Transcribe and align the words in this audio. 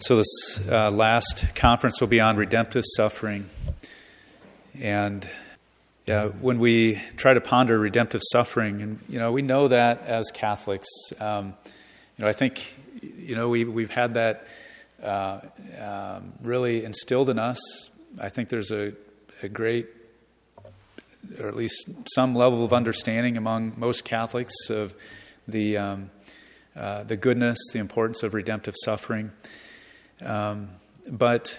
So, 0.00 0.16
this 0.16 0.60
uh, 0.68 0.90
last 0.90 1.46
conference 1.54 2.00
will 2.00 2.08
be 2.08 2.20
on 2.20 2.36
redemptive 2.36 2.84
suffering. 2.96 3.48
And 4.80 5.26
when 6.40 6.58
we 6.58 7.00
try 7.16 7.32
to 7.32 7.40
ponder 7.40 7.78
redemptive 7.78 8.20
suffering, 8.32 8.82
and 8.82 8.98
you 9.08 9.18
know, 9.18 9.32
we 9.32 9.40
know 9.42 9.68
that 9.68 10.02
as 10.06 10.30
Catholics. 10.32 10.88
Um, 11.18 11.54
you 12.18 12.24
know, 12.24 12.28
I 12.28 12.32
think 12.32 12.74
you 13.00 13.34
know 13.34 13.48
we 13.48 13.64
we've 13.64 13.90
had 13.90 14.14
that 14.14 14.46
uh, 15.02 15.40
um, 15.80 16.32
really 16.42 16.84
instilled 16.84 17.30
in 17.30 17.38
us. 17.38 17.58
I 18.20 18.28
think 18.28 18.50
there's 18.50 18.70
a, 18.70 18.92
a 19.42 19.48
great, 19.48 19.86
or 21.40 21.48
at 21.48 21.56
least 21.56 21.88
some 22.14 22.34
level 22.34 22.62
of 22.62 22.74
understanding 22.74 23.38
among 23.38 23.74
most 23.78 24.04
Catholics 24.04 24.54
of 24.68 24.94
the 25.48 25.78
um, 25.78 26.10
uh, 26.76 27.04
the 27.04 27.16
goodness, 27.16 27.58
the 27.72 27.78
importance 27.78 28.22
of 28.22 28.34
redemptive 28.34 28.74
suffering. 28.84 29.30
Um, 30.24 30.70
but 31.08 31.58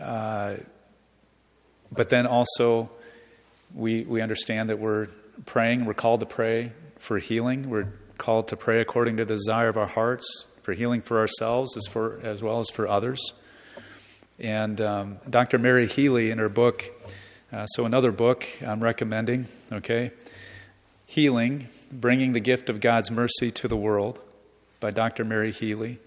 uh, 0.00 0.56
but 1.92 2.08
then 2.08 2.26
also 2.26 2.90
we 3.74 4.02
we 4.02 4.20
understand 4.20 4.68
that 4.70 4.78
we're 4.78 5.08
praying. 5.44 5.84
We're 5.84 5.94
called 5.94 6.20
to 6.20 6.26
pray 6.26 6.72
for 6.98 7.18
healing. 7.18 7.70
We're 7.70 7.92
called 8.18 8.48
to 8.48 8.56
pray 8.56 8.80
according 8.80 9.18
to 9.18 9.24
the 9.24 9.34
desire 9.34 9.68
of 9.68 9.76
our 9.76 9.86
hearts 9.86 10.46
for 10.62 10.72
healing 10.72 11.00
for 11.00 11.18
ourselves 11.18 11.76
as 11.76 11.86
for 11.86 12.20
as 12.22 12.42
well 12.42 12.60
as 12.60 12.68
for 12.70 12.88
others. 12.88 13.32
And 14.38 14.80
um, 14.80 15.18
Dr. 15.28 15.58
Mary 15.58 15.86
Healy 15.86 16.30
in 16.30 16.38
her 16.38 16.50
book, 16.50 16.84
uh, 17.52 17.66
so 17.66 17.86
another 17.86 18.12
book 18.12 18.46
I'm 18.66 18.82
recommending. 18.82 19.46
Okay, 19.72 20.10
healing, 21.06 21.68
bringing 21.90 22.32
the 22.32 22.40
gift 22.40 22.68
of 22.68 22.80
God's 22.80 23.10
mercy 23.10 23.50
to 23.52 23.68
the 23.68 23.76
world, 23.76 24.20
by 24.80 24.90
Dr. 24.90 25.24
Mary 25.24 25.52
Healy 25.52 25.98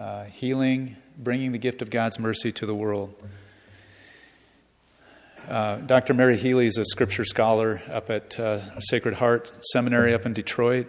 uh, 0.00 0.24
healing, 0.24 0.96
bringing 1.18 1.52
the 1.52 1.58
gift 1.58 1.82
of 1.82 1.90
God's 1.90 2.18
mercy 2.18 2.50
to 2.52 2.64
the 2.64 2.74
world. 2.74 3.14
Uh, 5.46 5.76
Dr. 5.76 6.14
Mary 6.14 6.38
Healy 6.38 6.66
is 6.66 6.78
a 6.78 6.86
scripture 6.86 7.24
scholar 7.24 7.82
up 7.92 8.08
at 8.08 8.40
uh, 8.40 8.80
Sacred 8.80 9.14
Heart 9.14 9.52
Seminary 9.72 10.14
up 10.14 10.24
in 10.24 10.32
Detroit. 10.32 10.86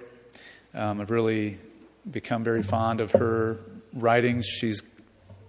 Um, 0.74 1.02
I've 1.02 1.12
really 1.12 1.58
become 2.10 2.44
very 2.46 2.64
fond 2.64 3.02
of 3.02 3.12
her 3.12 3.60
writings. 3.94 4.46
She's 4.46 4.82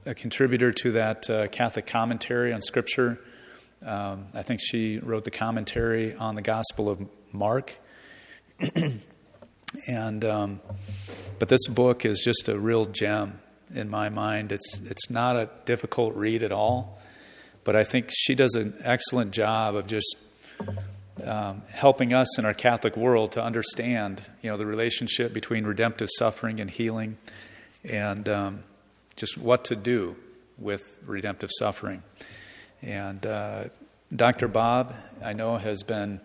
a 0.07 0.15
contributor 0.15 0.73
to 0.73 0.93
that 0.93 1.31
uh, 1.31 1.47
Catholic 1.47 1.87
commentary 1.87 2.53
on 2.53 2.63
Scripture. 2.63 3.21
Um, 3.85 4.27
I 4.35 4.43
think 4.43 4.61
she 4.61 4.99
wrote 4.99 5.23
the 5.23 5.31
commentary 5.31 6.17
on 6.17 6.35
the 6.35 6.43
Gospel 6.43 6.89
of 6.89 7.07
Mark. 7.31 7.75
and 9.87 10.25
um, 10.25 10.61
but 11.39 11.49
this 11.49 11.67
book 11.69 12.05
is 12.05 12.21
just 12.25 12.49
a 12.49 12.59
real 12.59 12.87
gem 12.87 13.39
in 13.75 13.89
my 13.89 14.09
mind. 14.09 14.53
It's, 14.53 14.81
it's 14.81 15.11
not 15.11 15.37
a 15.37 15.49
difficult 15.65 16.15
read 16.15 16.43
at 16.43 16.53
all, 16.53 17.01
but 17.65 17.77
I 17.77 17.85
think 17.85 18.11
she 18.11 18.35
does 18.35 18.55
an 18.55 18.75
excellent 18.83 19.33
job 19.33 19.75
of 19.75 19.87
just 19.87 20.17
um, 21.25 21.63
helping 21.69 22.13
us 22.13 22.39
in 22.39 22.45
our 22.45 22.55
Catholic 22.55 22.97
world 22.97 23.33
to 23.33 23.43
understand, 23.43 24.23
you 24.43 24.51
know, 24.51 24.57
the 24.57 24.67
relationship 24.67 25.33
between 25.33 25.65
redemptive 25.65 26.09
suffering 26.19 26.61
and 26.61 26.71
healing, 26.71 27.19
and 27.85 28.29
um, 28.29 28.63
just 29.17 29.37
what 29.37 29.65
to 29.67 29.77
do 29.77 30.17
with 30.59 30.99
redemptive 31.07 31.51
suffering. 31.59 32.03
And 32.81 33.25
uh, 33.27 33.65
Dr. 34.15 34.49
Bob, 34.49 34.95
I 35.25 35.33
know, 35.33 35.57
has 35.57 35.83
been 35.83 36.21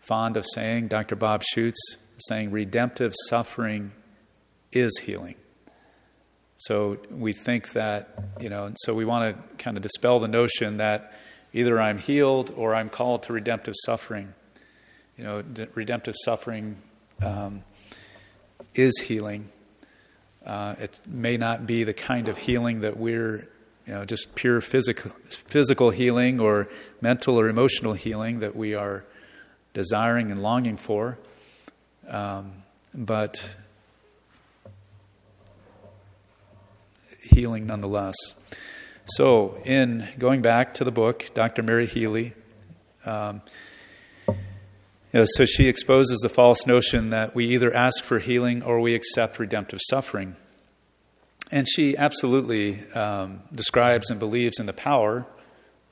fond 0.00 0.36
of 0.36 0.44
saying, 0.54 0.88
Dr. 0.88 1.16
Bob 1.16 1.42
Schuchts, 1.42 1.96
saying 2.18 2.50
redemptive 2.50 3.12
suffering 3.28 3.92
is 4.72 4.98
healing. 4.98 5.34
So 6.58 6.98
we 7.10 7.32
think 7.32 7.72
that, 7.72 8.18
you 8.40 8.48
know, 8.48 8.72
so 8.76 8.94
we 8.94 9.04
want 9.04 9.36
to 9.36 9.56
kind 9.62 9.76
of 9.76 9.82
dispel 9.82 10.18
the 10.18 10.28
notion 10.28 10.78
that 10.78 11.12
either 11.52 11.80
I'm 11.80 11.98
healed 11.98 12.52
or 12.56 12.74
I'm 12.74 12.88
called 12.88 13.24
to 13.24 13.32
redemptive 13.32 13.74
suffering. 13.84 14.34
You 15.16 15.24
know, 15.24 15.42
redemptive 15.74 16.14
suffering 16.24 16.76
um, 17.22 17.62
is 18.74 18.98
healing. 19.00 19.48
Uh, 20.44 20.76
it 20.78 21.00
may 21.06 21.36
not 21.36 21.66
be 21.66 21.84
the 21.84 21.94
kind 21.94 22.28
of 22.28 22.38
healing 22.38 22.80
that 22.80 22.96
we're, 22.96 23.48
you 23.86 23.94
know, 23.94 24.04
just 24.04 24.34
pure 24.34 24.60
physical, 24.60 25.10
physical 25.28 25.90
healing 25.90 26.40
or 26.40 26.68
mental 27.00 27.38
or 27.38 27.48
emotional 27.48 27.94
healing 27.94 28.40
that 28.40 28.54
we 28.54 28.74
are 28.74 29.04
desiring 29.74 30.30
and 30.30 30.42
longing 30.42 30.76
for. 30.76 31.18
Um, 32.08 32.62
but 32.94 33.56
healing 37.36 37.66
nonetheless. 37.66 38.16
So, 39.04 39.60
in 39.62 40.08
going 40.18 40.40
back 40.40 40.72
to 40.74 40.84
the 40.84 40.90
book, 40.90 41.30
Dr. 41.34 41.62
Mary 41.62 41.86
Healy, 41.86 42.32
um, 43.04 43.42
you 44.26 44.34
know, 45.12 45.26
so 45.34 45.44
she 45.44 45.68
exposes 45.68 46.18
the 46.20 46.30
false 46.30 46.66
notion 46.66 47.10
that 47.10 47.34
we 47.34 47.44
either 47.48 47.72
ask 47.74 48.02
for 48.02 48.20
healing 48.20 48.62
or 48.62 48.80
we 48.80 48.94
accept 48.94 49.38
redemptive 49.38 49.80
suffering. 49.90 50.34
And 51.52 51.68
she 51.68 51.94
absolutely 51.94 52.90
um, 52.92 53.42
describes 53.54 54.08
and 54.08 54.18
believes 54.18 54.58
in 54.58 54.64
the 54.64 54.72
power 54.72 55.26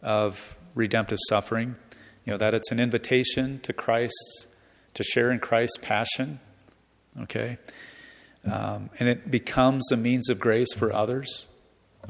of 0.03 0.57
redemptive 0.75 1.19
suffering. 1.29 1.77
You 2.25 2.33
know, 2.33 2.39
that 2.39 2.55
it's 2.55 2.73
an 2.73 2.81
invitation 2.81 3.61
to 3.65 3.75
Christ's, 3.75 4.47
to 4.95 5.03
share 5.03 5.31
in 5.31 5.41
Christ's 5.41 5.77
passion. 5.77 6.41
Okay? 7.21 7.59
Um, 8.51 8.91
and 8.99 9.09
it 9.09 9.31
becomes 9.31 9.91
a 9.91 9.97
means 9.97 10.29
of 10.29 10.39
grace 10.39 10.73
for 10.75 10.93
others. 10.93 11.47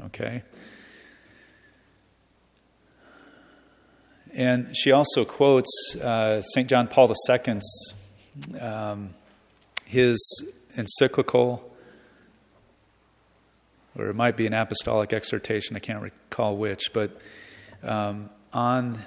Okay? 0.05 0.43
And 4.33 4.75
she 4.75 4.91
also 4.91 5.23
quotes 5.23 5.95
uh, 5.95 6.41
St. 6.41 6.69
John 6.69 6.89
Paul 6.89 7.13
II's 7.29 7.93
um, 8.59 9.13
his 9.85 10.19
encyclical, 10.75 11.61
or 13.97 14.07
it 14.07 14.15
might 14.15 14.35
be 14.35 14.45
an 14.45 14.53
apostolic 14.53 15.13
exhortation, 15.13 15.77
I 15.77 15.79
can't 15.79 16.01
recall 16.01 16.57
which, 16.57 16.91
but 16.91 17.17
um, 17.81 18.29
on, 18.51 18.99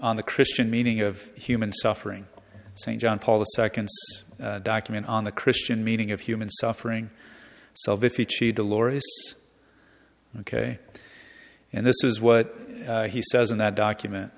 on 0.00 0.16
the 0.16 0.24
Christian 0.24 0.70
meaning 0.70 1.02
of 1.02 1.30
human 1.36 1.72
suffering. 1.72 2.26
St. 2.76 3.00
John 3.00 3.18
Paul 3.18 3.42
II's 3.58 4.24
uh, 4.40 4.58
document 4.58 5.08
on 5.08 5.24
the 5.24 5.32
Christian 5.32 5.82
meaning 5.82 6.10
of 6.10 6.20
human 6.20 6.50
suffering, 6.50 7.10
Salvifici 7.86 8.54
Doloris. 8.54 9.02
Okay? 10.40 10.78
And 11.72 11.86
this 11.86 12.04
is 12.04 12.20
what 12.20 12.54
uh, 12.86 13.08
he 13.08 13.22
says 13.30 13.50
in 13.50 13.58
that 13.58 13.74
document 13.74 14.32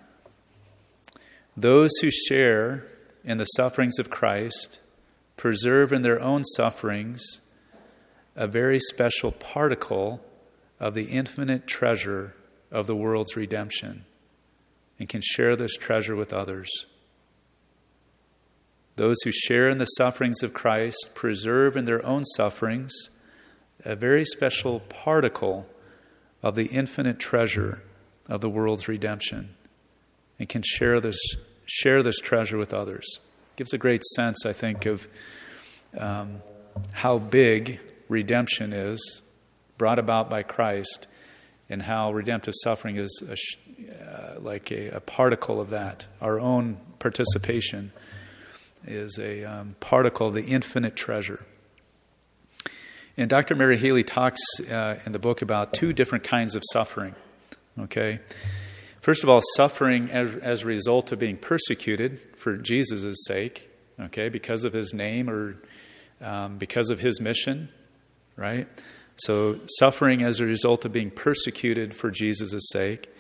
Those 1.57 1.91
who 2.01 2.11
share 2.11 2.87
in 3.25 3.39
the 3.39 3.45
sufferings 3.45 3.99
of 3.99 4.09
Christ 4.09 4.79
preserve 5.37 5.93
in 5.93 6.03
their 6.03 6.21
own 6.21 6.45
sufferings 6.45 7.41
a 8.37 8.47
very 8.47 8.79
special 8.79 9.33
particle 9.33 10.21
of 10.79 10.95
the 10.95 11.07
infinite 11.07 11.67
treasure 11.67 12.35
of 12.71 12.87
the 12.87 12.95
world's 12.95 13.37
redemption 13.37 14.05
and 14.99 15.09
can 15.09 15.21
share 15.23 15.57
this 15.57 15.75
treasure 15.75 16.15
with 16.15 16.33
others. 16.33 16.87
Those 18.99 19.23
who 19.23 19.31
share 19.31 19.71
in 19.71 19.79
the 19.79 19.85
sufferings 19.85 20.43
of 20.43 20.53
Christ 20.53 21.11
preserve 21.15 21.77
in 21.77 21.85
their 21.85 22.05
own 22.05 22.25
sufferings 22.25 22.93
a 23.85 23.95
very 23.95 24.25
special 24.25 24.81
particle 24.81 25.67
of 26.43 26.57
the 26.57 26.67
infinite 26.67 27.21
treasure 27.21 27.81
of 28.27 28.41
the 28.41 28.49
world's 28.49 28.89
redemption 28.89 29.51
and 30.41 30.49
can 30.49 30.63
share 30.67 30.99
this, 30.99 31.17
share 31.65 32.03
this 32.03 32.19
treasure 32.19 32.59
with 32.59 32.75
others. 32.75 33.07
It 33.53 33.59
Gives 33.59 33.73
a 33.73 33.79
great 33.79 34.03
sense, 34.17 34.45
I 34.45 34.53
think, 34.53 34.85
of 34.85 35.07
um, 35.97 36.43
how 36.91 37.19
big 37.19 37.79
redemption 38.09 38.73
is 38.73 39.23
brought 39.79 40.01
about 40.01 40.29
by 40.29 40.43
Christ 40.43 41.07
and 41.71 41.83
how 41.83 42.13
redemptive 42.13 42.55
suffering 42.65 42.97
is 42.97 43.23
a, 43.29 43.95
uh, 43.95 44.41
like 44.41 44.73
a, 44.73 44.89
a 44.89 45.01
particle 45.01 45.61
of 45.61 45.71
that, 45.71 46.09
our 46.21 46.41
own 46.41 46.79
participation 46.99 47.93
is 48.87 49.19
a 49.19 49.45
um, 49.45 49.77
particle 49.81 50.29
of 50.29 50.35
the 50.35 50.45
infinite 50.45 50.97
treasure. 50.97 51.45
And 53.17 53.29
Dr. 53.29 53.55
Mary 53.57 53.77
Healy 53.77 54.05
talks 54.05 54.41
uh, 54.71 54.97
in 55.05 55.13
the 55.13 55.19
book 55.19 55.43
about 55.43 55.73
two 55.73 55.93
different 55.93 56.25
kinds 56.25 56.55
of 56.55 56.63
suffering. 56.73 57.15
Okay? 57.79 58.21
First 59.01 59.23
of 59.23 59.29
all, 59.29 59.41
suffering 59.57 60.11
as, 60.11 60.37
as 60.37 60.63
a 60.63 60.67
result 60.67 61.13
of 61.13 61.19
being 61.19 61.37
persecuted 61.37 62.21
for 62.37 62.57
Jesus' 62.57 63.17
sake, 63.27 63.69
okay, 63.99 64.29
because 64.29 64.65
of 64.65 64.73
his 64.73 64.93
name 64.93 65.31
or 65.31 65.57
um, 66.21 66.59
because 66.59 66.91
of 66.91 67.01
his 67.01 67.21
mission, 67.21 67.69
right? 68.37 68.69
So, 69.17 69.61
suffering 69.79 70.23
as 70.23 70.41
a 70.41 70.45
result 70.45 70.85
of 70.85 70.93
being 70.93 71.11
persecuted 71.11 71.95
for 71.95 72.11
Jesus' 72.11 72.69
sake. 72.71 73.13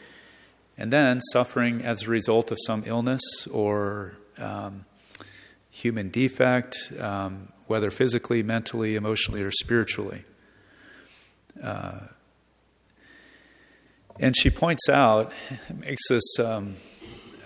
And 0.76 0.92
then 0.92 1.20
suffering 1.32 1.82
as 1.84 2.02
a 2.04 2.08
result 2.08 2.52
of 2.52 2.58
some 2.64 2.84
illness 2.86 3.22
or 3.50 4.14
um, 4.38 4.84
human 5.78 6.10
defect, 6.10 6.92
um, 6.98 7.52
whether 7.68 7.88
physically, 7.90 8.42
mentally, 8.42 8.96
emotionally, 8.96 9.42
or 9.42 9.52
spiritually. 9.52 10.24
Uh, 11.62 12.00
and 14.18 14.36
she 14.36 14.50
points 14.50 14.88
out, 14.88 15.32
makes 15.72 16.08
this 16.08 16.40
um, 16.40 16.74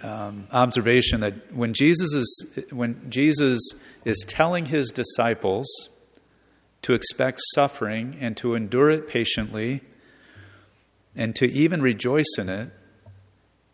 um, 0.02 0.46
observation 0.50 1.20
that 1.20 1.52
when 1.55 1.75
Jesus 1.75 2.14
is 2.14 2.49
when 2.70 3.11
Jesus 3.11 3.61
is 4.06 4.25
telling 4.26 4.67
his 4.67 4.90
disciples 4.90 5.69
to 6.81 6.94
expect 6.94 7.40
suffering 7.55 8.17
and 8.19 8.34
to 8.38 8.55
endure 8.55 8.88
it 8.88 9.08
patiently, 9.08 9.82
and 11.14 11.37
to 11.37 11.46
even 11.52 11.82
rejoice 11.82 12.38
in 12.38 12.49
it, 12.49 12.70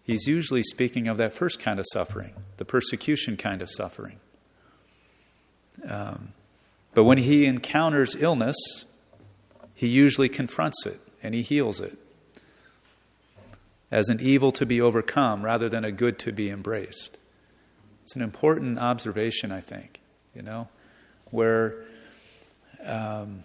he's 0.03 0.27
usually 0.27 0.65
speaking 0.65 1.07
of 1.07 1.17
that 1.19 1.33
first 1.33 1.61
kind 1.61 1.79
of 1.79 1.87
suffering, 1.93 2.35
the 2.57 2.65
persecution 2.65 3.37
kind 3.37 3.63
of 3.63 3.69
suffering. 3.71 4.19
Um, 5.87 6.33
but 6.95 7.05
when 7.05 7.19
he 7.19 7.47
encounters 7.47 8.17
illness, 8.19 8.57
he 9.75 9.89
usually 9.89 10.29
confronts 10.29 10.87
it 10.87 11.01
and 11.23 11.35
he 11.35 11.43
heals 11.43 11.81
it 11.81 11.97
as 13.91 14.09
an 14.09 14.19
evil 14.21 14.53
to 14.53 14.67
be 14.67 14.81
overcome 14.81 15.43
rather 15.43 15.69
than 15.69 15.85
a 15.85 15.93
good 15.93 16.19
to 16.21 16.33
be 16.33 16.51
embraced. 16.51 17.17
It's 18.03 18.17
an 18.17 18.23
important 18.23 18.79
observation, 18.79 19.53
I 19.53 19.61
think, 19.61 20.01
you 20.35 20.43
know, 20.43 20.69
where 21.31 21.75
um, 22.85 23.45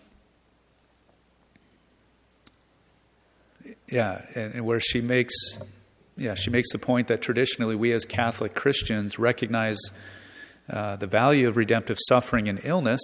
yeah, 3.90 4.22
and, 4.36 4.56
and, 4.56 4.66
where 4.66 4.80
she 4.80 5.02
makes 5.02 5.34
yeah, 6.16 6.36
she 6.36 6.50
makes 6.50 6.72
the 6.72 6.78
point 6.78 7.08
that 7.08 7.22
traditionally 7.22 7.76
we 7.76 7.92
as 7.92 8.06
Catholic 8.06 8.54
Christians 8.54 9.18
recognize 9.18 9.80
uh, 10.70 10.96
the 10.96 11.08
value 11.08 11.48
of 11.48 11.58
redemptive 11.58 11.98
suffering 12.08 12.48
and 12.48 12.60
illness. 12.64 13.02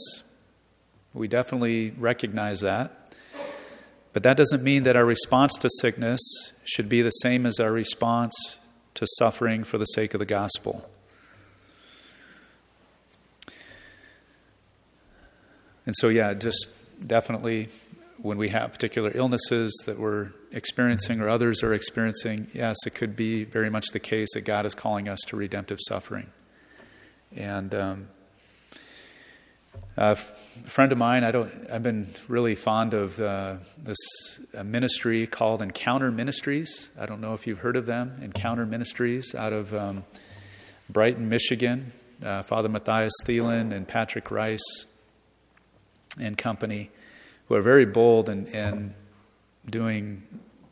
We 1.13 1.27
definitely 1.27 1.91
recognize 1.97 2.61
that. 2.61 2.95
But 4.13 4.23
that 4.23 4.37
doesn't 4.37 4.63
mean 4.63 4.83
that 4.83 4.95
our 4.95 5.05
response 5.05 5.53
to 5.59 5.69
sickness 5.79 6.19
should 6.63 6.89
be 6.89 7.01
the 7.01 7.11
same 7.11 7.45
as 7.45 7.59
our 7.59 7.71
response 7.71 8.59
to 8.95 9.05
suffering 9.17 9.63
for 9.63 9.77
the 9.77 9.85
sake 9.85 10.13
of 10.13 10.19
the 10.19 10.25
gospel. 10.25 10.89
And 15.85 15.95
so, 15.95 16.09
yeah, 16.09 16.33
just 16.33 16.69
definitely 17.05 17.69
when 18.17 18.37
we 18.37 18.49
have 18.49 18.73
particular 18.73 19.11
illnesses 19.15 19.71
that 19.85 19.97
we're 19.97 20.31
experiencing 20.51 21.21
or 21.21 21.29
others 21.29 21.63
are 21.63 21.73
experiencing, 21.73 22.47
yes, 22.53 22.75
it 22.85 22.93
could 22.93 23.15
be 23.15 23.43
very 23.43 23.69
much 23.69 23.87
the 23.87 23.99
case 23.99 24.27
that 24.33 24.41
God 24.41 24.65
is 24.65 24.75
calling 24.75 25.07
us 25.07 25.19
to 25.27 25.35
redemptive 25.35 25.79
suffering. 25.87 26.29
And 27.35 27.73
um, 27.75 28.07
a 29.97 30.15
friend 30.15 30.91
of 30.91 30.97
mine, 30.97 31.23
I 31.23 31.31
don't, 31.31 31.51
I've 31.71 31.83
been 31.83 32.07
really 32.27 32.55
fond 32.55 32.93
of 32.93 33.19
uh, 33.19 33.57
this 33.77 33.97
ministry 34.63 35.27
called 35.27 35.61
Encounter 35.61 36.11
Ministries. 36.11 36.89
I 36.99 37.05
don't 37.05 37.21
know 37.21 37.33
if 37.33 37.45
you've 37.47 37.59
heard 37.59 37.75
of 37.75 37.85
them. 37.85 38.19
Encounter 38.21 38.65
Ministries 38.65 39.35
out 39.35 39.53
of 39.53 39.73
um, 39.73 40.05
Brighton, 40.89 41.29
Michigan. 41.29 41.91
Uh, 42.23 42.43
Father 42.43 42.67
Matthias 42.67 43.13
Thelen 43.23 43.71
and 43.73 43.87
Patrick 43.87 44.29
Reis 44.29 44.59
and 46.19 46.37
company, 46.37 46.89
who 47.47 47.55
are 47.55 47.61
very 47.61 47.85
bold 47.85 48.27
in, 48.27 48.45
in 48.47 48.93
doing 49.69 50.23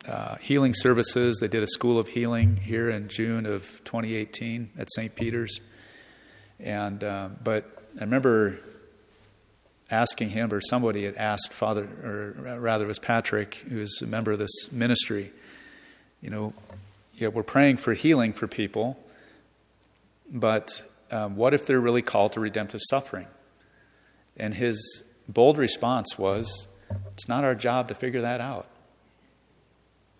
uh, 0.06 0.36
healing 0.36 0.74
services. 0.74 1.38
They 1.40 1.48
did 1.48 1.62
a 1.62 1.66
school 1.66 1.98
of 1.98 2.08
healing 2.08 2.56
here 2.56 2.90
in 2.90 3.08
June 3.08 3.46
of 3.46 3.62
2018 3.84 4.72
at 4.78 4.88
St. 4.92 5.14
Peter's. 5.14 5.58
And 6.60 7.02
uh, 7.04 7.28
but 7.42 7.64
I 7.96 8.00
remember 8.00 8.58
asking 9.90 10.30
him, 10.30 10.52
or 10.52 10.60
somebody 10.60 11.04
had 11.04 11.16
asked 11.16 11.52
Father, 11.52 11.88
or 12.04 12.58
rather 12.58 12.84
it 12.84 12.88
was 12.88 12.98
Patrick, 12.98 13.54
who 13.68 13.80
is 13.80 14.00
a 14.02 14.06
member 14.06 14.32
of 14.32 14.38
this 14.38 14.70
ministry, 14.70 15.32
you 16.20 16.30
know, 16.30 16.52
yeah, 17.14 17.28
we're 17.28 17.42
praying 17.42 17.78
for 17.78 17.94
healing 17.94 18.32
for 18.32 18.46
people, 18.46 18.98
but 20.30 20.82
um, 21.10 21.36
what 21.36 21.54
if 21.54 21.66
they're 21.66 21.80
really 21.80 22.02
called 22.02 22.32
to 22.32 22.40
redemptive 22.40 22.80
suffering? 22.90 23.26
And 24.36 24.54
his 24.54 25.02
bold 25.28 25.58
response 25.58 26.18
was, 26.18 26.68
it's 27.12 27.28
not 27.28 27.44
our 27.44 27.54
job 27.54 27.88
to 27.88 27.94
figure 27.94 28.20
that 28.20 28.40
out. 28.40 28.68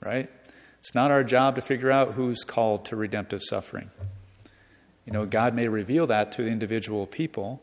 Right? 0.00 0.30
It's 0.80 0.94
not 0.94 1.10
our 1.10 1.24
job 1.24 1.56
to 1.56 1.60
figure 1.60 1.90
out 1.90 2.12
who's 2.12 2.42
called 2.44 2.86
to 2.86 2.96
redemptive 2.96 3.42
suffering. 3.42 3.90
You 5.08 5.14
know, 5.14 5.24
God 5.24 5.54
may 5.54 5.68
reveal 5.68 6.06
that 6.08 6.32
to 6.32 6.42
the 6.42 6.50
individual 6.50 7.06
people, 7.06 7.62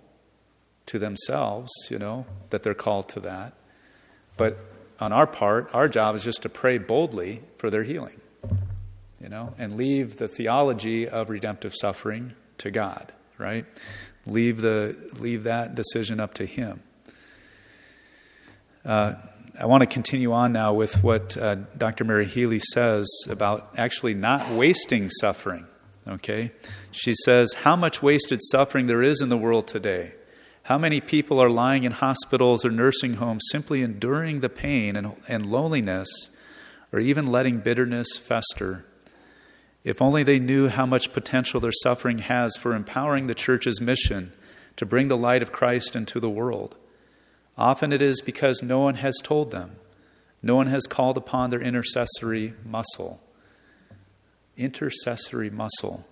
to 0.88 0.98
themselves, 0.98 1.72
you 1.92 2.00
know, 2.00 2.26
that 2.50 2.64
they're 2.64 2.74
called 2.74 3.08
to 3.10 3.20
that. 3.20 3.54
But 4.36 4.58
on 5.00 5.14
our 5.14 5.28
part, 5.28 5.70
our 5.72 5.88
job 5.88 6.16
is 6.16 6.24
just 6.24 6.42
to 6.42 6.50
pray 6.50 6.80
boldly 6.80 7.44
for 7.60 7.70
their 7.70 7.84
healing, 7.84 8.20
you 9.22 9.30
know, 9.30 9.54
and 9.60 9.78
leave 9.78 10.18
the 10.18 10.28
theology 10.28 11.08
of 11.08 11.30
redemptive 11.30 11.76
suffering 11.76 12.34
to 12.58 12.72
God, 12.72 13.14
right? 13.38 13.68
Leave, 14.26 14.62
the, 14.62 14.98
leave 15.20 15.44
that 15.44 15.76
decision 15.76 16.20
up 16.20 16.34
to 16.34 16.48
Him. 16.48 16.82
Uh, 18.84 19.14
I 19.60 19.68
want 19.68 19.82
to 19.82 19.88
continue 19.88 20.32
on 20.32 20.52
now 20.52 20.74
with 20.74 21.04
what 21.04 21.38
uh, 21.38 21.58
Dr. 21.78 22.06
Mary 22.06 22.26
Healy 22.26 22.58
says 22.58 23.08
about 23.30 23.76
actually 23.78 24.16
not 24.16 24.50
wasting 24.50 25.12
suffering. 25.12 25.68
Okay? 26.08 26.52
She 26.92 27.14
says, 27.24 27.54
How 27.58 27.76
much 27.76 28.02
wasted 28.02 28.40
suffering 28.44 28.86
there 28.86 29.04
is 29.04 29.22
in 29.22 29.30
the 29.30 29.38
world 29.38 29.68
today. 29.68 30.14
How 30.64 30.78
many 30.78 31.00
people 31.00 31.40
are 31.40 31.50
lying 31.50 31.84
in 31.84 31.92
hospitals 31.92 32.66
or 32.66 32.72
nursing 32.72 33.16
homes 33.16 33.44
simply 33.52 33.82
enduring 33.82 34.40
the 34.40 34.50
pain 34.50 34.96
and, 34.96 35.16
and 35.28 35.46
loneliness 35.46 36.08
or 36.92 37.00
even 37.00 37.28
letting 37.28 37.60
bitterness 37.60 38.18
fester? 38.18 38.86
If 39.84 40.02
only 40.02 40.24
they 40.24 40.40
knew 40.40 40.70
how 40.70 40.88
much 40.88 41.14
potential 41.14 41.60
their 41.60 41.72
suffering 41.84 42.18
has 42.20 42.56
for 42.56 42.74
empowering 42.74 43.28
the 43.28 43.36
church's 43.36 43.80
mission 43.80 44.34
to 44.78 44.86
bring 44.86 45.08
the 45.08 45.18
light 45.18 45.44
of 45.44 45.52
Christ 45.52 45.96
into 45.96 46.20
the 46.20 46.30
world. 46.30 46.76
Often 47.58 47.94
it 47.94 48.02
is 48.02 48.22
because 48.22 48.64
no 48.64 48.80
one 48.80 48.96
has 48.96 49.16
told 49.24 49.52
them, 49.52 49.76
no 50.42 50.56
one 50.56 50.68
has 50.68 50.88
called 50.88 51.18
upon 51.18 51.52
their 51.52 51.62
intercessory 51.62 52.54
muscle. 52.66 53.22
Intercessory 54.58 55.50
muscle. 55.50 56.06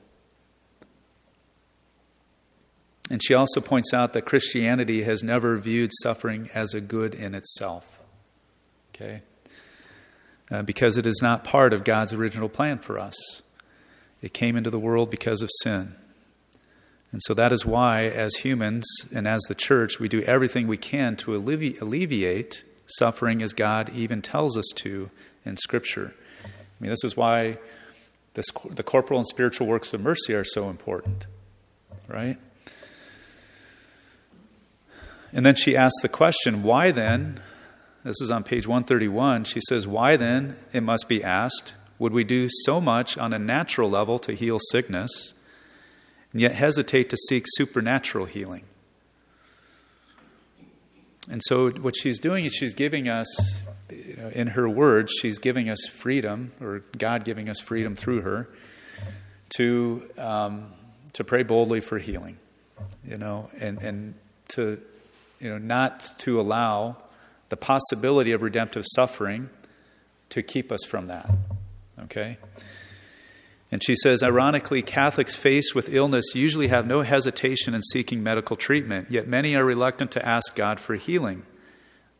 And 3.09 3.21
she 3.23 3.33
also 3.33 3.61
points 3.61 3.93
out 3.93 4.13
that 4.13 4.25
Christianity 4.25 5.03
has 5.03 5.23
never 5.23 5.57
viewed 5.57 5.91
suffering 6.01 6.49
as 6.53 6.73
a 6.73 6.81
good 6.81 7.13
in 7.13 7.35
itself. 7.35 8.01
Okay? 8.93 9.21
Uh, 10.49 10.61
because 10.61 10.97
it 10.97 11.05
is 11.05 11.19
not 11.21 11.43
part 11.43 11.73
of 11.73 11.83
God's 11.83 12.13
original 12.13 12.49
plan 12.49 12.79
for 12.79 12.97
us. 12.97 13.41
It 14.21 14.33
came 14.33 14.55
into 14.55 14.69
the 14.69 14.79
world 14.79 15.09
because 15.09 15.41
of 15.41 15.49
sin. 15.61 15.95
And 17.11 17.21
so 17.23 17.33
that 17.35 17.51
is 17.51 17.65
why, 17.65 18.05
as 18.05 18.33
humans 18.35 18.85
and 19.13 19.27
as 19.27 19.41
the 19.43 19.53
church, 19.53 19.99
we 19.99 20.07
do 20.07 20.21
everything 20.23 20.67
we 20.67 20.77
can 20.77 21.15
to 21.17 21.31
allevi- 21.31 21.79
alleviate 21.79 22.63
suffering 22.87 23.43
as 23.43 23.53
God 23.53 23.91
even 23.93 24.21
tells 24.21 24.57
us 24.57 24.65
to 24.77 25.11
in 25.45 25.57
Scripture. 25.57 26.13
I 26.43 26.47
mean, 26.79 26.89
this 26.89 27.03
is 27.03 27.15
why 27.15 27.57
this, 28.33 28.45
the 28.69 28.83
corporal 28.83 29.19
and 29.19 29.27
spiritual 29.27 29.67
works 29.67 29.93
of 29.93 30.01
mercy 30.01 30.33
are 30.33 30.43
so 30.43 30.69
important, 30.69 31.27
right? 32.07 32.37
And 35.31 35.45
then 35.45 35.55
she 35.55 35.75
asks 35.75 36.01
the 36.01 36.09
question, 36.09 36.63
why 36.63 36.91
then? 36.91 37.39
This 38.03 38.19
is 38.21 38.31
on 38.31 38.43
page 38.43 38.67
131. 38.67 39.45
She 39.45 39.61
says, 39.69 39.87
Why 39.87 40.17
then, 40.17 40.57
it 40.73 40.81
must 40.81 41.07
be 41.07 41.23
asked, 41.23 41.73
would 41.99 42.11
we 42.11 42.25
do 42.25 42.49
so 42.65 42.81
much 42.81 43.17
on 43.17 43.33
a 43.33 43.39
natural 43.39 43.89
level 43.89 44.19
to 44.19 44.33
heal 44.33 44.59
sickness, 44.71 45.33
and 46.33 46.41
yet 46.41 46.53
hesitate 46.53 47.09
to 47.11 47.17
seek 47.29 47.45
supernatural 47.47 48.25
healing? 48.25 48.63
And 51.29 51.41
so, 51.45 51.69
what 51.69 51.95
she's 51.97 52.19
doing 52.19 52.43
is 52.43 52.53
she's 52.53 52.73
giving 52.73 53.07
us, 53.07 53.61
in 54.29 54.47
her 54.47 54.69
words, 54.69 55.11
she's 55.21 55.39
giving 55.39 55.69
us 55.69 55.79
freedom, 55.87 56.51
or 56.61 56.83
God 56.97 57.25
giving 57.25 57.49
us 57.49 57.59
freedom 57.59 57.95
through 57.95 58.21
her, 58.21 58.49
to, 59.57 60.09
um, 60.17 60.71
to 61.13 61.23
pray 61.23 61.43
boldly 61.43 61.79
for 61.79 61.99
healing, 61.99 62.37
you 63.07 63.17
know, 63.17 63.49
and, 63.59 63.79
and 63.81 64.13
to 64.49 64.79
you 65.39 65.49
know, 65.49 65.57
not 65.57 66.17
to 66.19 66.39
allow 66.39 66.95
the 67.49 67.57
possibility 67.57 68.31
of 68.31 68.41
redemptive 68.41 68.85
suffering 68.95 69.49
to 70.29 70.41
keep 70.41 70.71
us 70.71 70.85
from 70.87 71.07
that. 71.07 71.29
Okay? 72.03 72.37
And 73.71 73.83
she 73.83 73.95
says, 73.95 74.23
ironically, 74.23 74.81
Catholics 74.81 75.35
faced 75.35 75.75
with 75.75 75.93
illness 75.93 76.33
usually 76.33 76.67
have 76.67 76.87
no 76.87 77.01
hesitation 77.01 77.73
in 77.73 77.81
seeking 77.81 78.23
medical 78.23 78.55
treatment, 78.55 79.11
yet 79.11 79.27
many 79.27 79.55
are 79.55 79.65
reluctant 79.65 80.11
to 80.11 80.25
ask 80.25 80.55
God 80.55 80.79
for 80.79 80.95
healing. 80.95 81.43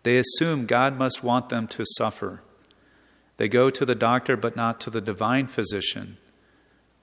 They 0.03 0.17
assume 0.17 0.65
God 0.65 0.97
must 0.97 1.23
want 1.23 1.49
them 1.49 1.67
to 1.69 1.85
suffer. 1.97 2.41
They 3.37 3.47
go 3.47 3.69
to 3.69 3.85
the 3.85 3.95
doctor, 3.95 4.37
but 4.37 4.55
not 4.55 4.79
to 4.81 4.89
the 4.89 5.01
divine 5.01 5.47
physician. 5.47 6.17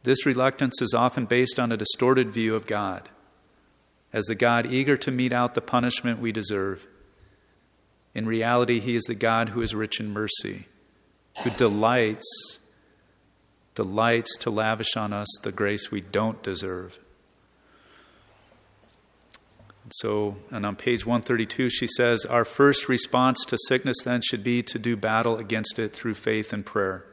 This 0.02 0.24
reluctance 0.24 0.80
is 0.80 0.94
often 0.94 1.26
based 1.26 1.58
on 1.58 1.72
a 1.72 1.76
distorted 1.76 2.30
view 2.30 2.54
of 2.54 2.66
God 2.66 3.08
as 4.12 4.24
the 4.24 4.34
God 4.34 4.66
eager 4.66 4.96
to 4.96 5.10
mete 5.10 5.32
out 5.32 5.54
the 5.54 5.60
punishment 5.60 6.20
we 6.20 6.32
deserve. 6.32 6.86
In 8.14 8.26
reality, 8.26 8.80
He 8.80 8.96
is 8.96 9.04
the 9.04 9.14
God 9.14 9.50
who 9.50 9.62
is 9.62 9.74
rich 9.74 10.00
in 10.00 10.12
mercy, 10.12 10.66
who 11.42 11.50
delights, 11.50 12.58
delights 13.74 14.36
to 14.38 14.50
lavish 14.50 14.96
on 14.96 15.12
us 15.12 15.28
the 15.42 15.52
grace 15.52 15.90
we 15.90 16.00
don't 16.00 16.42
deserve. 16.42 16.98
So, 19.88 20.36
and 20.50 20.64
on 20.64 20.76
page 20.76 21.04
132, 21.04 21.70
she 21.70 21.88
says, 21.88 22.24
Our 22.24 22.44
first 22.44 22.88
response 22.88 23.44
to 23.46 23.58
sickness 23.66 23.96
then 24.04 24.20
should 24.22 24.44
be 24.44 24.62
to 24.62 24.78
do 24.78 24.96
battle 24.96 25.36
against 25.36 25.78
it 25.78 25.92
through 25.92 26.14
faith 26.14 26.52
and 26.52 26.64
prayer. 26.64 27.04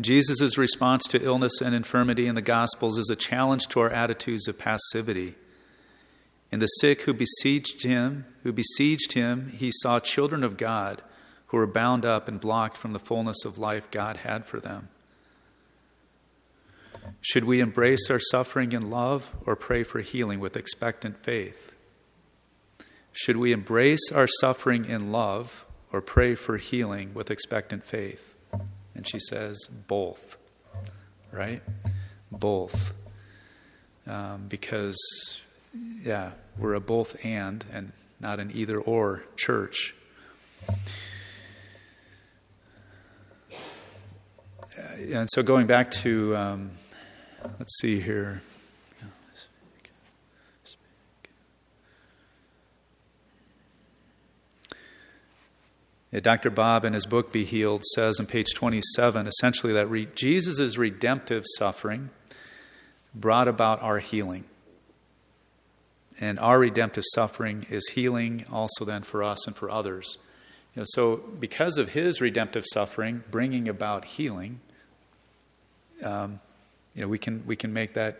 Jesus' 0.00 0.58
response 0.58 1.04
to 1.04 1.22
illness 1.22 1.60
and 1.60 1.74
infirmity 1.74 2.26
in 2.26 2.34
the 2.34 2.42
Gospels 2.42 2.98
is 2.98 3.08
a 3.10 3.16
challenge 3.16 3.68
to 3.68 3.80
our 3.80 3.90
attitudes 3.90 4.48
of 4.48 4.58
passivity. 4.58 5.36
In 6.50 6.58
the 6.58 6.66
sick 6.66 7.02
who 7.02 7.14
besieged 7.14 7.82
him, 7.82 8.26
who 8.42 8.52
besieged 8.52 9.12
him, 9.12 9.52
he 9.56 9.70
saw 9.72 10.00
children 10.00 10.44
of 10.44 10.56
God 10.56 11.02
who 11.46 11.56
were 11.56 11.66
bound 11.66 12.04
up 12.04 12.28
and 12.28 12.40
blocked 12.40 12.76
from 12.76 12.92
the 12.92 12.98
fullness 12.98 13.44
of 13.44 13.58
life 13.58 13.90
God 13.90 14.18
had 14.18 14.46
for 14.46 14.60
them. 14.60 14.88
Should 17.20 17.44
we 17.44 17.60
embrace 17.60 18.10
our 18.10 18.20
suffering 18.20 18.72
in 18.72 18.90
love 18.90 19.30
or 19.44 19.56
pray 19.56 19.82
for 19.82 20.00
healing 20.00 20.40
with 20.40 20.56
expectant 20.56 21.18
faith? 21.18 21.72
Should 23.12 23.38
we 23.38 23.52
embrace 23.52 24.12
our 24.12 24.28
suffering 24.40 24.84
in 24.84 25.10
love 25.10 25.64
or 25.92 26.00
pray 26.00 26.34
for 26.34 26.58
healing 26.58 27.14
with 27.14 27.30
expectant 27.30 27.84
faith? 27.84 28.34
And 28.94 29.08
she 29.08 29.18
says, 29.18 29.58
both, 29.88 30.36
right? 31.32 31.62
Both. 32.30 32.92
Um, 34.06 34.46
because, 34.48 34.96
yeah, 36.02 36.32
we're 36.58 36.74
a 36.74 36.80
both 36.80 37.16
and 37.24 37.64
and 37.72 37.92
not 38.20 38.38
an 38.40 38.50
either 38.54 38.78
or 38.78 39.24
church. 39.36 39.94
Uh, 40.68 40.72
and 45.12 45.28
so 45.32 45.42
going 45.42 45.66
back 45.66 45.90
to, 45.90 46.36
um, 46.36 46.70
let's 47.58 47.78
see 47.80 48.00
here. 48.00 48.42
Dr. 56.22 56.50
Bob, 56.50 56.84
in 56.84 56.94
his 56.94 57.04
book 57.04 57.30
Be 57.30 57.44
Healed, 57.44 57.84
says 57.84 58.18
on 58.18 58.26
page 58.26 58.54
27 58.54 59.26
essentially 59.26 59.72
that 59.74 59.86
re- 59.86 60.08
Jesus' 60.14 60.78
redemptive 60.78 61.44
suffering 61.58 62.10
brought 63.14 63.48
about 63.48 63.82
our 63.82 63.98
healing. 63.98 64.44
And 66.18 66.38
our 66.38 66.58
redemptive 66.58 67.04
suffering 67.12 67.66
is 67.68 67.88
healing 67.88 68.46
also 68.50 68.86
then 68.86 69.02
for 69.02 69.22
us 69.22 69.46
and 69.46 69.54
for 69.54 69.70
others. 69.70 70.16
You 70.74 70.80
know, 70.80 70.86
so, 70.88 71.16
because 71.16 71.76
of 71.76 71.90
his 71.90 72.20
redemptive 72.20 72.64
suffering 72.72 73.22
bringing 73.30 73.68
about 73.68 74.06
healing, 74.06 74.60
um, 76.02 76.40
you 76.96 77.02
know, 77.02 77.08
we 77.08 77.18
can, 77.18 77.44
we 77.46 77.54
can 77.54 77.72
make 77.72 77.92
that 77.94 78.18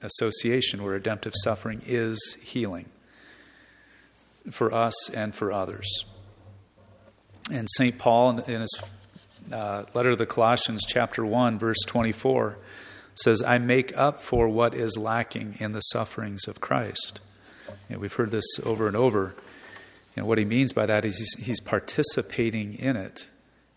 association 0.00 0.82
where 0.82 0.94
redemptive 0.94 1.34
suffering 1.36 1.82
is 1.86 2.38
healing 2.42 2.86
for 4.50 4.72
us 4.72 5.10
and 5.10 5.34
for 5.34 5.52
others. 5.52 6.04
And 7.50 7.68
St. 7.76 7.98
Paul, 7.98 8.38
in 8.38 8.62
his 8.62 8.82
uh, 9.52 9.84
letter 9.94 10.10
to 10.10 10.16
the 10.16 10.26
Colossians, 10.26 10.84
chapter 10.86 11.24
1, 11.24 11.58
verse 11.58 11.80
24, 11.86 12.56
says, 13.14 13.42
I 13.42 13.58
make 13.58 13.96
up 13.96 14.20
for 14.20 14.48
what 14.48 14.74
is 14.74 14.96
lacking 14.96 15.56
in 15.60 15.72
the 15.72 15.80
sufferings 15.80 16.48
of 16.48 16.60
Christ. 16.60 17.20
You 17.88 17.96
know, 17.96 18.00
we've 18.00 18.14
heard 18.14 18.30
this 18.30 18.58
over 18.64 18.86
and 18.86 18.96
over. 18.96 19.34
And 20.16 20.26
what 20.26 20.38
he 20.38 20.46
means 20.46 20.72
by 20.72 20.86
that 20.86 21.04
is 21.04 21.18
he's, 21.18 21.46
he's 21.46 21.60
participating 21.60 22.74
in 22.74 22.96
it, 22.96 23.28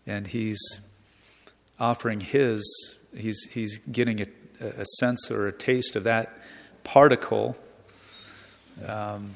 and 0.06 0.26
he's 0.26 0.58
offering 1.78 2.20
his, 2.20 2.96
he's, 3.16 3.42
he's 3.50 3.78
getting 3.78 4.20
a, 4.20 4.26
a 4.60 4.84
sense 4.98 5.30
or 5.30 5.48
a 5.48 5.52
taste 5.52 5.96
of 5.96 6.04
that 6.04 6.38
particle 6.84 7.56
um, 8.86 9.34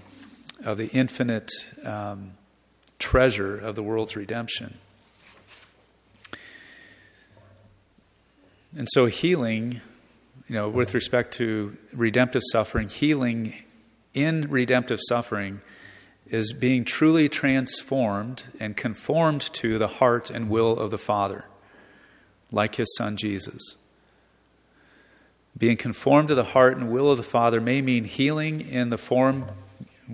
of 0.65 0.79
the 0.79 0.89
infinite 0.89 1.51
um, 1.85 2.33
treasure 2.99 3.57
of 3.57 3.75
the 3.75 3.83
world's 3.83 4.17
redemption. 4.17 4.75
And 8.77 8.87
so, 8.93 9.07
healing, 9.07 9.81
you 10.49 10.55
know, 10.55 10.69
with 10.69 10.95
respect 10.95 11.35
to 11.35 11.77
redemptive 11.93 12.43
suffering, 12.53 12.89
healing 12.89 13.55
in 14.15 14.49
redemptive 14.49 15.01
suffering 15.09 15.61
is 16.27 16.53
being 16.53 16.85
truly 16.85 17.29
transformed 17.29 18.45
and 18.61 18.77
conformed 18.77 19.41
to 19.55 19.79
the 19.79 19.89
heart 19.89 20.31
and 20.31 20.49
will 20.49 20.79
of 20.79 20.93
the 20.93 20.99
Father, 20.99 21.45
like 22.51 22.77
his 22.77 22.95
Son 22.97 23.17
Jesus. 23.17 23.77
Being 25.57 25.77
conformed 25.77 26.29
to 26.29 26.35
the 26.35 26.45
heart 26.45 26.77
and 26.77 26.91
will 26.91 27.11
of 27.11 27.17
the 27.17 27.23
Father 27.23 27.61
may 27.61 27.83
mean 27.83 28.05
healing 28.05 28.61
in 28.61 28.91
the 28.91 28.99
form 28.99 29.47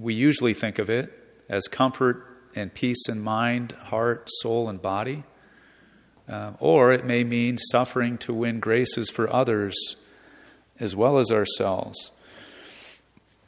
we 0.00 0.14
usually 0.14 0.54
think 0.54 0.78
of 0.78 0.90
it 0.90 1.12
as 1.48 1.68
comfort 1.68 2.26
and 2.54 2.72
peace 2.72 3.08
in 3.08 3.22
mind, 3.22 3.72
heart, 3.72 4.28
soul, 4.40 4.68
and 4.68 4.80
body. 4.80 5.24
Uh, 6.28 6.52
or 6.58 6.92
it 6.92 7.04
may 7.04 7.22
mean 7.22 7.56
suffering 7.56 8.18
to 8.18 8.34
win 8.34 8.58
graces 8.58 9.10
for 9.10 9.32
others 9.32 9.96
as 10.80 10.94
well 10.96 11.18
as 11.18 11.30
ourselves, 11.30 12.10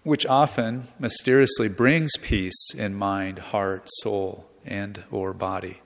which 0.05 0.25
often 0.27 0.87
mysteriously 0.99 1.69
brings 1.69 2.13
peace 2.23 2.73
in 2.77 2.95
mind, 2.95 3.39
heart, 3.39 3.83
soul, 4.03 4.47
and 4.65 5.03
or 5.11 5.33
body. 5.33 5.81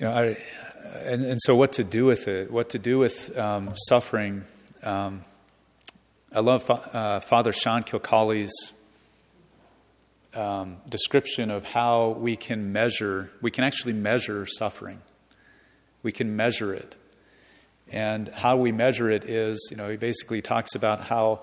You 0.00 0.06
know, 0.06 0.12
I, 0.12 0.36
and, 1.04 1.26
and 1.26 1.42
so 1.42 1.54
what 1.54 1.74
to 1.74 1.84
do 1.84 2.06
with 2.06 2.26
it? 2.26 2.50
What 2.50 2.70
to 2.70 2.78
do 2.78 2.98
with 2.98 3.36
um, 3.36 3.74
suffering? 3.76 4.44
Um, 4.82 5.24
I 6.32 6.40
love 6.40 6.70
uh, 6.70 7.20
Father 7.20 7.52
Sean 7.52 7.82
Kilcawley's 7.82 8.72
um, 10.32 10.78
description 10.88 11.50
of 11.50 11.64
how 11.64 12.12
we 12.18 12.34
can 12.34 12.72
measure, 12.72 13.30
we 13.42 13.50
can 13.50 13.62
actually 13.62 13.92
measure 13.92 14.46
suffering. 14.46 15.02
We 16.02 16.12
can 16.12 16.34
measure 16.34 16.72
it. 16.72 16.96
And 17.92 18.28
how 18.28 18.56
we 18.56 18.72
measure 18.72 19.10
it 19.10 19.26
is, 19.26 19.68
you 19.70 19.76
know, 19.76 19.90
he 19.90 19.98
basically 19.98 20.40
talks 20.40 20.74
about 20.74 21.02
how, 21.02 21.40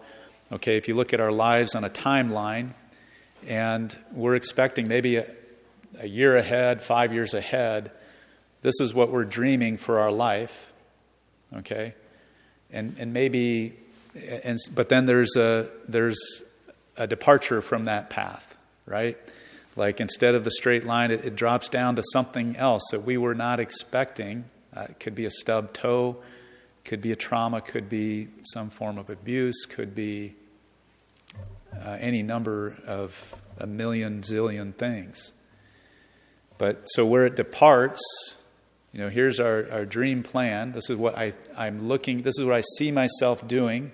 okay, 0.51 0.77
if 0.77 0.87
you 0.87 0.95
look 0.95 1.13
at 1.13 1.19
our 1.19 1.31
lives 1.31 1.75
on 1.75 1.83
a 1.83 1.91
timeline, 1.91 2.71
and 3.45 3.95
we're 4.13 4.33
expecting 4.33 4.87
maybe 4.87 5.17
a, 5.17 5.29
a 5.99 6.07
year 6.07 6.35
ahead, 6.35 6.81
five 6.81 7.13
years 7.13 7.35
ahead, 7.35 7.91
this 8.61 8.75
is 8.79 8.93
what 8.93 9.11
we're 9.11 9.25
dreaming 9.25 9.77
for 9.77 9.99
our 9.99 10.11
life, 10.11 10.73
okay? 11.53 11.93
And, 12.71 12.95
and 12.99 13.13
maybe 13.13 13.77
and, 14.43 14.57
but 14.73 14.89
then 14.89 15.05
there's 15.05 15.35
a, 15.35 15.69
there's 15.87 16.17
a 16.95 17.07
departure 17.07 17.61
from 17.61 17.85
that 17.85 18.09
path, 18.09 18.57
right? 18.85 19.17
Like 19.75 19.99
instead 19.99 20.35
of 20.35 20.43
the 20.43 20.51
straight 20.51 20.85
line, 20.85 21.11
it, 21.11 21.23
it 21.23 21.35
drops 21.35 21.69
down 21.69 21.95
to 21.97 22.03
something 22.11 22.55
else 22.55 22.83
that 22.91 23.03
we 23.03 23.17
were 23.17 23.35
not 23.35 23.59
expecting. 23.59 24.45
Uh, 24.75 24.87
it 24.89 24.99
could 24.99 25.15
be 25.15 25.25
a 25.25 25.29
stub 25.29 25.73
toe, 25.73 26.17
could 26.83 27.01
be 27.01 27.11
a 27.11 27.15
trauma, 27.15 27.61
could 27.61 27.89
be 27.89 28.29
some 28.43 28.69
form 28.69 28.97
of 28.97 29.09
abuse, 29.09 29.65
could 29.65 29.93
be 29.93 30.33
uh, 31.73 31.97
any 31.99 32.23
number 32.23 32.75
of 32.87 33.35
a 33.59 33.67
million 33.67 34.21
zillion 34.21 34.73
things. 34.73 35.33
But 36.57 36.85
so 36.85 37.05
where 37.05 37.25
it 37.27 37.35
departs, 37.35 38.01
you 38.97 39.03
know, 39.03 39.09
here's 39.09 39.39
our, 39.39 39.67
our 39.71 39.85
dream 39.85 40.23
plan. 40.23 40.71
This 40.71 40.89
is 40.89 40.97
what 40.97 41.15
I, 41.15 41.33
I'm 41.55 41.87
looking, 41.87 42.23
this 42.23 42.39
is 42.39 42.43
what 42.43 42.55
I 42.55 42.63
see 42.77 42.91
myself 42.91 43.47
doing 43.47 43.91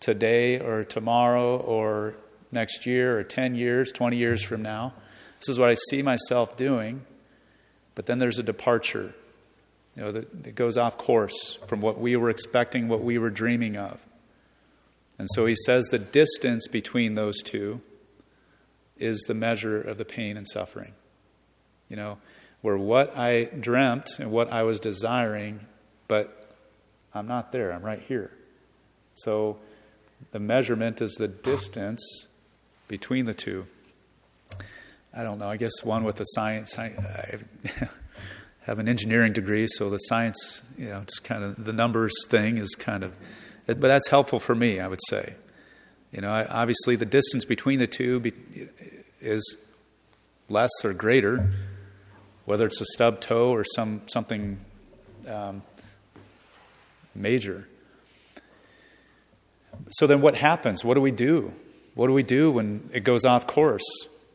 today 0.00 0.58
or 0.58 0.84
tomorrow 0.84 1.58
or 1.58 2.14
next 2.50 2.86
year 2.86 3.18
or 3.18 3.24
10 3.24 3.54
years, 3.54 3.92
20 3.92 4.16
years 4.16 4.42
from 4.42 4.62
now. 4.62 4.94
This 5.38 5.50
is 5.50 5.58
what 5.58 5.68
I 5.68 5.74
see 5.90 6.00
myself 6.00 6.56
doing. 6.56 7.02
But 7.94 8.06
then 8.06 8.16
there's 8.16 8.38
a 8.38 8.42
departure, 8.42 9.14
you 9.94 10.02
know, 10.02 10.12
that, 10.12 10.44
that 10.44 10.54
goes 10.54 10.78
off 10.78 10.96
course 10.96 11.58
from 11.66 11.82
what 11.82 12.00
we 12.00 12.16
were 12.16 12.30
expecting, 12.30 12.88
what 12.88 13.02
we 13.02 13.18
were 13.18 13.28
dreaming 13.28 13.76
of. 13.76 14.00
And 15.18 15.28
so 15.34 15.44
he 15.44 15.56
says 15.66 15.88
the 15.88 15.98
distance 15.98 16.68
between 16.68 17.16
those 17.16 17.42
two 17.42 17.82
is 18.96 19.20
the 19.28 19.34
measure 19.34 19.78
of 19.78 19.98
the 19.98 20.06
pain 20.06 20.38
and 20.38 20.48
suffering. 20.48 20.94
You 21.90 21.96
know, 21.96 22.18
where 22.62 22.78
what 22.78 23.16
I 23.16 23.44
dreamt 23.44 24.18
and 24.18 24.30
what 24.30 24.52
I 24.52 24.62
was 24.62 24.80
desiring, 24.80 25.60
but 26.08 26.56
I'm 27.14 27.26
not 27.26 27.52
there, 27.52 27.72
I'm 27.72 27.82
right 27.82 28.00
here. 28.00 28.30
So 29.14 29.58
the 30.30 30.38
measurement 30.38 31.02
is 31.02 31.12
the 31.14 31.28
distance 31.28 32.26
between 32.88 33.26
the 33.26 33.34
two. 33.34 33.66
I 35.14 35.24
don't 35.24 35.38
know. 35.38 35.48
I 35.48 35.56
guess 35.56 35.84
one 35.84 36.04
with 36.04 36.16
the 36.16 36.24
science. 36.24 36.78
I, 36.78 36.84
I 36.86 37.88
have 38.62 38.78
an 38.78 38.88
engineering 38.88 39.32
degree, 39.32 39.66
so 39.68 39.90
the 39.90 39.98
science, 39.98 40.62
you 40.78 40.88
know, 40.88 41.00
it's 41.02 41.18
kind 41.18 41.44
of 41.44 41.64
the 41.64 41.72
numbers 41.72 42.12
thing 42.28 42.58
is 42.58 42.74
kind 42.76 43.02
of, 43.02 43.12
but 43.66 43.80
that's 43.80 44.08
helpful 44.08 44.38
for 44.38 44.54
me, 44.54 44.80
I 44.80 44.88
would 44.88 45.00
say. 45.08 45.34
You 46.12 46.20
know, 46.20 46.46
obviously 46.48 46.96
the 46.96 47.06
distance 47.06 47.44
between 47.44 47.78
the 47.78 47.86
two 47.86 48.22
is 49.20 49.56
less 50.48 50.70
or 50.84 50.92
greater, 50.92 51.50
whether 52.44 52.66
it's 52.66 52.80
a 52.80 52.84
stub 52.86 53.20
toe 53.20 53.50
or 53.50 53.64
some 53.64 54.02
something 54.06 54.58
um, 55.28 55.62
major. 57.14 57.68
So 59.90 60.06
then, 60.06 60.20
what 60.20 60.34
happens? 60.34 60.84
What 60.84 60.94
do 60.94 61.00
we 61.00 61.10
do? 61.10 61.52
What 61.94 62.06
do 62.06 62.12
we 62.12 62.22
do 62.22 62.50
when 62.50 62.88
it 62.92 63.04
goes 63.04 63.24
off 63.24 63.46
course? 63.46 63.84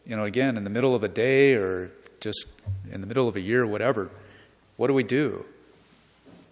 You 0.06 0.16
know, 0.16 0.26
again, 0.26 0.58
in 0.58 0.64
the 0.64 0.70
middle 0.70 0.96
of 0.96 1.04
a 1.04 1.08
day 1.08 1.54
or 1.54 1.92
just 2.20 2.46
in 2.92 3.02
the 3.02 3.08
middle 3.08 3.28
of 3.28 3.36
a 3.36 3.42
year, 3.42 3.66
whatever. 3.66 4.10
What 4.78 4.88
do 4.88 4.94
we 4.94 5.04
do? 5.04 5.46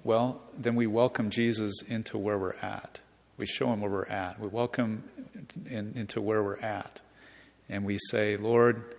Well, 0.03 0.41
then 0.57 0.75
we 0.75 0.87
welcome 0.87 1.29
Jesus 1.29 1.81
into 1.87 2.17
where 2.17 2.37
we're 2.37 2.55
at. 2.61 3.01
We 3.37 3.45
show 3.45 3.71
him 3.71 3.81
where 3.81 3.91
we're 3.91 4.05
at. 4.05 4.39
We 4.39 4.47
welcome 4.47 5.03
in, 5.69 5.93
into 5.95 6.21
where 6.21 6.43
we're 6.43 6.59
at. 6.59 7.01
And 7.69 7.85
we 7.85 7.97
say, 8.09 8.37
Lord, 8.37 8.94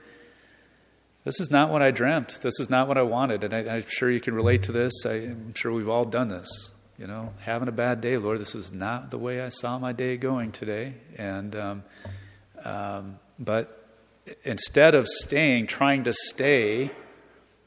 this 1.27 1.41
is 1.41 1.51
not 1.51 1.71
what 1.71 1.83
I 1.83 1.91
dreamt. 1.91 2.39
This 2.41 2.61
is 2.61 2.71
not 2.71 2.87
what 2.87 2.97
I 2.97 3.03
wanted. 3.03 3.43
And 3.43 3.53
I, 3.53 3.79
am 3.79 3.85
sure 3.89 4.09
you 4.09 4.21
can 4.21 4.33
relate 4.33 4.63
to 4.63 4.73
this. 4.73 4.93
I, 5.05 5.15
am 5.15 5.55
sure 5.55 5.73
we've 5.73 5.89
all 5.89 6.05
done 6.05 6.29
this. 6.29 6.71
You 6.99 7.09
know, 7.09 7.35
having 7.41 7.67
a 7.67 7.73
bad 7.73 8.01
day, 8.01 8.17
Lord, 8.17 8.41
this 8.41 8.55
is 8.55 8.73
not 8.73 9.11
the 9.11 9.19
way 9.19 9.41
I 9.41 9.49
saw 9.49 9.77
my 9.77 9.93
day 9.93 10.17
going 10.19 10.53
today. 10.53 10.95
And, 11.19 11.57
um, 11.57 11.85
um, 12.65 13.19
but 13.41 13.89
instead 14.45 14.95
of 14.95 15.09
staying, 15.09 15.67
trying 15.67 16.05
to 16.05 16.13
stay, 16.13 16.93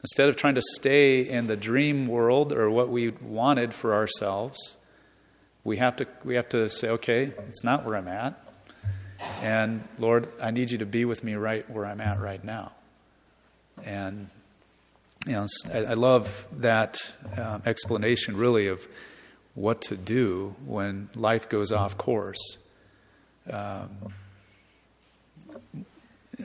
instead 0.00 0.30
of 0.30 0.36
trying 0.36 0.54
to 0.54 0.62
stay 0.76 1.28
in 1.28 1.46
the 1.46 1.56
dream 1.56 2.06
world 2.06 2.54
or 2.54 2.70
what 2.70 2.88
we 2.88 3.10
wanted 3.10 3.74
for 3.74 3.92
ourselves, 3.92 4.78
we 5.64 5.76
have 5.76 5.96
to, 5.96 6.06
we 6.24 6.36
have 6.36 6.48
to 6.48 6.70
say, 6.70 6.88
okay, 6.88 7.34
it's 7.46 7.62
not 7.62 7.84
where 7.84 7.96
I'm 7.96 8.08
at. 8.08 8.42
And 9.42 9.86
Lord, 9.98 10.28
I 10.40 10.50
need 10.50 10.70
you 10.70 10.78
to 10.78 10.86
be 10.86 11.04
with 11.04 11.22
me 11.22 11.34
right 11.34 11.68
where 11.68 11.84
I'm 11.84 12.00
at 12.00 12.20
right 12.20 12.42
now. 12.42 12.72
And 13.84 14.28
you 15.26 15.32
know, 15.32 15.46
I, 15.72 15.78
I 15.78 15.94
love 15.94 16.46
that 16.58 17.12
um, 17.36 17.62
explanation, 17.66 18.36
really, 18.36 18.68
of 18.68 18.86
what 19.54 19.82
to 19.82 19.96
do 19.96 20.54
when 20.64 21.10
life 21.14 21.48
goes 21.48 21.72
off 21.72 21.96
course. 21.98 22.58
Um, 23.50 23.90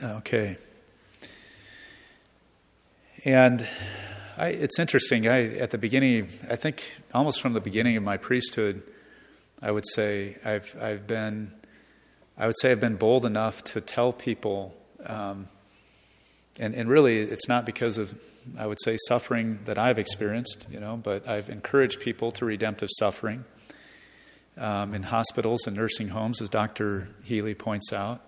okay. 0.02 0.56
And 3.24 3.66
I, 4.36 4.48
it's 4.48 4.78
interesting. 4.78 5.26
I, 5.26 5.56
at 5.56 5.70
the 5.70 5.78
beginning, 5.78 6.28
I 6.50 6.56
think 6.56 6.82
almost 7.14 7.40
from 7.40 7.54
the 7.54 7.60
beginning 7.60 7.96
of 7.96 8.02
my 8.02 8.16
priesthood, 8.16 8.82
I 9.62 9.70
would 9.70 9.86
say 9.94 10.36
I've, 10.44 10.76
I've 10.80 11.06
been, 11.06 11.54
I 12.36 12.46
would 12.46 12.56
say 12.60 12.70
I've 12.72 12.80
been 12.80 12.96
bold 12.96 13.24
enough 13.24 13.64
to 13.64 13.80
tell 13.80 14.12
people, 14.12 14.76
um, 15.06 15.48
and, 16.58 16.74
and 16.74 16.88
really 16.88 17.18
it's 17.18 17.48
not 17.48 17.66
because 17.66 17.98
of, 17.98 18.14
I 18.58 18.66
would 18.66 18.80
say, 18.80 18.96
suffering 19.08 19.60
that 19.64 19.78
I've 19.78 19.98
experienced, 19.98 20.66
you 20.70 20.80
know, 20.80 20.96
but 20.96 21.28
I've 21.28 21.50
encouraged 21.50 22.00
people 22.00 22.30
to 22.32 22.44
redemptive 22.44 22.88
suffering 22.98 23.44
um, 24.56 24.94
in 24.94 25.02
hospitals 25.02 25.66
and 25.66 25.76
nursing 25.76 26.08
homes, 26.08 26.40
as 26.40 26.48
Dr. 26.48 27.08
Healy 27.24 27.54
points 27.54 27.92
out. 27.92 28.22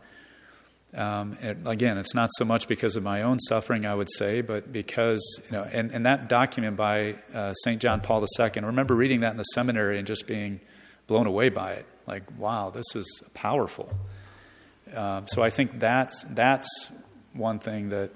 Um, 0.94 1.36
again, 1.66 1.98
it's 1.98 2.14
not 2.14 2.30
so 2.38 2.46
much 2.46 2.66
because 2.66 2.96
of 2.96 3.02
my 3.02 3.22
own 3.22 3.38
suffering, 3.40 3.84
I 3.84 3.94
would 3.94 4.08
say, 4.10 4.40
but 4.40 4.72
because, 4.72 5.22
you 5.46 5.52
know, 5.52 5.62
and, 5.62 5.90
and 5.90 6.06
that 6.06 6.30
document 6.30 6.76
by 6.76 7.16
uh, 7.34 7.52
St. 7.52 7.80
John 7.80 8.00
Paul 8.00 8.24
II, 8.38 8.50
I 8.56 8.60
remember 8.60 8.94
reading 8.94 9.20
that 9.20 9.32
in 9.32 9.36
the 9.36 9.42
seminary 9.44 9.98
and 9.98 10.06
just 10.06 10.26
being 10.26 10.60
blown 11.06 11.26
away 11.26 11.50
by 11.50 11.72
it. 11.72 11.86
Like, 12.06 12.22
wow, 12.38 12.70
this 12.70 12.96
is 12.96 13.22
powerful. 13.34 13.90
Um, 14.94 15.26
so 15.28 15.42
I 15.42 15.50
think 15.50 15.78
that's, 15.78 16.24
that's 16.30 16.90
one 17.32 17.58
thing 17.58 17.90
that, 17.90 18.10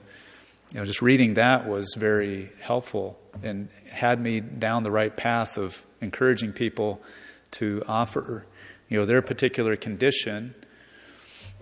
you 0.73 0.81
know, 0.81 0.85
just 0.85 1.03
reading 1.03 1.35
that 1.35 1.69
was 1.69 1.95
very 1.97 2.51
helpful 2.61 3.19
and 3.43 3.69
had 3.91 4.21
me 4.21 4.41
down 4.41 4.83
the 4.83 4.91
right 4.91 5.17
path 5.17 5.59
of 5.59 5.85
encouraging 6.01 6.53
people 6.53 7.03
to 7.53 7.83
offer, 7.87 8.45
you 8.89 8.99
know, 8.99 9.07
their 9.07 9.23
particular 9.23 9.77
condition. 9.77 10.55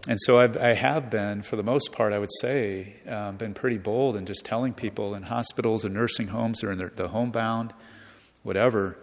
And 0.09 0.19
so 0.21 0.39
I've, 0.39 0.57
I 0.57 0.75
have 0.75 1.11
been, 1.11 1.43
for 1.43 1.57
the 1.57 1.63
most 1.63 1.93
part, 1.93 2.13
I 2.13 2.19
would 2.19 2.33
say, 2.41 2.95
um, 3.07 3.37
been 3.37 3.53
pretty 3.53 3.79
bold 3.79 4.17
in 4.17 4.25
just 4.27 4.45
telling 4.45 4.73
people 4.73 5.15
in 5.15 5.25
hospitals 5.25 5.85
or 5.85 5.91
nursing 5.91 6.29
homes 6.29 6.65
or 6.65 6.73
in 6.73 6.79
the, 6.79 6.91
the 6.95 7.09
homebound, 7.09 7.75
whatever, 8.43 8.97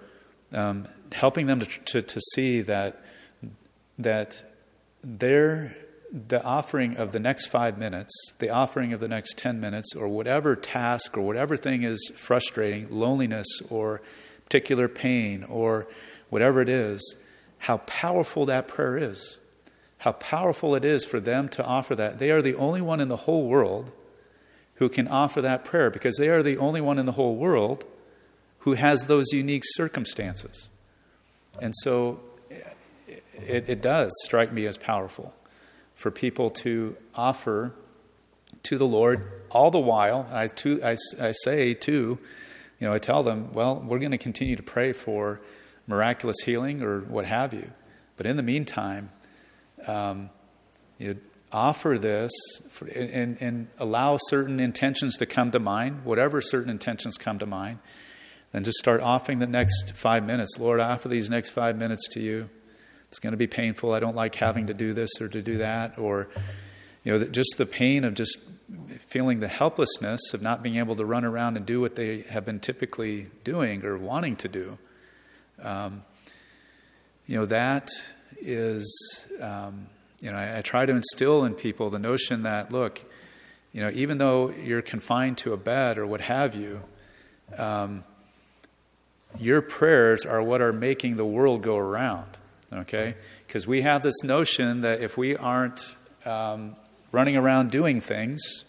um, 0.53 0.87
helping 1.11 1.45
them 1.45 1.59
to, 1.59 1.65
to, 1.65 2.01
to, 2.01 2.21
see 2.33 2.61
that 2.61 3.03
that 3.99 4.43
their 5.03 5.75
the 6.11 6.43
offering 6.43 6.97
of 6.97 7.11
the 7.11 7.19
next 7.19 7.47
five 7.47 7.77
minutes, 7.77 8.13
the 8.39 8.49
offering 8.49 8.93
of 8.93 8.99
the 8.99 9.07
next 9.07 9.37
ten 9.37 9.59
minutes, 9.59 9.95
or 9.95 10.07
whatever 10.07 10.55
task 10.55 11.17
or 11.17 11.21
whatever 11.21 11.57
thing 11.57 11.83
is 11.83 12.11
frustrating, 12.15 12.87
loneliness 12.89 13.47
or 13.69 14.01
particular 14.45 14.87
pain 14.87 15.43
or 15.43 15.87
whatever 16.29 16.61
it 16.61 16.69
is, 16.69 17.15
how 17.59 17.77
powerful 17.77 18.45
that 18.45 18.67
prayer 18.67 18.97
is 18.97 19.37
how 19.99 20.11
powerful 20.13 20.75
it 20.75 20.85
is 20.85 21.03
for 21.03 21.19
them 21.19 21.49
to 21.49 21.63
offer 21.63 21.95
that. 21.95 22.19
They 22.19 22.31
are 22.31 22.41
the 22.41 22.55
only 22.55 22.81
one 22.81 22.99
in 22.99 23.07
the 23.07 23.17
whole 23.17 23.47
world 23.47 23.91
who 24.75 24.89
can 24.89 25.07
offer 25.07 25.41
that 25.41 25.65
prayer 25.65 25.89
because 25.89 26.17
they 26.17 26.29
are 26.29 26.43
the 26.43 26.57
only 26.57 26.81
one 26.81 26.99
in 26.99 27.05
the 27.05 27.13
whole 27.13 27.35
world 27.35 27.83
who 28.59 28.75
has 28.75 29.05
those 29.05 29.31
unique 29.31 29.63
circumstances. 29.65 30.69
And 31.59 31.73
so 31.77 32.19
it, 32.49 33.65
it 33.67 33.81
does 33.81 34.11
strike 34.23 34.53
me 34.53 34.67
as 34.67 34.77
powerful 34.77 35.33
for 35.97 36.11
people 36.11 36.51
to 36.51 36.95
offer 37.15 37.73
to 38.63 38.77
the 38.77 38.85
Lord 38.85 39.41
all 39.49 39.71
the 39.71 39.79
while. 39.79 40.29
I, 40.31 40.47
to, 40.47 40.81
I, 40.83 40.95
I 41.19 41.31
say, 41.31 41.73
too, 41.73 42.19
you 42.79 42.87
know, 42.87 42.93
I 42.93 42.99
tell 42.99 43.23
them, 43.23 43.51
well, 43.51 43.83
we're 43.85 43.99
going 43.99 44.11
to 44.11 44.17
continue 44.19 44.55
to 44.55 44.63
pray 44.63 44.93
for 44.93 45.41
miraculous 45.87 46.37
healing 46.45 46.83
or 46.83 47.01
what 47.01 47.25
have 47.25 47.53
you. 47.53 47.71
But 48.15 48.27
in 48.27 48.37
the 48.37 48.43
meantime, 48.43 49.09
um, 49.87 50.29
you 50.99 51.17
offer 51.51 51.97
this 51.97 52.31
for, 52.69 52.85
and, 52.87 53.41
and 53.41 53.67
allow 53.79 54.17
certain 54.27 54.59
intentions 54.59 55.17
to 55.17 55.25
come 55.25 55.49
to 55.51 55.59
mind, 55.59 56.05
whatever 56.05 56.41
certain 56.41 56.69
intentions 56.69 57.17
come 57.17 57.39
to 57.39 57.47
mind, 57.47 57.79
then 58.51 58.63
just 58.63 58.77
start 58.77 59.01
offering 59.01 59.39
the 59.39 59.47
next 59.47 59.93
five 59.93 60.23
minutes. 60.23 60.59
Lord, 60.59 60.79
I 60.79 60.91
offer 60.91 61.09
these 61.09 61.29
next 61.29 61.49
five 61.49 61.75
minutes 61.75 62.07
to 62.09 62.19
you. 62.19 62.49
It's 63.09 63.19
going 63.19 63.31
to 63.31 63.37
be 63.37 63.47
painful. 63.47 63.93
I 63.93 63.99
don't 63.99 64.15
like 64.15 64.35
having 64.35 64.67
to 64.67 64.73
do 64.73 64.93
this 64.93 65.09
or 65.21 65.27
to 65.29 65.41
do 65.41 65.59
that, 65.59 65.97
or 65.97 66.27
you 67.03 67.17
know, 67.17 67.25
just 67.25 67.55
the 67.57 67.65
pain 67.65 68.03
of 68.03 68.13
just 68.13 68.39
feeling 69.07 69.39
the 69.39 69.47
helplessness 69.47 70.33
of 70.33 70.41
not 70.41 70.61
being 70.61 70.75
able 70.75 70.95
to 70.95 71.05
run 71.05 71.23
around 71.23 71.55
and 71.55 71.65
do 71.65 71.79
what 71.79 71.95
they 71.95 72.21
have 72.23 72.45
been 72.45 72.59
typically 72.59 73.27
doing 73.43 73.85
or 73.85 73.97
wanting 73.97 74.35
to 74.35 74.47
do. 74.47 74.77
Um, 75.61 76.03
you 77.25 77.37
know, 77.37 77.45
that 77.45 77.89
is, 78.41 79.25
um, 79.41 79.87
you 80.19 80.31
know, 80.31 80.37
I, 80.37 80.59
I, 80.59 80.61
try 80.61 80.85
to 80.85 80.93
instill 80.93 81.45
in 81.45 81.55
people 81.55 81.89
the 81.89 81.99
notion 81.99 82.43
that, 82.43 82.71
look, 82.71 83.01
you 83.71 83.81
know, 83.81 83.89
even 83.93 84.17
though 84.17 84.49
you're 84.49 84.81
confined 84.81 85.37
to 85.39 85.53
a 85.53 85.57
bed 85.57 85.97
or 85.97 86.05
what 86.05 86.21
have 86.21 86.55
you, 86.55 86.81
um, 87.57 88.03
your 89.39 89.61
prayers 89.61 90.25
are 90.25 90.41
what 90.41 90.61
are 90.61 90.73
making 90.73 91.15
the 91.15 91.25
world 91.25 91.61
go 91.61 91.77
around, 91.77 92.36
okay? 92.71 93.15
Because 93.45 93.67
we 93.67 93.81
have 93.81 94.01
this 94.01 94.23
notion 94.23 94.81
that 94.81 95.01
if 95.01 95.17
we 95.17 95.35
aren't 95.35 95.95
um, 96.25 96.75
running 97.11 97.35
around 97.35 97.71
doing 97.71 98.01
things 98.01 98.65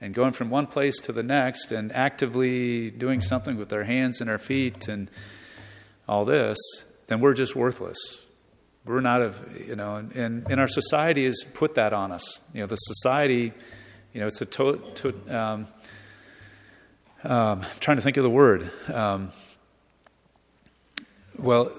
and 0.00 0.14
going 0.14 0.32
from 0.32 0.50
one 0.50 0.66
place 0.66 0.98
to 1.00 1.12
the 1.12 1.22
next 1.22 1.72
and 1.72 1.92
actively 1.92 2.90
doing 2.90 3.20
something 3.20 3.56
with 3.56 3.72
our 3.72 3.84
hands 3.84 4.20
and 4.20 4.28
our 4.28 4.38
feet 4.38 4.88
and 4.88 5.10
all 6.08 6.24
this, 6.24 6.58
then 7.06 7.20
we're 7.20 7.34
just 7.34 7.54
worthless. 7.54 7.98
We're 8.84 9.00
not 9.00 9.22
of, 9.22 9.66
you 9.66 9.76
know, 9.76 9.96
and, 9.96 10.46
and 10.50 10.60
our 10.60 10.68
society 10.68 11.24
has 11.24 11.42
put 11.54 11.74
that 11.76 11.92
on 11.92 12.12
us. 12.12 12.40
You 12.52 12.60
know, 12.60 12.66
the 12.66 12.76
society, 12.76 13.52
you 14.12 14.20
know, 14.20 14.26
it's 14.26 14.40
a 14.42 14.44
to, 14.44 14.78
to 14.96 15.38
um, 15.38 15.66
um, 17.24 17.62
I'm 17.62 17.80
trying 17.80 17.96
to 17.96 18.02
think 18.02 18.18
of 18.18 18.22
the 18.22 18.30
word. 18.30 18.70
Um, 18.92 19.32
well, 21.38 21.72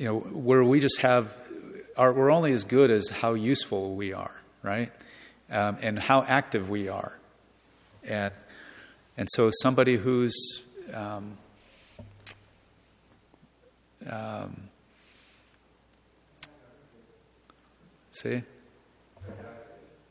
you 0.00 0.06
know, 0.06 0.18
where 0.18 0.64
we 0.64 0.80
just 0.80 0.98
have, 1.00 1.36
our, 1.94 2.10
we're 2.14 2.32
only 2.32 2.52
as 2.52 2.64
good 2.64 2.90
as 2.90 3.10
how 3.10 3.34
useful 3.34 3.94
we 3.94 4.14
are, 4.14 4.34
right? 4.62 4.90
Um, 5.50 5.76
and 5.82 5.98
how 5.98 6.22
active 6.22 6.70
we 6.70 6.88
are. 6.88 7.18
And, 8.02 8.32
and 9.18 9.28
so 9.30 9.50
somebody 9.60 9.96
who's, 9.96 10.62
um, 10.94 11.36
um, 14.08 14.62
See? 18.12 18.42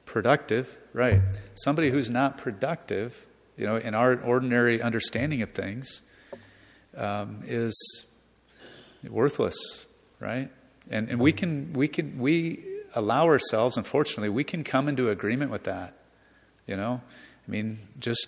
Productive, 0.06 0.78
right. 0.93 1.21
Somebody 1.56 1.89
who's 1.89 2.10
not 2.10 2.38
productive, 2.38 3.25
you 3.58 3.65
know, 3.65 3.75
in 3.75 3.93
our 3.93 4.19
ordinary 4.21 4.82
understanding 4.82 5.41
of 5.41 5.52
things, 5.52 6.02
um, 6.95 7.41
is 7.45 8.06
worthless, 9.07 9.85
right? 10.19 10.49
And, 10.89 11.09
and 11.09 11.19
we 11.19 11.31
can, 11.31 11.71
we 11.73 11.88
can, 11.88 12.19
we 12.19 12.63
allow 12.93 13.25
ourselves, 13.25 13.77
unfortunately, 13.77 14.29
we 14.29 14.43
can 14.43 14.63
come 14.63 14.88
into 14.88 15.09
agreement 15.09 15.51
with 15.51 15.65
that. 15.65 15.93
You 16.67 16.75
know, 16.75 17.01
I 17.47 17.51
mean, 17.51 17.79
just 17.99 18.27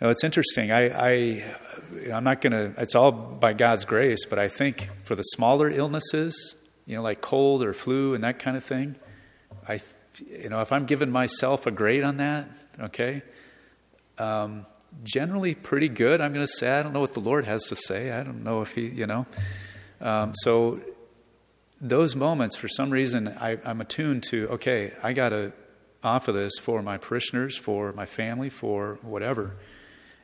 you 0.00 0.06
know, 0.06 0.10
it's 0.10 0.24
interesting. 0.24 0.72
I, 0.72 0.88
I 0.88 1.44
I'm 2.12 2.24
not 2.24 2.40
going 2.40 2.52
to. 2.52 2.80
It's 2.80 2.94
all 2.94 3.12
by 3.12 3.52
God's 3.52 3.84
grace, 3.84 4.24
but 4.24 4.38
I 4.38 4.48
think 4.48 4.88
for 5.04 5.14
the 5.14 5.22
smaller 5.22 5.70
illnesses, 5.70 6.56
you 6.86 6.96
know, 6.96 7.02
like 7.02 7.20
cold 7.20 7.62
or 7.62 7.72
flu 7.72 8.14
and 8.14 8.24
that 8.24 8.38
kind 8.38 8.56
of 8.56 8.64
thing, 8.64 8.96
I, 9.68 9.80
you 10.26 10.48
know, 10.48 10.60
if 10.62 10.72
I'm 10.72 10.86
giving 10.86 11.10
myself 11.10 11.66
a 11.66 11.70
grade 11.70 12.04
on 12.04 12.16
that, 12.16 12.48
okay, 12.80 13.22
um, 14.18 14.66
generally 15.02 15.54
pretty 15.54 15.88
good. 15.88 16.20
I'm 16.20 16.32
going 16.32 16.46
to 16.46 16.52
say 16.52 16.70
I 16.70 16.82
don't 16.82 16.92
know 16.92 17.00
what 17.00 17.14
the 17.14 17.20
Lord 17.20 17.44
has 17.44 17.64
to 17.64 17.76
say. 17.76 18.12
I 18.12 18.22
don't 18.22 18.44
know 18.44 18.62
if 18.62 18.74
He, 18.74 18.86
you 18.86 19.06
know, 19.06 19.26
um, 20.00 20.32
so 20.34 20.80
those 21.80 22.16
moments, 22.16 22.56
for 22.56 22.68
some 22.68 22.90
reason, 22.90 23.28
I, 23.28 23.58
I'm 23.64 23.80
attuned 23.80 24.22
to. 24.24 24.48
Okay, 24.50 24.92
I 25.02 25.12
got 25.12 25.30
to 25.30 25.52
offer 26.02 26.32
this 26.32 26.52
for 26.60 26.82
my 26.82 26.98
parishioners, 26.98 27.56
for 27.56 27.92
my 27.92 28.06
family, 28.06 28.50
for 28.50 28.98
whatever, 29.02 29.56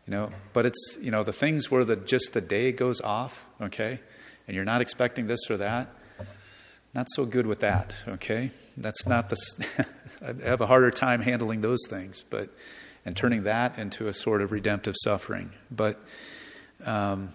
you 0.07 0.13
know. 0.13 0.31
But 0.53 0.67
it's 0.67 0.99
you 1.01 1.11
know 1.11 1.23
the 1.23 1.33
things 1.33 1.71
where 1.71 1.85
the 1.85 1.97
just 1.97 2.33
the 2.33 2.41
day 2.41 2.73
goes 2.73 3.01
off, 3.01 3.47
okay, 3.61 4.01
and 4.47 4.55
you're 4.55 4.65
not 4.65 4.81
expecting 4.81 5.27
this 5.27 5.51
or 5.51 5.57
that. 5.59 5.95
Not 6.93 7.07
so 7.11 7.25
good 7.25 7.47
with 7.47 7.61
that, 7.61 7.95
okay. 8.09 8.51
That's 8.77 9.07
not 9.07 9.29
the. 9.29 9.37
I 10.23 10.49
have 10.49 10.61
a 10.61 10.67
harder 10.67 10.91
time 10.91 11.21
handling 11.21 11.61
those 11.61 11.81
things, 11.89 12.25
but 12.29 12.51
and 13.05 13.17
turning 13.17 13.45
that 13.45 13.79
into 13.79 14.09
a 14.09 14.15
sort 14.15 14.43
of 14.43 14.53
redemptive 14.53 14.95
suffering, 15.03 15.53
but. 15.71 15.99
Um, 16.85 17.35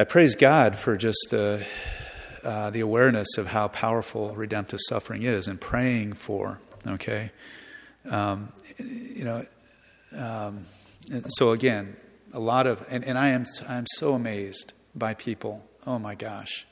I 0.00 0.04
praise 0.04 0.34
God 0.34 0.76
for 0.76 0.96
just 0.96 1.26
the, 1.28 1.62
uh, 2.42 2.70
the 2.70 2.80
awareness 2.80 3.36
of 3.36 3.48
how 3.48 3.68
powerful 3.68 4.34
redemptive 4.34 4.80
suffering 4.88 5.24
is 5.24 5.46
and 5.46 5.60
praying 5.60 6.14
for, 6.14 6.58
okay? 6.86 7.32
Um, 8.08 8.50
you 8.78 9.24
know, 9.24 9.46
um, 10.16 10.64
so 11.28 11.50
again, 11.50 11.96
a 12.32 12.40
lot 12.40 12.66
of, 12.66 12.82
and, 12.88 13.04
and 13.04 13.18
I 13.18 13.28
am 13.28 13.44
I'm 13.68 13.84
so 13.96 14.14
amazed 14.14 14.72
by 14.94 15.12
people. 15.12 15.66
Oh 15.86 15.98
my 15.98 16.14
gosh. 16.14 16.66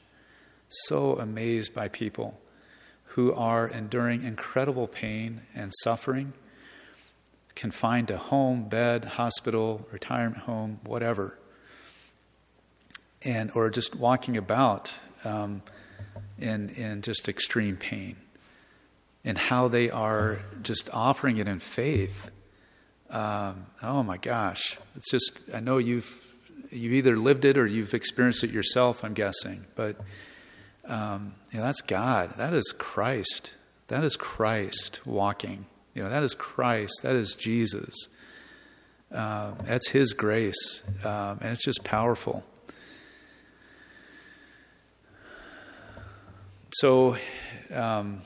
So 0.70 1.18
amazed 1.18 1.74
by 1.74 1.88
people 1.88 2.40
who 3.04 3.34
are 3.34 3.68
enduring 3.68 4.22
incredible 4.22 4.86
pain 4.86 5.42
and 5.54 5.70
suffering, 5.82 6.32
confined 7.58 8.08
to 8.08 8.16
home, 8.16 8.68
bed, 8.68 9.04
hospital, 9.04 9.86
retirement 9.92 10.38
home, 10.44 10.80
whatever 10.84 11.36
and 13.22 13.50
or 13.54 13.70
just 13.70 13.94
walking 13.94 14.36
about 14.36 14.92
um, 15.24 15.62
in 16.38 16.70
in 16.70 17.02
just 17.02 17.28
extreme 17.28 17.76
pain, 17.76 18.16
and 19.24 19.36
how 19.36 19.68
they 19.68 19.90
are 19.90 20.40
just 20.62 20.88
offering 20.92 21.38
it 21.38 21.48
in 21.48 21.58
faith. 21.58 22.30
Um, 23.10 23.66
oh 23.82 24.02
my 24.02 24.18
gosh, 24.18 24.76
it's 24.96 25.10
just 25.10 25.40
I 25.52 25.60
know 25.60 25.78
you've 25.78 26.24
you've 26.70 26.92
either 26.92 27.16
lived 27.16 27.44
it 27.44 27.56
or 27.56 27.66
you've 27.66 27.94
experienced 27.94 28.44
it 28.44 28.50
yourself. 28.50 29.04
I'm 29.04 29.14
guessing, 29.14 29.66
but 29.74 29.96
um, 30.86 31.34
you 31.50 31.58
know, 31.58 31.64
that's 31.64 31.82
God. 31.82 32.34
That 32.36 32.54
is 32.54 32.72
Christ. 32.76 33.54
That 33.88 34.04
is 34.04 34.16
Christ 34.16 35.06
walking. 35.06 35.66
You 35.98 36.04
know, 36.04 36.10
that 36.10 36.22
is 36.22 36.32
Christ. 36.32 37.00
That 37.02 37.16
is 37.16 37.34
Jesus. 37.34 38.06
Uh, 39.12 39.50
that's 39.64 39.88
His 39.88 40.12
grace, 40.12 40.84
um, 41.04 41.38
and 41.40 41.50
it's 41.50 41.64
just 41.64 41.82
powerful. 41.82 42.44
So, 46.70 47.16
a 47.68 47.82
um, 47.82 48.22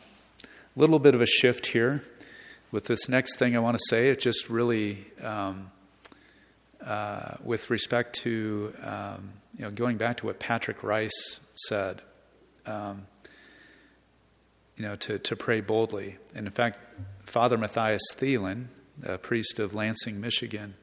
little 0.76 0.98
bit 0.98 1.14
of 1.14 1.22
a 1.22 1.26
shift 1.26 1.68
here 1.68 2.04
with 2.72 2.84
this 2.84 3.08
next 3.08 3.38
thing 3.38 3.56
I 3.56 3.60
want 3.60 3.78
to 3.78 3.84
say. 3.88 4.10
It's 4.10 4.22
just 4.22 4.50
really 4.50 5.06
um, 5.22 5.70
uh, 6.84 7.36
with 7.42 7.70
respect 7.70 8.16
to 8.16 8.74
um, 8.84 9.30
you 9.56 9.64
know 9.64 9.70
going 9.70 9.96
back 9.96 10.18
to 10.18 10.26
what 10.26 10.38
Patrick 10.38 10.82
Reis 10.82 11.40
said. 11.54 12.02
Um, 12.66 13.06
you 14.76 14.84
know, 14.84 14.96
to, 14.96 15.18
to 15.18 15.36
pray 15.36 15.60
boldly. 15.60 16.16
And 16.34 16.46
in 16.46 16.52
fact, 16.52 16.78
Father 17.32 17.56
Matthias 17.56 18.02
Thelen, 18.14 18.66
a 19.02 19.16
priest 19.16 19.58
of 19.58 19.72
Lansing, 19.72 20.20
Michigan, 20.20 20.74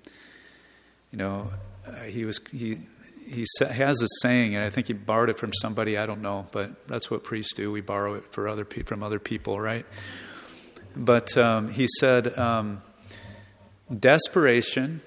you 1.11 1.17
know, 1.19 1.53
uh, 1.87 2.05
he 2.05 2.25
was 2.25 2.39
he 2.51 2.79
he 3.27 3.45
has 3.59 4.01
a 4.01 4.07
saying, 4.23 4.55
and 4.55 4.65
I 4.65 4.71
think 4.71 4.87
he 4.87 4.93
borrowed 4.93 5.29
it 5.29 5.37
from 5.37 5.51
somebody 5.53 5.95
I 5.95 6.07
don't 6.07 6.23
know, 6.23 6.47
but 6.51 6.87
that's 6.87 7.11
what 7.11 7.23
priests 7.23 7.53
do. 7.53 7.71
We 7.71 7.81
borrow 7.81 8.15
it 8.15 8.31
for 8.31 8.47
other 8.47 8.65
pe- 8.65 8.81
from 8.81 9.03
other 9.03 9.19
people, 9.19 9.61
right? 9.61 9.85
But 10.95 11.37
um, 11.37 11.69
he 11.69 11.87
said, 11.99 12.35
um, 12.35 12.81
desperation 13.95 15.01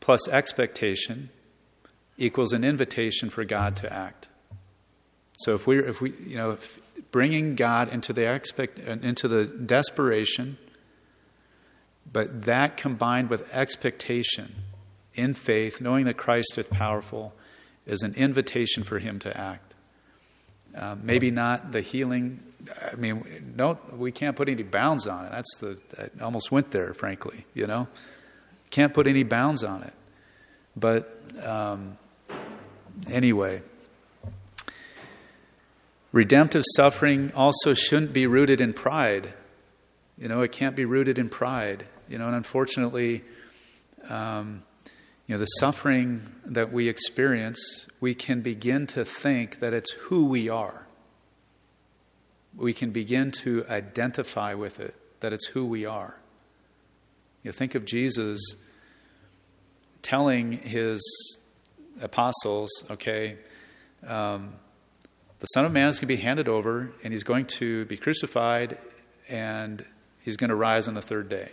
plus 0.00 0.28
expectation 0.28 1.30
equals 2.18 2.52
an 2.52 2.64
invitation 2.64 3.30
for 3.30 3.44
God 3.44 3.76
to 3.76 3.92
act. 3.92 4.26
So 5.38 5.54
if 5.54 5.68
we, 5.68 5.78
if 5.78 6.00
we, 6.00 6.12
you 6.26 6.36
know, 6.36 6.52
if 6.52 6.80
bringing 7.16 7.54
God 7.54 7.90
into 7.90 8.12
the 8.12 8.30
expect, 8.30 8.78
into 8.78 9.26
the 9.26 9.46
desperation, 9.46 10.58
but 12.12 12.42
that 12.42 12.76
combined 12.76 13.30
with 13.30 13.50
expectation 13.54 14.54
in 15.14 15.32
faith, 15.32 15.80
knowing 15.80 16.04
that 16.04 16.18
Christ 16.18 16.58
is 16.58 16.66
powerful, 16.66 17.32
is 17.86 18.02
an 18.02 18.12
invitation 18.16 18.82
for 18.82 18.98
him 18.98 19.18
to 19.20 19.34
act. 19.34 19.74
Uh, 20.76 20.96
maybe 21.02 21.30
not 21.30 21.72
the 21.72 21.80
healing. 21.80 22.42
I 22.92 22.96
mean, 22.96 23.54
no, 23.56 23.78
we 23.92 24.12
can't 24.12 24.36
put 24.36 24.50
any 24.50 24.62
bounds 24.62 25.06
on 25.06 25.24
it. 25.24 25.30
That's 25.30 25.56
the. 25.56 25.78
I 25.98 26.22
almost 26.22 26.52
went 26.52 26.70
there, 26.70 26.92
frankly. 26.92 27.46
You 27.54 27.66
know, 27.66 27.88
can't 28.68 28.92
put 28.92 29.06
any 29.06 29.22
bounds 29.22 29.64
on 29.64 29.84
it. 29.84 29.94
But 30.76 31.18
um, 31.42 31.96
anyway, 33.10 33.62
redemptive 36.12 36.64
suffering 36.74 37.32
also 37.34 37.74
shouldn't 37.74 38.12
be 38.12 38.26
rooted 38.26 38.60
in 38.60 38.72
pride. 38.72 39.32
You 40.18 40.28
know, 40.28 40.42
it 40.42 40.52
can't 40.52 40.76
be 40.76 40.84
rooted 40.84 41.18
in 41.18 41.28
pride. 41.28 41.86
You 42.08 42.18
know, 42.18 42.26
and 42.26 42.36
unfortunately, 42.36 43.24
um, 44.08 44.62
you 45.26 45.34
know, 45.34 45.38
the 45.38 45.46
suffering 45.46 46.26
that 46.44 46.72
we 46.72 46.88
experience, 46.88 47.86
we 48.00 48.14
can 48.14 48.42
begin 48.42 48.86
to 48.88 49.04
think 49.04 49.58
that 49.60 49.72
it's 49.72 49.92
who 49.92 50.26
we 50.26 50.48
are. 50.48 50.86
We 52.56 52.72
can 52.72 52.90
begin 52.90 53.32
to 53.42 53.66
identify 53.68 54.54
with 54.54 54.78
it, 54.80 54.94
that 55.20 55.32
it's 55.32 55.46
who 55.46 55.66
we 55.66 55.84
are. 55.84 56.16
You 57.42 57.50
know, 57.50 57.52
think 57.52 57.74
of 57.74 57.84
Jesus 57.84 58.40
telling 60.02 60.52
his 60.52 61.00
apostles, 62.00 62.70
okay, 62.90 63.36
um, 64.06 64.54
the 65.40 65.46
Son 65.46 65.64
of 65.64 65.72
Man 65.72 65.88
is 65.88 65.96
going 65.96 66.08
to 66.08 66.16
be 66.16 66.16
handed 66.16 66.48
over, 66.48 66.90
and 67.04 67.12
he's 67.12 67.24
going 67.24 67.46
to 67.46 67.84
be 67.84 67.96
crucified, 67.96 68.78
and 69.28 69.84
he's 70.20 70.36
going 70.36 70.50
to 70.50 70.56
rise 70.56 70.88
on 70.88 70.94
the 70.94 71.02
third 71.02 71.28
day. 71.28 71.50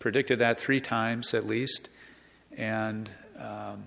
Predicted 0.00 0.40
that 0.40 0.58
three 0.60 0.80
times 0.80 1.34
at 1.34 1.46
least. 1.46 1.88
And, 2.56 3.10
um, 3.38 3.84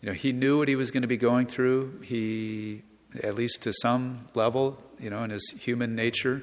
you 0.00 0.08
know, 0.08 0.14
he 0.14 0.32
knew 0.32 0.58
what 0.58 0.68
he 0.68 0.76
was 0.76 0.90
going 0.90 1.02
to 1.02 1.08
be 1.08 1.16
going 1.16 1.46
through. 1.46 2.00
He, 2.02 2.82
at 3.22 3.34
least 3.34 3.62
to 3.62 3.72
some 3.72 4.28
level, 4.34 4.78
you 4.98 5.10
know, 5.10 5.22
in 5.22 5.30
his 5.30 5.54
human 5.58 5.94
nature. 5.94 6.42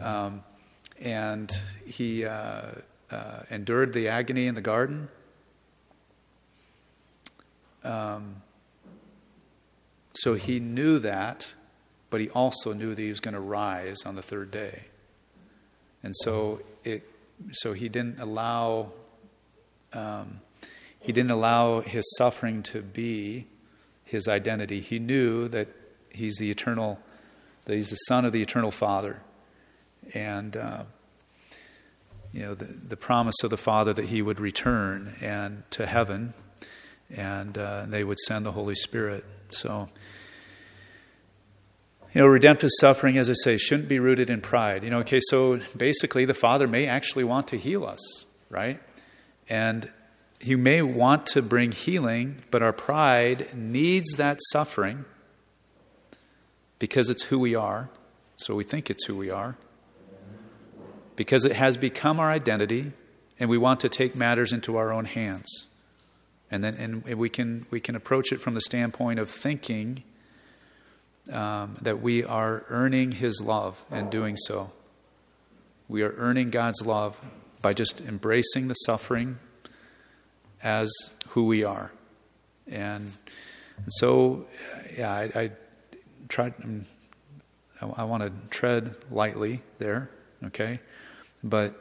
Um, 0.00 0.42
and 1.00 1.52
he 1.86 2.24
uh, 2.24 2.62
uh, 3.10 3.42
endured 3.50 3.92
the 3.92 4.08
agony 4.08 4.46
in 4.46 4.54
the 4.54 4.60
garden. 4.60 5.08
Um, 7.84 8.42
so 10.14 10.34
he 10.34 10.60
knew 10.60 10.98
that, 11.00 11.54
but 12.10 12.20
he 12.20 12.30
also 12.30 12.72
knew 12.72 12.94
that 12.94 13.02
he 13.02 13.08
was 13.08 13.20
going 13.20 13.34
to 13.34 13.40
rise 13.40 14.02
on 14.06 14.14
the 14.14 14.22
third 14.22 14.50
day. 14.50 14.84
And 16.02 16.14
so 16.16 16.60
it, 16.84 17.08
so 17.52 17.72
he 17.72 17.88
didn't 17.88 18.20
allow 18.20 18.92
um, 19.92 20.40
he 21.00 21.12
didn't 21.12 21.30
allow 21.30 21.80
his 21.80 22.04
suffering 22.16 22.62
to 22.64 22.80
be 22.82 23.46
his 24.04 24.26
identity. 24.26 24.80
He 24.80 24.98
knew 24.98 25.48
that 25.48 25.68
he's 26.10 26.36
the 26.36 26.50
eternal, 26.50 26.98
that 27.66 27.74
he's 27.74 27.90
the 27.90 27.96
son 27.96 28.24
of 28.24 28.32
the 28.32 28.42
eternal 28.42 28.70
Father, 28.70 29.20
and 30.14 30.56
uh, 30.56 30.84
you 32.32 32.42
know 32.42 32.54
the, 32.54 32.64
the 32.64 32.96
promise 32.96 33.42
of 33.42 33.50
the 33.50 33.56
Father 33.56 33.92
that 33.92 34.06
he 34.06 34.22
would 34.22 34.40
return 34.40 35.14
and 35.20 35.62
to 35.70 35.86
heaven, 35.86 36.34
and 37.14 37.58
uh, 37.58 37.84
they 37.86 38.02
would 38.02 38.18
send 38.18 38.46
the 38.46 38.52
Holy 38.52 38.74
Spirit. 38.74 39.24
So. 39.56 39.88
You 42.12 42.20
know, 42.20 42.26
redemptive 42.28 42.70
suffering, 42.78 43.18
as 43.18 43.28
I 43.28 43.32
say, 43.32 43.56
shouldn't 43.56 43.88
be 43.88 43.98
rooted 43.98 44.30
in 44.30 44.40
pride. 44.40 44.84
You 44.84 44.90
know, 44.90 45.00
okay, 45.00 45.20
so 45.20 45.60
basically 45.76 46.24
the 46.24 46.34
Father 46.34 46.68
may 46.68 46.86
actually 46.86 47.24
want 47.24 47.48
to 47.48 47.58
heal 47.58 47.84
us, 47.84 48.24
right? 48.50 48.80
And 49.48 49.90
you 50.40 50.56
may 50.56 50.80
want 50.80 51.26
to 51.28 51.42
bring 51.42 51.72
healing, 51.72 52.36
but 52.52 52.62
our 52.62 52.72
pride 52.72 53.48
needs 53.52 54.12
that 54.16 54.38
suffering 54.52 55.06
because 56.78 57.10
it's 57.10 57.24
who 57.24 57.38
we 57.38 57.54
are, 57.54 57.88
so 58.36 58.54
we 58.54 58.62
think 58.62 58.90
it's 58.90 59.06
who 59.06 59.16
we 59.16 59.30
are, 59.30 59.56
because 61.16 61.44
it 61.44 61.56
has 61.56 61.76
become 61.76 62.20
our 62.20 62.30
identity, 62.30 62.92
and 63.40 63.48
we 63.48 63.58
want 63.58 63.80
to 63.80 63.88
take 63.88 64.14
matters 64.14 64.52
into 64.52 64.76
our 64.76 64.92
own 64.92 65.06
hands. 65.06 65.68
And 66.54 66.62
then 66.62 66.76
and 66.76 67.04
we, 67.18 67.28
can, 67.28 67.66
we 67.72 67.80
can 67.80 67.96
approach 67.96 68.30
it 68.30 68.40
from 68.40 68.54
the 68.54 68.60
standpoint 68.60 69.18
of 69.18 69.28
thinking 69.28 70.04
um, 71.32 71.76
that 71.82 72.00
we 72.00 72.22
are 72.22 72.64
earning 72.68 73.10
His 73.10 73.42
love 73.42 73.84
and 73.90 74.08
doing 74.08 74.36
so. 74.36 74.70
We 75.88 76.02
are 76.02 76.14
earning 76.16 76.50
God's 76.50 76.86
love 76.86 77.20
by 77.60 77.74
just 77.74 78.00
embracing 78.00 78.68
the 78.68 78.74
suffering 78.74 79.40
as 80.62 80.92
who 81.30 81.46
we 81.46 81.64
are. 81.64 81.90
And, 82.68 83.10
so, 83.88 84.46
yeah, 84.96 85.12
I, 85.12 85.22
I 85.34 85.50
tried, 86.28 86.54
um, 86.62 86.86
I, 87.82 88.02
I 88.02 88.04
want 88.04 88.22
to 88.22 88.32
tread 88.56 88.94
lightly 89.10 89.60
there, 89.78 90.08
okay? 90.44 90.78
But, 91.42 91.74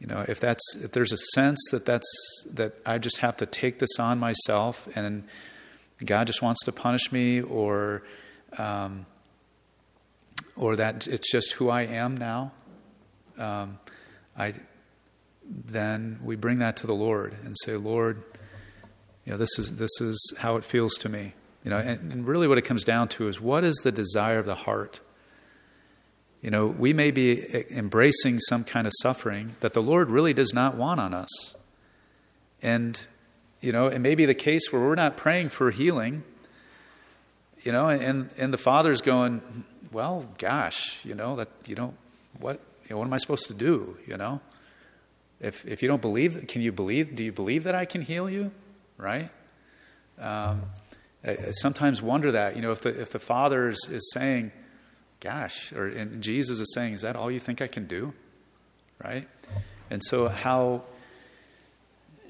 you 0.00 0.06
know, 0.06 0.24
if 0.26 0.40
that's, 0.40 0.76
if 0.76 0.92
there's 0.92 1.12
a 1.12 1.18
sense 1.34 1.58
that 1.70 1.84
that's, 1.84 2.10
that 2.52 2.74
I 2.86 2.98
just 2.98 3.18
have 3.18 3.36
to 3.36 3.46
take 3.46 3.78
this 3.78 3.98
on 3.98 4.18
myself 4.18 4.88
and 4.96 5.24
God 6.04 6.26
just 6.26 6.40
wants 6.40 6.64
to 6.64 6.72
punish 6.72 7.12
me 7.12 7.42
or, 7.42 8.02
um, 8.56 9.04
or 10.56 10.76
that 10.76 11.06
it's 11.06 11.30
just 11.30 11.52
who 11.52 11.68
I 11.68 11.82
am 11.82 12.16
now, 12.16 12.52
um, 13.38 13.78
I, 14.36 14.54
then 15.44 16.20
we 16.22 16.36
bring 16.36 16.58
that 16.60 16.78
to 16.78 16.86
the 16.86 16.94
Lord 16.94 17.36
and 17.44 17.54
say, 17.64 17.76
Lord, 17.76 18.22
you 19.24 19.32
know, 19.32 19.38
this 19.38 19.58
is 19.58 19.76
this 19.76 20.00
is 20.00 20.34
how 20.38 20.56
it 20.56 20.64
feels 20.64 20.94
to 20.94 21.08
me. 21.08 21.34
You 21.64 21.70
know, 21.70 21.78
and, 21.78 22.12
and 22.12 22.26
really 22.26 22.48
what 22.48 22.56
it 22.56 22.62
comes 22.62 22.84
down 22.84 23.08
to 23.08 23.28
is 23.28 23.40
what 23.40 23.64
is 23.64 23.76
the 23.76 23.92
desire 23.92 24.38
of 24.38 24.46
the 24.46 24.54
heart? 24.54 25.00
You 26.42 26.50
know, 26.50 26.66
we 26.66 26.92
may 26.92 27.10
be 27.10 27.64
embracing 27.70 28.38
some 28.40 28.64
kind 28.64 28.86
of 28.86 28.92
suffering 29.02 29.56
that 29.60 29.74
the 29.74 29.82
Lord 29.82 30.08
really 30.10 30.32
does 30.32 30.54
not 30.54 30.74
want 30.74 31.00
on 31.00 31.12
us. 31.12 31.54
And, 32.62 33.06
you 33.60 33.72
know, 33.72 33.88
it 33.88 33.98
may 33.98 34.14
be 34.14 34.24
the 34.24 34.34
case 34.34 34.72
where 34.72 34.80
we're 34.80 34.94
not 34.94 35.16
praying 35.16 35.50
for 35.50 35.70
healing, 35.70 36.22
you 37.62 37.72
know, 37.72 37.88
and, 37.88 38.30
and 38.38 38.52
the 38.52 38.58
Father's 38.58 39.02
going, 39.02 39.64
well, 39.92 40.26
gosh, 40.38 41.04
you 41.04 41.14
know, 41.14 41.36
that, 41.36 41.48
you 41.66 41.74
know, 41.74 41.94
what, 42.38 42.60
you 42.84 42.90
know, 42.90 42.98
what 42.98 43.06
am 43.06 43.12
I 43.12 43.18
supposed 43.18 43.48
to 43.48 43.54
do, 43.54 43.98
you 44.06 44.16
know? 44.16 44.40
If, 45.40 45.66
if 45.66 45.82
you 45.82 45.88
don't 45.88 46.02
believe, 46.02 46.46
can 46.48 46.62
you 46.62 46.72
believe, 46.72 47.14
do 47.14 47.24
you 47.24 47.32
believe 47.32 47.64
that 47.64 47.74
I 47.74 47.84
can 47.84 48.02
heal 48.02 48.30
you? 48.30 48.50
right? 49.00 49.30
Um, 50.18 50.62
I, 51.24 51.30
I 51.30 51.50
sometimes 51.52 52.02
wonder 52.02 52.32
that, 52.32 52.56
you 52.56 52.62
know, 52.62 52.72
if 52.72 52.82
the, 52.82 53.00
if 53.00 53.10
the 53.10 53.18
Father 53.18 53.68
is, 53.68 53.88
is 53.90 54.10
saying, 54.12 54.52
gosh, 55.20 55.72
or 55.72 56.04
Jesus 56.16 56.60
is 56.60 56.72
saying, 56.74 56.94
is 56.94 57.02
that 57.02 57.16
all 57.16 57.30
you 57.30 57.40
think 57.40 57.60
I 57.60 57.66
can 57.66 57.86
do? 57.86 58.12
Right? 59.02 59.28
And 59.90 60.02
so 60.04 60.28
how, 60.28 60.82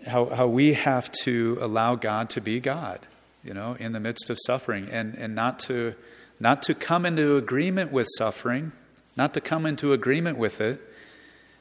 how, 0.07 0.27
how 0.27 0.47
we 0.47 0.75
have 0.75 1.11
to 1.25 1.59
allow 1.61 1.95
God 1.95 2.31
to 2.31 2.41
be 2.41 2.61
God, 2.61 3.01
you 3.45 3.55
know, 3.55 3.75
in 3.79 3.93
the 3.93 4.01
midst 4.01 4.31
of 4.31 4.39
suffering 4.45 4.89
and, 4.91 5.15
and 5.15 5.35
not 5.35 5.59
to, 5.61 5.95
not 6.39 6.63
to 6.65 6.75
come 6.75 7.07
into 7.07 7.37
agreement 7.37 7.93
with 7.93 8.07
suffering, 8.17 8.73
not 9.17 9.35
to 9.35 9.41
come 9.41 9.67
into 9.67 9.93
agreement 9.93 10.39
with 10.39 10.61
it, 10.61 10.81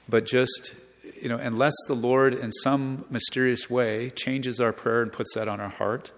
but 0.07 0.25
just 0.25 0.75
you 1.21 1.29
know, 1.29 1.37
unless 1.37 1.73
the 1.87 1.93
Lord 1.93 2.33
in 2.33 2.51
some 2.51 3.05
mysterious 3.09 3.69
way 3.69 4.09
changes 4.09 4.59
our 4.59 4.71
prayer 4.71 5.01
and 5.01 5.11
puts 5.11 5.33
that 5.35 5.47
on 5.47 5.59
our 5.59 5.69
heart, 5.69 6.11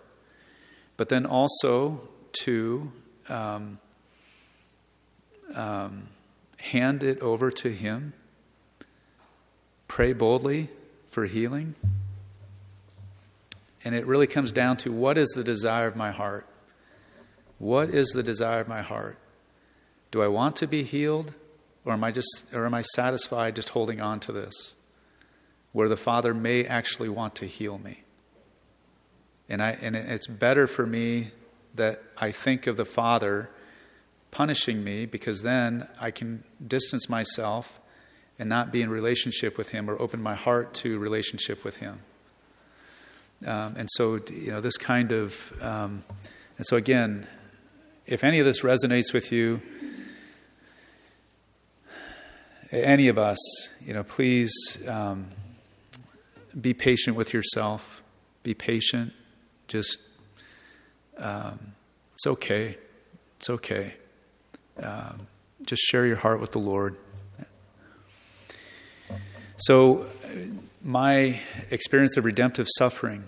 but 0.97 1.09
then 1.09 1.25
also 1.25 2.07
to 2.43 2.91
um, 3.29 3.79
um, 5.55 6.07
hand 6.57 7.03
it 7.03 7.19
over 7.19 7.51
to 7.51 7.69
Him, 7.69 8.13
pray 9.87 10.13
boldly 10.13 10.69
for 11.09 11.25
healing. 11.25 11.75
And 13.83 13.95
it 13.95 14.05
really 14.05 14.27
comes 14.27 14.51
down 14.51 14.77
to 14.77 14.91
what 14.91 15.17
is 15.17 15.29
the 15.29 15.43
desire 15.43 15.87
of 15.87 15.95
my 15.95 16.11
heart? 16.11 16.47
What 17.57 17.89
is 17.89 18.09
the 18.09 18.23
desire 18.23 18.61
of 18.61 18.67
my 18.67 18.81
heart? 18.81 19.17
Do 20.11 20.21
I 20.21 20.27
want 20.27 20.55
to 20.57 20.67
be 20.67 20.83
healed? 20.83 21.33
Or 21.83 21.93
am 21.93 22.03
I 22.03 22.11
just 22.11 22.45
or 22.53 22.65
am 22.65 22.75
I 22.75 22.81
satisfied 22.81 23.55
just 23.55 23.69
holding 23.69 24.01
on 24.01 24.19
to 24.21 24.31
this? 24.31 24.75
where 25.71 25.87
the 25.87 25.97
Father 25.97 26.33
may 26.33 26.65
actually 26.65 27.09
want 27.09 27.35
to 27.35 27.45
heal 27.45 27.77
me. 27.77 28.03
And, 29.49 29.61
I, 29.61 29.71
and 29.81 29.95
it's 29.95 30.27
better 30.27 30.67
for 30.67 30.85
me 30.85 31.31
that 31.75 32.01
I 32.17 32.31
think 32.31 32.67
of 32.67 32.77
the 32.77 32.85
Father 32.85 33.49
punishing 34.31 34.83
me 34.83 35.05
because 35.05 35.41
then 35.41 35.87
I 35.99 36.11
can 36.11 36.43
distance 36.65 37.09
myself 37.09 37.79
and 38.39 38.49
not 38.49 38.71
be 38.71 38.81
in 38.81 38.89
relationship 38.89 39.57
with 39.57 39.69
Him 39.69 39.89
or 39.89 40.01
open 40.01 40.21
my 40.21 40.35
heart 40.35 40.73
to 40.75 40.97
relationship 40.97 41.63
with 41.63 41.77
Him. 41.77 41.99
Um, 43.45 43.75
and 43.77 43.87
so, 43.93 44.19
you 44.29 44.51
know, 44.51 44.61
this 44.61 44.77
kind 44.77 45.11
of, 45.11 45.53
um, 45.61 46.03
and 46.57 46.65
so 46.65 46.77
again, 46.77 47.27
if 48.05 48.23
any 48.23 48.39
of 48.39 48.45
this 48.45 48.61
resonates 48.61 49.13
with 49.13 49.31
you, 49.31 49.61
any 52.71 53.09
of 53.09 53.17
us, 53.17 53.37
you 53.81 53.93
know, 53.93 54.03
please 54.03 54.53
um, 54.87 55.27
be 56.59 56.73
patient 56.73 57.17
with 57.17 57.33
yourself. 57.33 58.01
Be 58.43 58.53
patient. 58.53 59.13
Just, 59.67 59.99
um, 61.17 61.73
it's 62.13 62.27
okay. 62.27 62.77
It's 63.37 63.49
okay. 63.49 63.95
Um, 64.77 65.27
just 65.65 65.81
share 65.83 66.05
your 66.05 66.17
heart 66.17 66.39
with 66.39 66.51
the 66.51 66.59
Lord. 66.59 66.97
So, 69.57 70.05
my 70.83 71.39
experience 71.69 72.17
of 72.17 72.25
redemptive 72.25 72.67
suffering, 72.77 73.25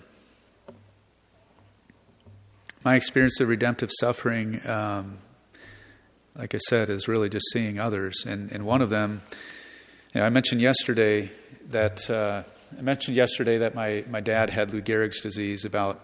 my 2.84 2.96
experience 2.96 3.40
of 3.40 3.48
redemptive 3.48 3.90
suffering, 4.00 4.66
um, 4.66 5.18
like 6.36 6.54
I 6.54 6.58
said, 6.58 6.90
is 6.90 7.06
really 7.06 7.28
just 7.28 7.46
seeing 7.52 7.78
others. 7.78 8.24
And, 8.26 8.50
and 8.50 8.66
one 8.66 8.82
of 8.82 8.90
them, 8.90 9.22
you 10.12 10.20
know, 10.20 10.26
I 10.26 10.30
mentioned 10.30 10.60
yesterday 10.60 11.30
that. 11.70 12.08
Uh, 12.10 12.42
I 12.76 12.82
mentioned 12.82 13.16
yesterday 13.16 13.58
that 13.58 13.74
my, 13.74 14.04
my 14.08 14.20
dad 14.20 14.50
had 14.50 14.72
Lou 14.72 14.80
Gehrig's 14.80 15.20
disease 15.20 15.64
about, 15.64 16.00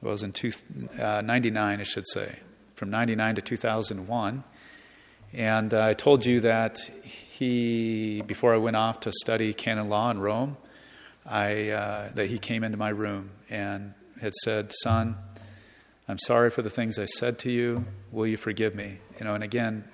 well, 0.00 0.10
it 0.10 0.12
was 0.12 0.22
in 0.22 0.32
two, 0.32 0.52
uh, 0.98 1.20
99, 1.20 1.80
I 1.80 1.82
should 1.82 2.08
say, 2.08 2.38
from 2.80 2.88
99 2.88 3.34
to 3.34 3.42
2001. 3.42 4.42
And 5.34 5.74
uh, 5.74 5.84
I 5.84 5.92
told 5.92 6.24
you 6.24 6.40
that 6.40 6.78
he, 6.78 8.22
before 8.22 8.54
I 8.54 8.56
went 8.56 8.74
off 8.74 9.00
to 9.00 9.12
study 9.12 9.52
canon 9.52 9.90
law 9.90 10.10
in 10.10 10.18
Rome, 10.18 10.56
I, 11.26 11.68
uh, 11.68 12.08
that 12.14 12.28
he 12.28 12.38
came 12.38 12.64
into 12.64 12.78
my 12.78 12.88
room 12.88 13.32
and 13.50 13.92
had 14.22 14.32
said, 14.32 14.72
Son, 14.82 15.14
I'm 16.08 16.18
sorry 16.20 16.48
for 16.48 16.62
the 16.62 16.70
things 16.70 16.98
I 16.98 17.04
said 17.04 17.38
to 17.40 17.50
you. 17.50 17.84
Will 18.12 18.26
you 18.26 18.38
forgive 18.38 18.74
me? 18.74 18.96
You 19.18 19.26
know, 19.26 19.34
and 19.34 19.44
again, 19.44 19.84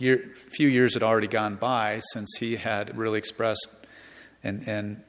a 0.00 0.18
few 0.50 0.66
years 0.66 0.94
had 0.94 1.04
already 1.04 1.28
gone 1.28 1.54
by 1.54 2.00
since 2.12 2.28
he 2.40 2.56
had 2.56 2.98
really 2.98 3.18
expressed 3.18 3.68
and, 4.42 4.66
and 4.66 5.00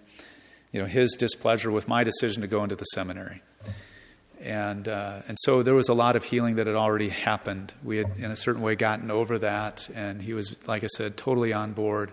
you 0.71 0.80
know, 0.82 0.86
his 0.86 1.15
displeasure 1.17 1.71
with 1.71 1.88
my 1.88 2.04
decision 2.04 2.43
to 2.43 2.48
go 2.48 2.62
into 2.62 2.76
the 2.76 2.86
seminary. 2.86 3.41
And, 4.45 4.88
uh, 4.88 5.23
and 5.27 5.36
so 5.39 5.63
there 5.63 5.73
was 5.73 5.89
a 5.89 5.95
lot 5.95 6.15
of 6.15 6.23
healing 6.23 6.58
that 6.58 6.67
had 6.67 6.75
already 6.75 7.10
happened. 7.10 7.73
We 7.84 7.97
had, 7.97 8.12
in 8.17 8.29
a 8.29 8.36
certain 8.36 8.62
way, 8.62 8.75
gotten 8.75 9.10
over 9.10 9.39
that, 9.39 9.89
and 9.95 10.21
he 10.21 10.34
was, 10.34 10.55
like 10.67 10.84
I 10.84 10.88
said, 10.88 11.17
totally 11.17 11.51
on 11.51 11.73
board. 11.73 12.12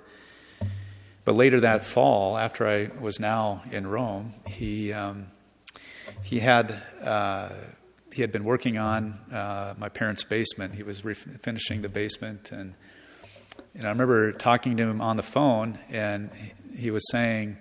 But 1.27 1.35
later 1.35 1.61
that 1.61 1.85
fall, 1.85 2.38
after 2.38 2.66
I 2.66 2.88
was 2.99 3.21
now 3.21 3.62
in 3.71 3.87
Rome, 3.87 4.33
he, 4.47 4.95
um, 4.95 5.27
he, 6.23 6.40
had, 6.40 6.73
uh, 7.05 7.51
he 8.11 8.23
had 8.23 8.33
been 8.33 8.45
working 8.45 8.79
on 8.79 9.21
uh, 9.31 9.75
my 9.77 9.90
parents' 9.90 10.25
basement. 10.25 10.75
He 10.75 10.83
was 10.83 11.05
re- 11.05 11.12
finishing 11.12 11.83
the 11.83 11.90
basement, 11.90 12.51
and, 12.51 12.73
and 13.75 13.85
I 13.85 13.90
remember 13.90 14.33
talking 14.33 14.79
to 14.79 14.85
him 14.85 15.03
on 15.03 15.16
the 15.16 15.23
phone, 15.23 15.79
and 15.90 16.31
he 16.75 16.90
was 16.90 17.03
saying, 17.11 17.59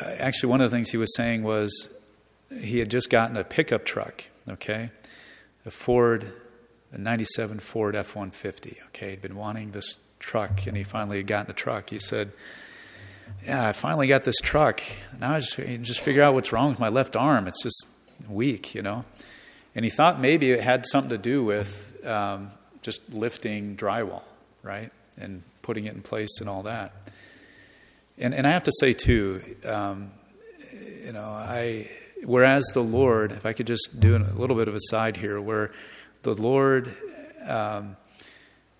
uh, 0.00 0.06
actually, 0.18 0.50
one 0.50 0.60
of 0.60 0.68
the 0.68 0.76
things 0.76 0.90
he 0.90 0.96
was 0.96 1.14
saying 1.14 1.44
was 1.44 1.93
he 2.60 2.78
had 2.78 2.90
just 2.90 3.10
gotten 3.10 3.36
a 3.36 3.44
pickup 3.44 3.84
truck, 3.84 4.24
okay? 4.48 4.90
A 5.66 5.70
Ford, 5.70 6.32
a 6.92 6.98
97 6.98 7.60
Ford 7.60 7.96
F 7.96 8.14
150, 8.14 8.78
okay? 8.88 9.10
He'd 9.10 9.22
been 9.22 9.36
wanting 9.36 9.70
this 9.72 9.96
truck 10.18 10.66
and 10.66 10.76
he 10.76 10.84
finally 10.84 11.18
had 11.18 11.26
gotten 11.26 11.50
a 11.50 11.54
truck. 11.54 11.90
He 11.90 11.98
said, 11.98 12.32
Yeah, 13.44 13.68
I 13.68 13.72
finally 13.72 14.06
got 14.06 14.24
this 14.24 14.36
truck. 14.42 14.82
Now 15.18 15.34
I 15.34 15.40
just, 15.40 15.56
just 15.82 16.00
figure 16.00 16.22
out 16.22 16.34
what's 16.34 16.52
wrong 16.52 16.70
with 16.70 16.78
my 16.78 16.88
left 16.88 17.16
arm. 17.16 17.46
It's 17.46 17.62
just 17.62 17.86
weak, 18.28 18.74
you 18.74 18.82
know? 18.82 19.04
And 19.74 19.84
he 19.84 19.90
thought 19.90 20.20
maybe 20.20 20.50
it 20.52 20.60
had 20.60 20.86
something 20.86 21.10
to 21.10 21.18
do 21.18 21.44
with 21.44 22.04
um, 22.06 22.52
just 22.82 23.00
lifting 23.12 23.76
drywall, 23.76 24.22
right? 24.62 24.92
And 25.18 25.42
putting 25.62 25.86
it 25.86 25.94
in 25.94 26.02
place 26.02 26.40
and 26.40 26.48
all 26.48 26.62
that. 26.64 26.92
And, 28.18 28.34
and 28.34 28.46
I 28.46 28.50
have 28.50 28.64
to 28.64 28.72
say, 28.78 28.92
too, 28.92 29.42
um, 29.64 30.12
you 30.72 31.12
know, 31.12 31.24
I, 31.24 31.88
whereas 32.24 32.64
the 32.74 32.82
Lord, 32.82 33.32
if 33.32 33.46
I 33.46 33.52
could 33.52 33.66
just 33.66 34.00
do 34.00 34.16
a 34.16 34.18
little 34.18 34.56
bit 34.56 34.68
of 34.68 34.74
a 34.74 34.80
side 34.80 35.16
here, 35.16 35.40
where 35.40 35.72
the 36.22 36.34
Lord 36.34 36.94
um, 37.46 37.96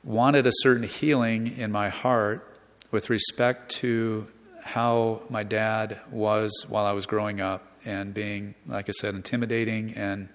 wanted 0.02 0.46
a 0.46 0.52
certain 0.52 0.84
healing 0.84 1.58
in 1.58 1.70
my 1.72 1.88
heart 1.88 2.48
with 2.90 3.10
respect 3.10 3.70
to 3.76 4.26
how 4.62 5.22
my 5.28 5.42
dad 5.42 6.00
was 6.10 6.64
while 6.68 6.86
I 6.86 6.92
was 6.92 7.06
growing 7.06 7.40
up 7.40 7.66
and 7.84 8.14
being, 8.14 8.54
like 8.66 8.88
I 8.88 8.92
said, 8.92 9.14
intimidating 9.14 9.92
and 9.94 10.28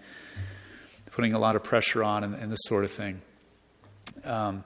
putting 1.11 1.33
a 1.33 1.39
lot 1.39 1.55
of 1.55 1.63
pressure 1.63 2.03
on 2.03 2.23
and, 2.23 2.35
and 2.35 2.51
this 2.51 2.59
sort 2.63 2.83
of 2.83 2.91
thing. 2.91 3.21
Um, 4.23 4.63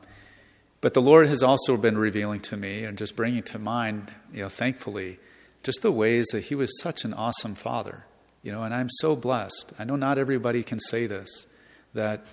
but 0.82 0.94
the 0.94 1.02
Lord 1.02 1.28
has 1.28 1.42
also 1.42 1.78
been 1.78 1.98
revealing 1.98 2.42
to 2.42 2.58
me 2.58 2.84
and 2.84 2.98
just 2.98 3.16
bringing 3.16 3.42
to 3.44 3.60
mind, 3.60 4.12
you 4.34 4.44
know, 4.44 4.50
thankfully, 4.50 5.18
just 5.64 5.82
the 5.82 5.92
ways 5.92 6.26
that 6.34 6.46
He 6.46 6.56
was 6.56 6.70
such 6.82 7.06
an 7.06 7.14
awesome 7.14 7.56
Father, 7.56 8.06
you 8.44 8.52
know, 8.52 8.64
and 8.64 8.74
I'm 8.74 8.90
so 8.90 9.16
blessed. 9.16 9.74
I 9.80 9.86
know 9.86 9.96
not 9.96 10.18
everybody 10.18 10.64
can 10.64 10.80
say 10.80 11.08
this, 11.08 11.48
that 11.94 12.28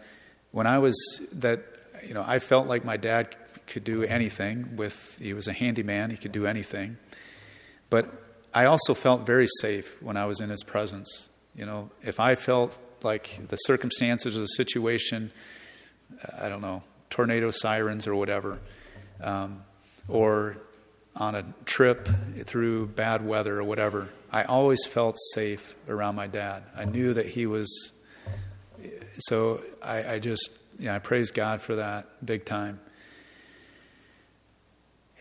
when 0.50 0.66
I 0.66 0.78
was, 0.78 0.96
that, 1.32 1.62
you 2.06 2.14
know, 2.14 2.24
I 2.26 2.40
felt 2.40 2.66
like 2.66 2.84
my 2.84 2.96
dad 2.96 3.34
could 3.66 3.84
do 3.84 4.02
anything 4.02 4.76
with, 4.76 5.16
he 5.20 5.32
was 5.32 5.46
a 5.46 5.52
handyman, 5.52 6.10
he 6.10 6.16
could 6.16 6.32
do 6.32 6.46
anything. 6.46 6.98
But 7.88 8.12
I 8.52 8.64
also 8.64 8.94
felt 8.94 9.24
very 9.24 9.46
safe 9.60 10.02
when 10.02 10.16
I 10.16 10.26
was 10.26 10.40
in 10.40 10.50
his 10.50 10.64
presence. 10.64 11.28
You 11.54 11.66
know, 11.66 11.90
if 12.02 12.18
I 12.18 12.34
felt 12.34 12.76
like 13.02 13.40
the 13.48 13.56
circumstances 13.56 14.34
of 14.34 14.42
the 14.42 14.48
situation, 14.48 15.30
I 16.36 16.48
don't 16.48 16.60
know, 16.60 16.82
tornado 17.10 17.52
sirens 17.52 18.08
or 18.08 18.16
whatever, 18.16 18.58
um, 19.22 19.62
or 20.08 20.56
on 21.16 21.34
a 21.34 21.44
trip 21.64 22.08
through 22.44 22.86
bad 22.88 23.24
weather 23.24 23.58
or 23.58 23.64
whatever, 23.64 24.08
I 24.30 24.44
always 24.44 24.84
felt 24.86 25.16
safe 25.34 25.76
around 25.88 26.14
my 26.14 26.26
dad. 26.26 26.62
I 26.76 26.84
knew 26.84 27.14
that 27.14 27.26
he 27.26 27.46
was. 27.46 27.92
So 29.20 29.62
I, 29.82 30.14
I 30.14 30.18
just, 30.18 30.50
yeah, 30.78 30.94
I 30.94 30.98
praise 30.98 31.30
God 31.30 31.60
for 31.60 31.76
that 31.76 32.24
big 32.24 32.44
time. 32.44 32.80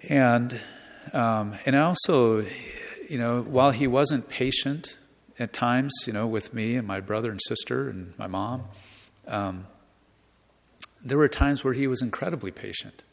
And 0.07 0.59
um, 1.13 1.55
and 1.65 1.75
I 1.75 1.81
also, 1.81 2.45
you 3.09 3.17
know, 3.17 3.41
while 3.41 3.71
he 3.71 3.87
wasn't 3.87 4.29
patient 4.29 4.99
at 5.39 5.53
times, 5.53 5.91
you 6.05 6.13
know, 6.13 6.27
with 6.27 6.53
me 6.53 6.75
and 6.75 6.85
my 6.85 6.99
brother 6.99 7.31
and 7.31 7.39
sister 7.47 7.89
and 7.89 8.13
my 8.17 8.27
mom. 8.27 8.65
Um, 9.27 9.67
there 11.01 11.17
were 11.17 11.29
times 11.29 11.63
where 11.63 11.73
he 11.73 11.87
was 11.87 12.01
incredibly 12.01 12.51
patient, 12.51 13.03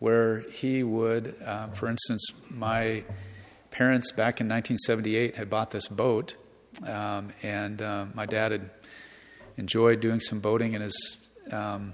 where 0.00 0.40
he 0.50 0.82
would, 0.82 1.36
uh, 1.44 1.68
for 1.68 1.88
instance, 1.88 2.26
my 2.48 3.04
parents 3.70 4.10
back 4.10 4.40
in 4.40 4.48
1978 4.48 5.36
had 5.36 5.48
bought 5.48 5.70
this 5.70 5.86
boat, 5.86 6.34
um, 6.86 7.32
and 7.42 7.80
uh, 7.80 8.06
my 8.14 8.26
dad 8.26 8.50
had 8.50 8.70
enjoyed 9.56 10.00
doing 10.00 10.18
some 10.18 10.40
boating 10.40 10.72
in 10.72 10.82
his 10.82 11.16
um, 11.52 11.92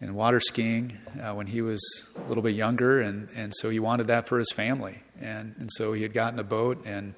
and 0.00 0.14
water 0.14 0.38
skiing 0.38 0.98
uh, 1.22 1.32
when 1.32 1.46
he 1.46 1.62
was 1.62 1.80
a 2.16 2.28
little 2.28 2.42
bit 2.42 2.54
younger, 2.54 3.00
and, 3.00 3.28
and 3.34 3.52
so 3.56 3.70
he 3.70 3.80
wanted 3.80 4.06
that 4.08 4.28
for 4.28 4.38
his 4.38 4.52
family, 4.52 5.02
and 5.20 5.54
and 5.58 5.70
so 5.72 5.94
he 5.94 6.02
had 6.02 6.12
gotten 6.12 6.38
a 6.38 6.44
boat, 6.44 6.84
and 6.84 7.14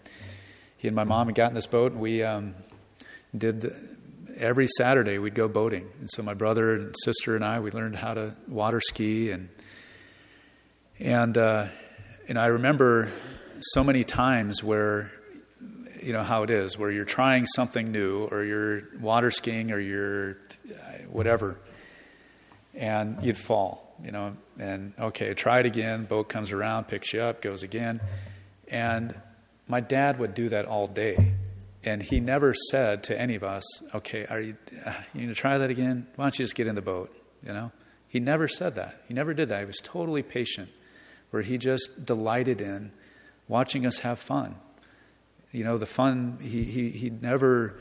he 0.77 0.87
and 0.87 0.95
my 0.95 1.05
mom 1.05 1.27
had 1.27 1.35
gotten 1.35 1.55
this 1.55 1.67
boat, 1.67 1.93
and 1.93 2.01
we 2.01 2.23
um, 2.23 2.55
did 3.37 3.63
the, 3.63 3.77
every 4.37 4.69
Saturday 4.77 5.19
we'd 5.19 5.35
go 5.35 5.49
boating. 5.49 5.89
And 5.99 6.09
so 6.13 6.23
my 6.23 6.35
brother 6.35 6.75
and 6.75 6.95
sister 7.05 7.35
and 7.35 7.45
I, 7.45 7.59
we 7.59 7.71
learned 7.71 7.97
how 7.97 8.15
to 8.15 8.37
water 8.47 8.81
ski. 8.81 9.31
And, 9.31 9.49
and, 11.01 11.37
uh, 11.37 11.67
and 12.29 12.39
I 12.39 12.47
remember 12.47 13.11
so 13.61 13.85
many 13.85 14.05
times 14.05 14.63
where, 14.63 15.13
you 16.03 16.13
know, 16.13 16.23
how 16.23 16.43
it 16.43 16.51
is, 16.51 16.79
where 16.79 16.91
you're 16.91 17.05
trying 17.05 17.47
something 17.47 17.93
new 17.93 18.25
or 18.25 18.45
you're 18.45 18.83
water 19.01 19.31
skiing 19.31 19.73
or 19.73 19.79
you're 19.79 20.39
whatever, 21.11 21.59
and 22.75 23.23
you'd 23.23 23.39
fall, 23.39 23.95
you 24.05 24.13
know, 24.13 24.37
and 24.59 24.93
okay, 24.99 25.35
try 25.35 25.61
it 25.61 25.67
again. 25.67 26.05
Boat 26.05 26.29
comes 26.29 26.53
around, 26.53 26.85
picks 26.89 27.13
you 27.13 27.21
up, 27.21 27.41
goes 27.41 27.63
again. 27.63 28.01
And 28.69 29.15
my 29.69 29.81
dad 29.81 30.19
would 30.19 30.35
do 30.35 30.49
that 30.51 30.67
all 30.67 30.87
day 30.87 31.35
and 31.87 32.03
he 32.03 32.19
never 32.19 32.53
said 32.71 33.05
to 33.05 33.19
any 33.19 33.37
of 33.37 33.45
us, 33.45 33.65
"Okay, 33.95 34.27
are 34.27 34.41
you 34.41 34.57
uh, 34.85 34.93
you 35.15 35.23
going 35.23 35.29
to 35.29 35.35
try 35.35 35.57
that 35.57 35.71
again? 35.71 36.07
Why 36.17 36.25
don't 36.25 36.39
you 36.39 36.45
just 36.45 36.57
get 36.57 36.67
in 36.67 36.75
the 36.75 36.83
boat?" 36.83 37.17
You 37.47 37.53
know, 37.53 37.71
he 38.09 38.19
never 38.19 38.49
said 38.49 38.75
that. 38.75 39.01
He 39.07 39.15
never 39.15 39.33
did 39.33 39.49
that. 39.49 39.61
He 39.61 39.65
was 39.65 39.79
totally 39.83 40.23
patient, 40.23 40.69
where 41.31 41.43
he 41.43 41.59
just 41.59 42.05
delighted 42.05 42.61
in 42.61 42.93
watching 43.49 43.87
us 43.87 44.01
have 44.01 44.19
fun. 44.19 44.57
You 45.53 45.65
know, 45.65 45.79
the 45.79 45.87
fun. 45.87 46.39
He 46.41 46.65
he 46.65 46.91
he 46.91 47.11
never. 47.11 47.79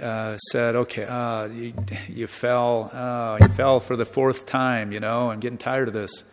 Uh, 0.00 0.38
said, 0.38 0.76
"Okay, 0.76 1.04
uh, 1.04 1.44
you, 1.44 1.74
you 2.08 2.26
fell, 2.26 2.90
uh, 2.90 3.36
you 3.38 3.48
fell 3.48 3.80
for 3.80 3.96
the 3.96 4.06
fourth 4.06 4.46
time. 4.46 4.92
You 4.92 5.00
know, 5.00 5.30
I'm 5.30 5.40
getting 5.40 5.58
tired 5.58 5.88
of 5.88 5.94
this." 5.94 6.24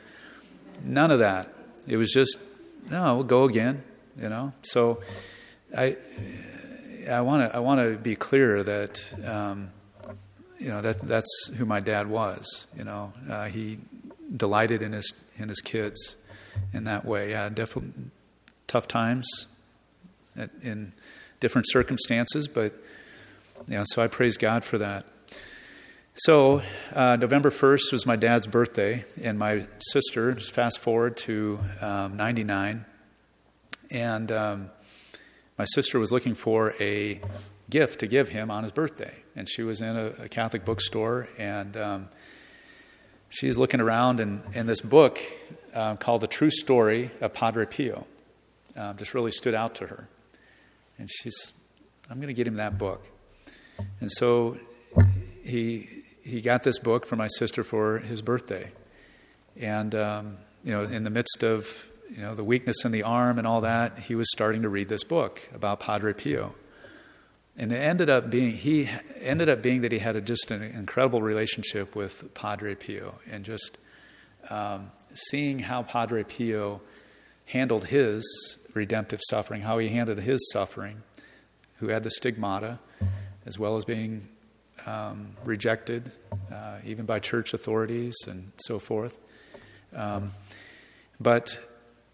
None 0.85 1.11
of 1.11 1.19
that. 1.19 1.53
It 1.85 1.97
was 1.97 2.09
just, 2.11 2.37
no, 2.89 3.15
we'll 3.15 3.23
go 3.25 3.43
again. 3.43 3.83
You 4.17 4.29
know, 4.29 4.53
so 4.61 5.01
I 5.75 5.97
I 7.09 7.21
want 7.21 7.49
to 7.49 7.55
I 7.55 7.59
want 7.59 7.81
to 7.81 7.97
be 7.97 8.15
clear 8.15 8.63
that 8.63 9.13
um, 9.25 9.69
you 10.59 10.69
know 10.69 10.81
that 10.81 10.99
that's 11.01 11.51
who 11.57 11.65
my 11.65 11.79
dad 11.79 12.07
was. 12.07 12.67
You 12.75 12.83
know, 12.83 13.13
uh, 13.29 13.45
he 13.45 13.79
delighted 14.35 14.81
in 14.81 14.93
his 14.93 15.13
in 15.37 15.49
his 15.49 15.61
kids 15.61 16.15
in 16.73 16.83
that 16.85 17.05
way. 17.05 17.31
Yeah, 17.31 17.49
definitely 17.49 17.91
tough 18.67 18.87
times 18.87 19.47
at, 20.35 20.49
in 20.61 20.93
different 21.39 21.67
circumstances, 21.69 22.47
but 22.47 22.73
know, 23.77 23.83
so 23.87 24.01
I 24.01 24.07
praise 24.07 24.37
God 24.37 24.63
for 24.63 24.77
that. 24.77 25.05
So, 26.15 26.63
uh, 26.93 27.15
November 27.15 27.51
1st 27.51 27.91
was 27.91 28.05
my 28.07 28.15
dad's 28.15 28.47
birthday, 28.47 29.05
and 29.21 29.37
my 29.37 29.67
sister, 29.79 30.33
just 30.33 30.51
fast 30.51 30.79
forward 30.79 31.15
to 31.17 31.59
um, 31.79 32.17
99, 32.17 32.85
and 33.91 34.31
um, 34.31 34.69
my 35.59 35.65
sister 35.65 35.99
was 35.99 36.11
looking 36.11 36.33
for 36.33 36.73
a 36.79 37.21
gift 37.69 37.99
to 37.99 38.07
give 38.07 38.29
him 38.29 38.49
on 38.49 38.63
his 38.63 38.71
birthday, 38.71 39.13
and 39.35 39.47
she 39.47 39.61
was 39.61 39.81
in 39.81 39.95
a, 39.95 40.05
a 40.23 40.29
Catholic 40.29 40.65
bookstore, 40.65 41.27
and 41.37 41.77
um, 41.77 42.09
she's 43.29 43.57
looking 43.57 43.81
around, 43.81 44.19
and, 44.19 44.41
and 44.53 44.67
this 44.67 44.81
book 44.81 45.19
uh, 45.73 45.95
called 45.95 46.21
"The 46.21 46.27
True 46.27 46.51
Story 46.51 47.11
of 47.21 47.33
Padre 47.33 47.65
Pio" 47.65 48.05
uh, 48.75 48.93
just 48.93 49.13
really 49.13 49.31
stood 49.31 49.53
out 49.53 49.75
to 49.75 49.87
her, 49.87 50.07
and 50.97 51.09
she's, 51.09 51.53
"I'm 52.09 52.17
going 52.17 52.27
to 52.27 52.33
get 52.33 52.47
him 52.47 52.55
that 52.55 52.77
book," 52.77 53.05
and 53.99 54.11
so 54.11 54.57
he 55.43 56.03
he 56.23 56.41
got 56.41 56.63
this 56.63 56.79
book 56.79 57.05
for 57.05 57.15
my 57.15 57.27
sister 57.27 57.63
for 57.63 57.99
his 57.99 58.21
birthday, 58.21 58.71
and 59.55 59.93
um, 59.95 60.37
you 60.63 60.71
know, 60.71 60.83
in 60.83 61.03
the 61.03 61.09
midst 61.09 61.43
of 61.43 61.87
you 62.09 62.21
know, 62.21 62.35
the 62.35 62.43
weakness 62.43 62.85
in 62.85 62.91
the 62.91 63.03
arm 63.03 63.37
and 63.37 63.45
all 63.45 63.61
that, 63.61 63.99
he 63.99 64.15
was 64.15 64.31
starting 64.31 64.61
to 64.61 64.69
read 64.69 64.89
this 64.89 65.03
book 65.03 65.41
about 65.53 65.79
Padre 65.79 66.13
Pio. 66.13 66.55
And 67.57 67.71
it 67.71 67.77
ended 67.77 68.09
up 68.09 68.29
being 68.29 68.51
he 68.51 68.89
ended 69.19 69.49
up 69.49 69.61
being 69.61 69.81
that 69.81 69.91
he 69.91 69.99
had 69.99 70.15
a, 70.15 70.21
just 70.21 70.51
an 70.51 70.61
incredible 70.61 71.21
relationship 71.21 71.95
with 71.95 72.33
Padre 72.33 72.75
Pio, 72.75 73.15
and 73.29 73.43
just 73.43 73.77
um, 74.49 74.91
seeing 75.13 75.59
how 75.59 75.83
Padre 75.83 76.23
Pio 76.23 76.81
handled 77.45 77.85
his 77.85 78.57
redemptive 78.73 79.21
suffering, 79.29 79.61
how 79.61 79.79
he 79.79 79.89
handled 79.89 80.19
his 80.19 80.39
suffering, 80.51 81.01
who 81.77 81.87
had 81.87 82.03
the 82.03 82.11
stigmata, 82.11 82.79
as 83.45 83.57
well 83.57 83.75
as 83.75 83.85
being 83.85 84.27
um, 84.85 85.35
rejected, 85.43 86.11
uh, 86.51 86.77
even 86.85 87.05
by 87.05 87.19
church 87.19 87.53
authorities 87.53 88.15
and 88.27 88.51
so 88.57 88.79
forth. 88.79 89.17
Um, 89.95 90.33
but 91.19 91.59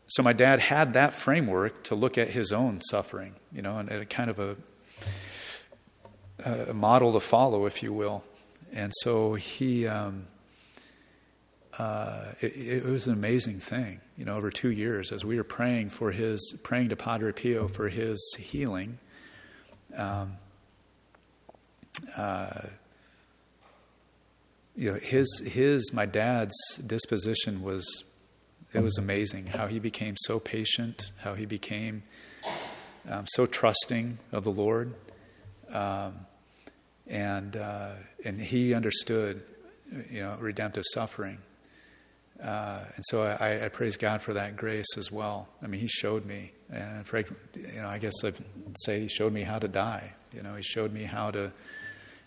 so 0.08 0.24
my 0.24 0.34
dad 0.34 0.60
had 0.60 0.94
that 0.94 1.14
framework 1.14 1.84
to 1.86 1.96
look 1.96 2.18
at 2.18 2.30
his 2.30 2.52
own 2.52 2.82
suffering, 2.82 3.34
you 3.52 3.62
know, 3.62 3.78
and, 3.80 3.90
a 3.90 4.06
kind 4.06 4.30
of 4.30 4.40
a, 4.40 4.56
a, 6.40 6.74
model 6.74 7.14
to 7.14 7.20
follow, 7.20 7.66
if 7.66 7.84
you 7.84 7.94
will. 7.94 8.24
And 8.72 8.92
so 9.02 9.36
he, 9.36 9.88
um, 9.88 10.28
uh, 11.78 12.34
it, 12.42 12.54
it, 12.56 12.86
was 12.86 13.08
an 13.08 13.14
amazing 13.14 13.60
thing, 13.60 14.02
you 14.18 14.26
know, 14.26 14.36
over 14.36 14.50
two 14.50 14.72
years 14.72 15.12
as 15.12 15.24
we 15.24 15.38
were 15.38 15.44
praying 15.44 15.90
for 15.90 16.12
his, 16.12 16.56
praying 16.64 16.90
to 16.90 16.96
Padre 16.96 17.32
Pio 17.32 17.68
for 17.68 17.90
his 17.90 18.36
healing. 18.40 18.98
Um, 19.96 20.38
uh, 22.18 22.62
you 24.76 24.92
know, 24.92 25.00
his, 25.00 25.28
his, 25.46 25.94
my 25.94 26.06
dad's 26.06 26.56
disposition 26.78 27.62
was 27.62 28.04
it 28.74 28.82
was 28.82 28.98
amazing 28.98 29.46
how 29.48 29.68
he 29.68 29.78
became 29.78 30.16
so 30.18 30.40
patient, 30.40 31.12
how 31.18 31.36
he 31.36 31.46
became 31.46 32.02
um, 33.08 33.26
so 33.28 33.46
trusting 33.46 34.18
of 34.32 34.44
the 34.44 34.52
Lord. 34.52 34.96
Um, 35.74 36.26
and, 37.08 37.58
uh, 37.58 37.90
and 38.24 38.40
he 38.40 38.74
understood, 38.74 39.44
you 40.10 40.22
know, 40.22 40.38
redemptive 40.40 40.84
suffering. 40.94 41.40
Uh, 42.42 42.80
and 42.96 43.06
so 43.06 43.24
I, 43.24 43.66
I, 43.66 43.70
praise 43.70 43.96
God 43.96 44.22
for 44.22 44.34
that 44.34 44.58
grace 44.58 44.98
as 44.98 45.12
well. 45.12 45.48
I 45.62 45.68
mean, 45.68 45.80
He 45.80 45.88
showed 45.88 46.26
me, 46.26 46.52
and 46.70 47.06
for, 47.06 47.20
you 47.20 47.26
know, 47.78 47.88
I 47.88 48.00
guess 48.00 48.14
I'd 48.24 48.36
say 48.80 49.02
He 49.02 49.08
showed 49.08 49.32
me 49.32 49.44
how 49.44 49.60
to 49.60 49.68
die. 49.68 50.12
You 50.36 50.42
know, 50.42 50.56
He 50.56 50.64
showed 50.64 50.92
me 50.92 51.04
how 51.04 51.32
to, 51.32 51.54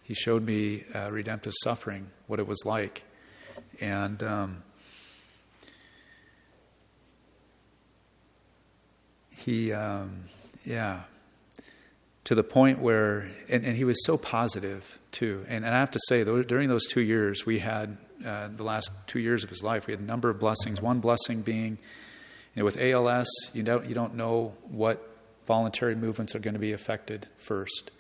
He 0.05 0.15
showed 0.15 0.43
me 0.43 0.85
uh, 0.95 1.11
redemptive 1.11 1.53
suffering, 1.63 2.07
what 2.29 2.41
it 2.41 2.47
was 2.47 2.63
like. 2.65 3.03
And 3.81 4.23
um, 4.23 4.63
he, 9.37 9.73
um, 9.73 10.25
yeah, 10.65 11.01
to 12.27 12.35
the 12.35 12.43
point 12.43 12.81
where, 12.81 13.31
and, 13.49 13.65
and, 13.65 13.77
he 13.77 13.85
was 13.85 14.05
so 14.05 14.19
positive 14.19 14.99
too. 15.13 15.45
And, 15.49 15.65
and 15.65 15.73
I 15.73 15.79
have 15.79 15.93
to 15.93 16.01
say, 16.09 16.25
during 16.25 16.69
those 16.69 16.85
two 16.87 17.01
years, 17.01 17.47
we 17.47 17.61
had, 17.61 17.97
uh, 18.25 18.49
the 18.49 18.65
last 18.65 18.91
two 19.07 19.21
years 19.21 19.45
of 19.45 19.49
his 19.49 19.63
life, 19.63 19.87
we 19.87 19.93
had 19.93 20.01
a 20.01 20.05
number 20.05 20.29
of 20.29 20.41
blessings. 20.41 20.83
One 20.83 20.99
blessing 20.99 21.43
being, 21.43 21.79
you 22.55 22.61
know, 22.61 22.65
with 22.65 22.81
ALS, 22.81 23.29
you 23.53 23.63
don't, 23.63 23.87
you 23.87 23.95
don't 23.95 24.17
know 24.17 24.55
what 24.69 25.09
voluntary 25.47 25.95
movements 25.95 26.35
are 26.35 26.41
going 26.41 26.55
to 26.55 26.61
be 26.61 26.73
affected 26.73 27.29
first. 27.39 27.93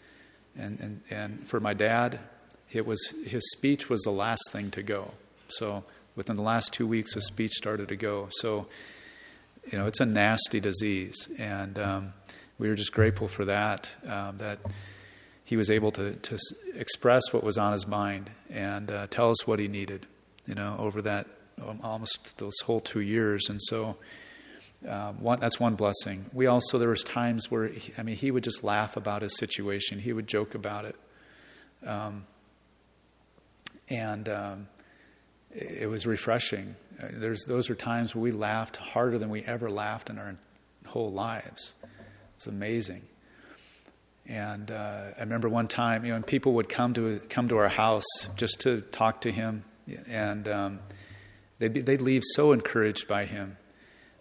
And, 0.58 0.80
and, 0.80 1.00
and 1.08 1.46
for 1.46 1.60
my 1.60 1.72
dad, 1.72 2.18
it 2.72 2.84
was, 2.84 3.14
his 3.24 3.48
speech 3.52 3.88
was 3.88 4.02
the 4.02 4.10
last 4.10 4.42
thing 4.50 4.72
to 4.72 4.82
go. 4.82 5.12
So 5.46 5.84
within 6.16 6.34
the 6.34 6.42
last 6.42 6.72
two 6.72 6.88
weeks, 6.88 7.14
his 7.14 7.28
speech 7.28 7.52
started 7.52 7.88
to 7.90 7.96
go. 7.96 8.26
So, 8.40 8.66
you 9.70 9.78
know, 9.78 9.86
it's 9.86 10.00
a 10.00 10.06
nasty 10.06 10.58
disease. 10.58 11.28
And 11.38 11.78
um, 11.78 12.12
we 12.58 12.68
were 12.68 12.74
just 12.74 12.92
grateful 12.92 13.28
for 13.28 13.44
that, 13.44 13.94
um, 14.06 14.38
that 14.38 14.58
he 15.44 15.56
was 15.56 15.70
able 15.70 15.90
to, 15.92 16.14
to 16.14 16.38
express 16.74 17.32
what 17.32 17.44
was 17.44 17.58
on 17.58 17.72
his 17.72 17.86
mind 17.86 18.30
and 18.50 18.90
uh, 18.90 19.06
tell 19.08 19.30
us 19.30 19.46
what 19.46 19.58
he 19.58 19.68
needed, 19.68 20.06
you 20.46 20.54
know, 20.54 20.76
over 20.78 21.02
that 21.02 21.26
um, 21.62 21.80
almost 21.82 22.36
those 22.38 22.54
whole 22.64 22.80
two 22.80 23.00
years. 23.00 23.48
And 23.48 23.60
so, 23.62 23.96
um, 24.86 25.20
one, 25.20 25.40
that's 25.40 25.58
one 25.58 25.74
blessing. 25.74 26.26
We 26.32 26.46
also 26.46 26.78
there 26.78 26.90
was 26.90 27.02
times 27.02 27.50
where 27.50 27.68
he, 27.68 27.92
I 27.96 28.02
mean 28.02 28.16
he 28.16 28.30
would 28.30 28.44
just 28.44 28.62
laugh 28.62 28.96
about 28.96 29.22
his 29.22 29.36
situation. 29.36 29.98
He 29.98 30.12
would 30.12 30.26
joke 30.26 30.54
about 30.54 30.84
it, 30.84 30.96
um, 31.84 32.26
and 33.88 34.28
um, 34.28 34.68
it, 35.54 35.82
it, 35.82 35.86
was 35.86 36.06
refreshing. 36.06 36.76
Uh, 37.02 37.06
there's 37.12 37.44
those 37.44 37.68
were 37.68 37.74
times 37.74 38.14
where 38.14 38.22
we 38.22 38.32
laughed 38.32 38.76
harder 38.76 39.18
than 39.18 39.30
we 39.30 39.42
ever 39.42 39.70
laughed 39.70 40.10
in 40.10 40.18
our 40.18 40.36
whole 40.86 41.10
lives. 41.10 41.72
It's 42.36 42.46
amazing. 42.46 43.02
And 44.26 44.70
uh, 44.70 45.12
I 45.16 45.20
remember 45.20 45.48
one 45.48 45.68
time, 45.68 46.04
you 46.04 46.10
know, 46.10 46.16
and 46.16 46.26
people 46.26 46.54
would 46.54 46.68
come 46.68 46.94
to 46.94 47.20
come 47.28 47.48
to 47.48 47.58
our 47.58 47.68
house 47.68 48.04
just 48.36 48.60
to 48.62 48.80
talk 48.80 49.20
to 49.22 49.30
him, 49.30 49.64
and 50.08 50.48
um, 50.48 50.78
they'd, 51.58 51.72
be, 51.72 51.80
they'd 51.80 52.00
leave 52.00 52.22
so 52.24 52.52
encouraged 52.52 53.06
by 53.06 53.24
him 53.24 53.56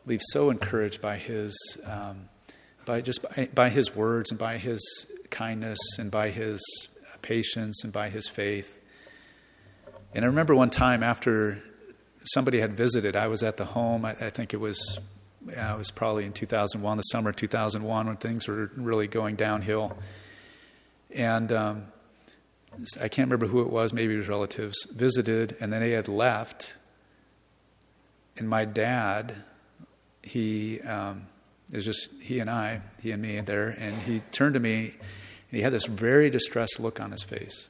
leave 0.06 0.22
so 0.24 0.50
encouraged 0.50 1.02
by 1.02 1.18
his, 1.18 1.56
um, 1.86 2.30
by 2.86 3.02
just 3.02 3.22
by, 3.22 3.50
by, 3.54 3.70
his 3.70 3.96
words 3.96 4.32
and 4.32 4.40
by 4.40 4.58
his 4.58 4.80
kindness 5.30 5.80
and 5.98 6.12
by 6.12 6.30
his 6.30 6.62
patience 7.22 7.84
and 7.84 7.92
by 7.92 8.10
his 8.10 8.28
faith. 8.28 8.80
And 10.14 10.24
I 10.24 10.28
remember 10.28 10.56
one 10.56 10.70
time 10.70 11.04
after 11.04 11.62
somebody 12.24 12.60
had 12.60 12.78
visited, 12.78 13.16
I 13.16 13.28
was 13.28 13.44
at 13.44 13.58
the 13.58 13.66
home. 13.66 14.06
I, 14.06 14.12
I 14.12 14.30
think 14.30 14.54
it 14.54 14.60
was, 14.60 15.00
yeah, 15.48 15.74
it 15.74 15.78
was 15.78 15.92
probably 15.92 16.26
in 16.26 16.34
2001, 16.34 16.98
the 16.98 17.04
summer 17.04 17.30
of 17.30 17.36
2001, 17.36 18.08
when 18.08 18.16
things 18.18 18.48
were 18.48 18.72
really 18.76 19.08
going 19.08 19.36
downhill. 19.36 19.98
And 21.14 21.52
um, 21.52 21.86
I 23.00 23.08
can't 23.08 23.30
remember 23.30 23.48
who 23.48 23.62
it 23.62 23.70
was. 23.70 23.94
Maybe 23.94 24.16
was 24.18 24.28
relatives 24.28 24.86
visited, 24.92 25.56
and 25.60 25.72
then 25.72 25.82
they 25.82 25.92
had 25.92 26.08
left. 26.08 26.76
And 28.38 28.50
my 28.50 28.66
dad 28.66 29.44
he 30.26 30.82
um, 30.82 31.28
it 31.72 31.78
was 31.78 31.86
just 31.86 32.10
he 32.20 32.40
and 32.40 32.50
I, 32.50 32.82
he 33.02 33.12
and 33.12 33.22
me 33.22 33.40
there, 33.42 33.70
and 33.70 33.96
he 34.02 34.20
turned 34.32 34.56
to 34.56 34.60
me 34.60 34.88
and 34.88 35.52
he 35.52 35.62
had 35.62 35.72
this 35.72 35.86
very 35.86 36.30
distressed 36.30 36.80
look 36.80 37.00
on 37.00 37.12
his 37.12 37.24
face. 37.24 37.70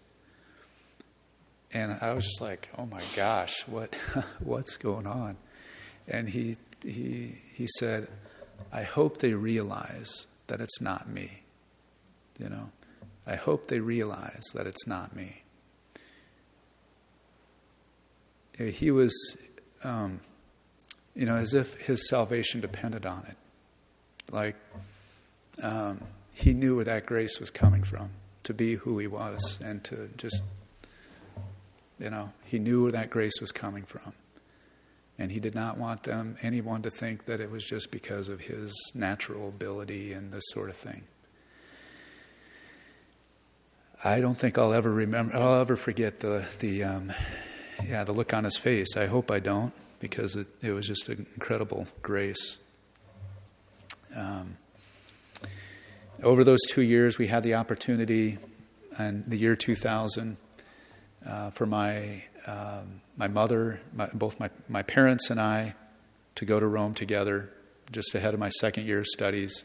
And 1.74 1.98
I 2.02 2.14
was 2.14 2.24
just 2.24 2.42
like, 2.42 2.70
"Oh 2.78 2.86
my 2.86 3.02
gosh, 3.16 3.68
what 3.68 3.94
what's 4.40 4.78
going 4.78 5.06
on?" 5.06 5.38
And 6.08 6.30
he 6.30 6.58
he 6.82 7.42
he 7.56 7.68
said, 7.80 8.08
"I 8.72 8.84
hope 8.84 9.18
they 9.18 9.34
realize 9.34 10.28
that 10.48 10.62
it's 10.62 10.82
not 10.82 11.08
me." 11.10 11.44
You 12.38 12.50
know, 12.50 12.70
I 13.26 13.36
hope 13.36 13.68
they 13.68 13.80
realize 13.80 14.46
that 14.54 14.68
it's 14.68 14.86
not 14.88 15.16
me. 15.16 15.44
He 18.58 18.90
was 18.92 19.14
um, 19.84 20.22
you 21.16 21.26
know, 21.26 21.38
as 21.38 21.54
if 21.54 21.76
his 21.76 22.08
salvation 22.10 22.60
depended 22.60 23.06
on 23.06 23.26
it. 23.28 23.38
Like 24.32 24.56
um, 25.64 26.02
he 26.34 26.54
knew 26.54 26.76
where 26.76 26.86
that 26.86 27.06
grace 27.06 27.40
was 27.40 27.50
coming 27.50 27.84
from 27.84 28.10
to 28.44 28.54
be 28.54 28.76
who 28.76 29.00
he 29.00 29.08
was 29.08 29.60
and 29.64 29.84
to 29.86 30.10
just, 30.18 30.44
you 32.00 32.10
know, 32.10 32.32
he 32.44 32.60
knew 32.60 32.84
where 32.84 32.92
that 32.92 33.10
grace 33.10 33.40
was 33.40 33.52
coming 33.52 33.84
from. 33.84 34.14
And 35.18 35.32
he 35.32 35.40
did 35.40 35.56
not 35.56 35.78
want 35.78 36.04
them, 36.04 36.38
anyone 36.42 36.82
to 36.82 36.90
think 36.90 37.26
that 37.26 37.40
it 37.40 37.50
was 37.50 37.64
just 37.64 37.90
because 37.90 38.28
of 38.28 38.42
his 38.42 38.74
natural 38.94 39.48
ability 39.48 40.12
and 40.12 40.34
this 40.34 40.44
sort 40.48 40.70
of 40.70 40.76
thing. 40.76 41.04
I 44.04 44.20
don't 44.20 44.38
think 44.38 44.58
I'll 44.58 44.74
ever 44.74 44.92
remember, 44.92 45.36
I'll 45.36 45.62
ever 45.62 45.78
forget 45.78 46.20
the, 46.20 46.46
the, 46.60 46.84
um, 46.84 47.14
yeah, 47.84 48.04
the 48.04 48.12
look 48.12 48.34
on 48.34 48.44
his 48.44 48.58
face. 48.58 48.98
I 48.98 49.06
hope 49.06 49.32
I 49.32 49.40
don't 49.40 49.74
because 50.00 50.36
it, 50.36 50.48
it 50.62 50.72
was 50.74 50.86
just 50.86 51.08
an 51.10 51.26
incredible 51.34 51.88
grace. 52.02 52.58
Um, 54.16 54.58
over 56.24 56.44
those 56.44 56.62
two 56.70 56.82
years, 56.82 57.18
we 57.18 57.28
had 57.28 57.44
the 57.44 57.56
opportunity, 57.56 58.38
in 59.00 59.24
the 59.28 59.38
year 59.38 59.56
2000, 59.56 60.38
uh, 61.28 61.50
for 61.50 61.66
my 61.66 62.24
um, 62.48 63.02
my 63.18 63.28
mother, 63.28 63.80
my, 63.94 64.08
both 64.14 64.40
my, 64.40 64.50
my 64.70 64.84
parents 64.84 65.30
and 65.30 65.40
I, 65.40 65.74
to 66.36 66.46
go 66.46 66.60
to 66.60 66.68
Rome 66.68 66.94
together, 66.94 67.50
just 67.92 68.14
ahead 68.14 68.34
of 68.34 68.40
my 68.40 68.50
second 68.50 68.86
year 68.86 69.00
of 69.00 69.08
studies, 69.08 69.64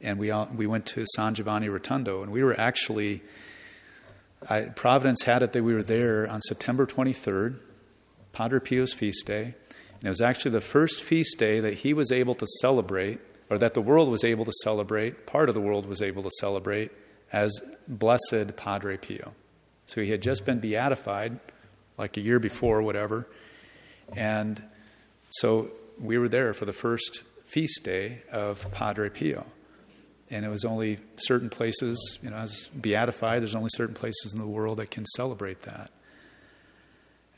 and 0.00 0.18
we 0.18 0.30
all, 0.30 0.48
we 0.54 0.66
went 0.66 0.86
to 0.86 1.04
San 1.14 1.34
Giovanni 1.34 1.68
Rotondo, 1.68 2.22
and 2.22 2.32
we 2.32 2.42
were 2.42 2.58
actually. 2.58 3.22
I, 4.48 4.62
Providence 4.62 5.22
had 5.22 5.42
it 5.42 5.52
that 5.52 5.64
we 5.64 5.74
were 5.74 5.82
there 5.82 6.28
on 6.30 6.40
September 6.42 6.86
23rd, 6.86 7.58
Padre 8.32 8.60
Pio's 8.60 8.92
feast 8.92 9.26
day, 9.26 9.42
and 9.96 10.04
it 10.04 10.08
was 10.08 10.20
actually 10.20 10.52
the 10.52 10.60
first 10.60 11.02
feast 11.02 11.40
day 11.40 11.58
that 11.58 11.74
he 11.74 11.92
was 11.92 12.12
able 12.12 12.34
to 12.34 12.46
celebrate, 12.60 13.18
or 13.50 13.58
that 13.58 13.74
the 13.74 13.80
world 13.80 14.08
was 14.08 14.22
able 14.22 14.44
to 14.44 14.52
celebrate, 14.62 15.26
part 15.26 15.48
of 15.48 15.56
the 15.56 15.60
world 15.60 15.86
was 15.86 16.00
able 16.00 16.22
to 16.22 16.30
celebrate, 16.38 16.92
as 17.32 17.60
Blessed 17.88 18.56
Padre 18.56 18.96
Pio. 18.96 19.32
So 19.88 20.02
he 20.02 20.10
had 20.10 20.20
just 20.20 20.44
been 20.44 20.58
beatified, 20.58 21.40
like 21.96 22.18
a 22.18 22.20
year 22.20 22.38
before, 22.38 22.82
whatever. 22.82 23.26
And 24.14 24.62
so 25.30 25.70
we 25.98 26.18
were 26.18 26.28
there 26.28 26.52
for 26.52 26.66
the 26.66 26.74
first 26.74 27.22
feast 27.46 27.84
day 27.84 28.20
of 28.30 28.70
Padre 28.70 29.08
Pio. 29.08 29.46
And 30.30 30.44
it 30.44 30.50
was 30.50 30.66
only 30.66 30.98
certain 31.16 31.48
places, 31.48 32.18
you 32.22 32.28
know, 32.28 32.36
as 32.36 32.68
beatified, 32.78 33.40
there's 33.40 33.54
only 33.54 33.70
certain 33.72 33.94
places 33.94 34.34
in 34.34 34.40
the 34.40 34.46
world 34.46 34.76
that 34.76 34.90
can 34.90 35.06
celebrate 35.06 35.62
that. 35.62 35.90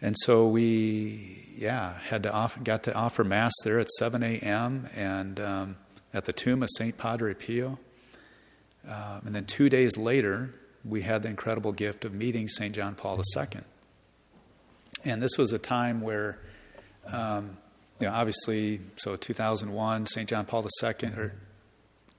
And 0.02 0.16
so 0.18 0.48
we, 0.48 1.54
yeah, 1.56 1.98
had 2.00 2.24
to 2.24 2.32
offer, 2.32 2.58
got 2.58 2.82
to 2.84 2.94
offer 2.94 3.22
mass 3.22 3.52
there 3.62 3.78
at 3.78 3.88
7 3.90 4.24
a.m. 4.24 4.88
and 4.96 5.38
um, 5.38 5.76
at 6.12 6.24
the 6.24 6.32
tomb 6.32 6.64
of 6.64 6.68
Saint 6.78 6.98
Padre 6.98 7.32
Pio. 7.32 7.78
Um, 8.88 9.22
and 9.26 9.34
then 9.36 9.44
two 9.44 9.68
days 9.68 9.96
later, 9.96 10.52
we 10.84 11.02
had 11.02 11.22
the 11.22 11.28
incredible 11.28 11.72
gift 11.72 12.04
of 12.04 12.14
meeting 12.14 12.48
Saint 12.48 12.74
John 12.74 12.94
Paul 12.94 13.20
II. 13.36 13.60
And 15.04 15.22
this 15.22 15.36
was 15.38 15.52
a 15.52 15.58
time 15.58 16.00
where, 16.00 16.38
um, 17.06 17.56
you 17.98 18.06
know, 18.06 18.12
obviously, 18.12 18.80
so 18.96 19.16
2001, 19.16 20.06
Saint 20.06 20.28
John 20.28 20.44
Paul 20.46 20.66
II, 20.82 21.08
or 21.10 21.34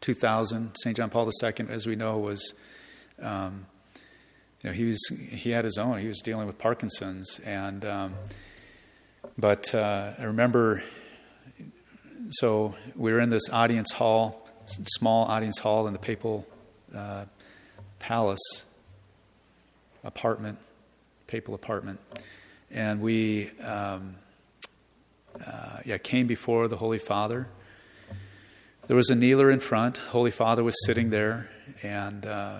2000, 0.01 0.75
Saint 0.81 0.97
John 0.97 1.09
Paul 1.09 1.29
II, 1.43 1.67
as 1.69 1.85
we 1.85 1.95
know, 1.95 2.17
was 2.17 2.53
um, 3.21 3.65
you 4.63 4.69
know, 4.69 4.75
he 4.75 4.85
was 4.85 4.99
he 5.31 5.51
had 5.51 5.65
his 5.65 5.77
own. 5.77 5.99
He 5.99 6.07
was 6.07 6.19
dealing 6.19 6.47
with 6.47 6.57
Parkinson's, 6.57 7.39
and 7.39 7.83
um, 7.85 8.15
but 9.37 9.73
uh, 9.73 10.13
I 10.17 10.23
remember. 10.23 10.83
So 12.35 12.75
we 12.95 13.11
were 13.11 13.19
in 13.19 13.29
this 13.29 13.49
audience 13.51 13.91
hall, 13.91 14.47
small 14.65 15.25
audience 15.25 15.59
hall 15.59 15.87
in 15.87 15.93
the 15.93 15.99
papal 15.99 16.47
uh, 16.95 17.25
palace 18.01 18.65
apartment, 20.03 20.57
papal 21.27 21.53
apartment, 21.53 21.99
and 22.69 23.01
we 23.01 23.49
um, 23.61 24.15
uh, 25.45 25.77
yeah 25.85 25.97
came 25.97 26.27
before 26.27 26.67
the 26.67 26.77
Holy 26.77 26.99
Father. 26.99 27.47
There 28.87 28.97
was 28.97 29.09
a 29.09 29.15
kneeler 29.15 29.51
in 29.51 29.59
front. 29.59 29.97
Holy 29.97 30.31
Father 30.31 30.63
was 30.63 30.75
sitting 30.85 31.11
there, 31.11 31.49
and 31.83 32.25
uh, 32.25 32.59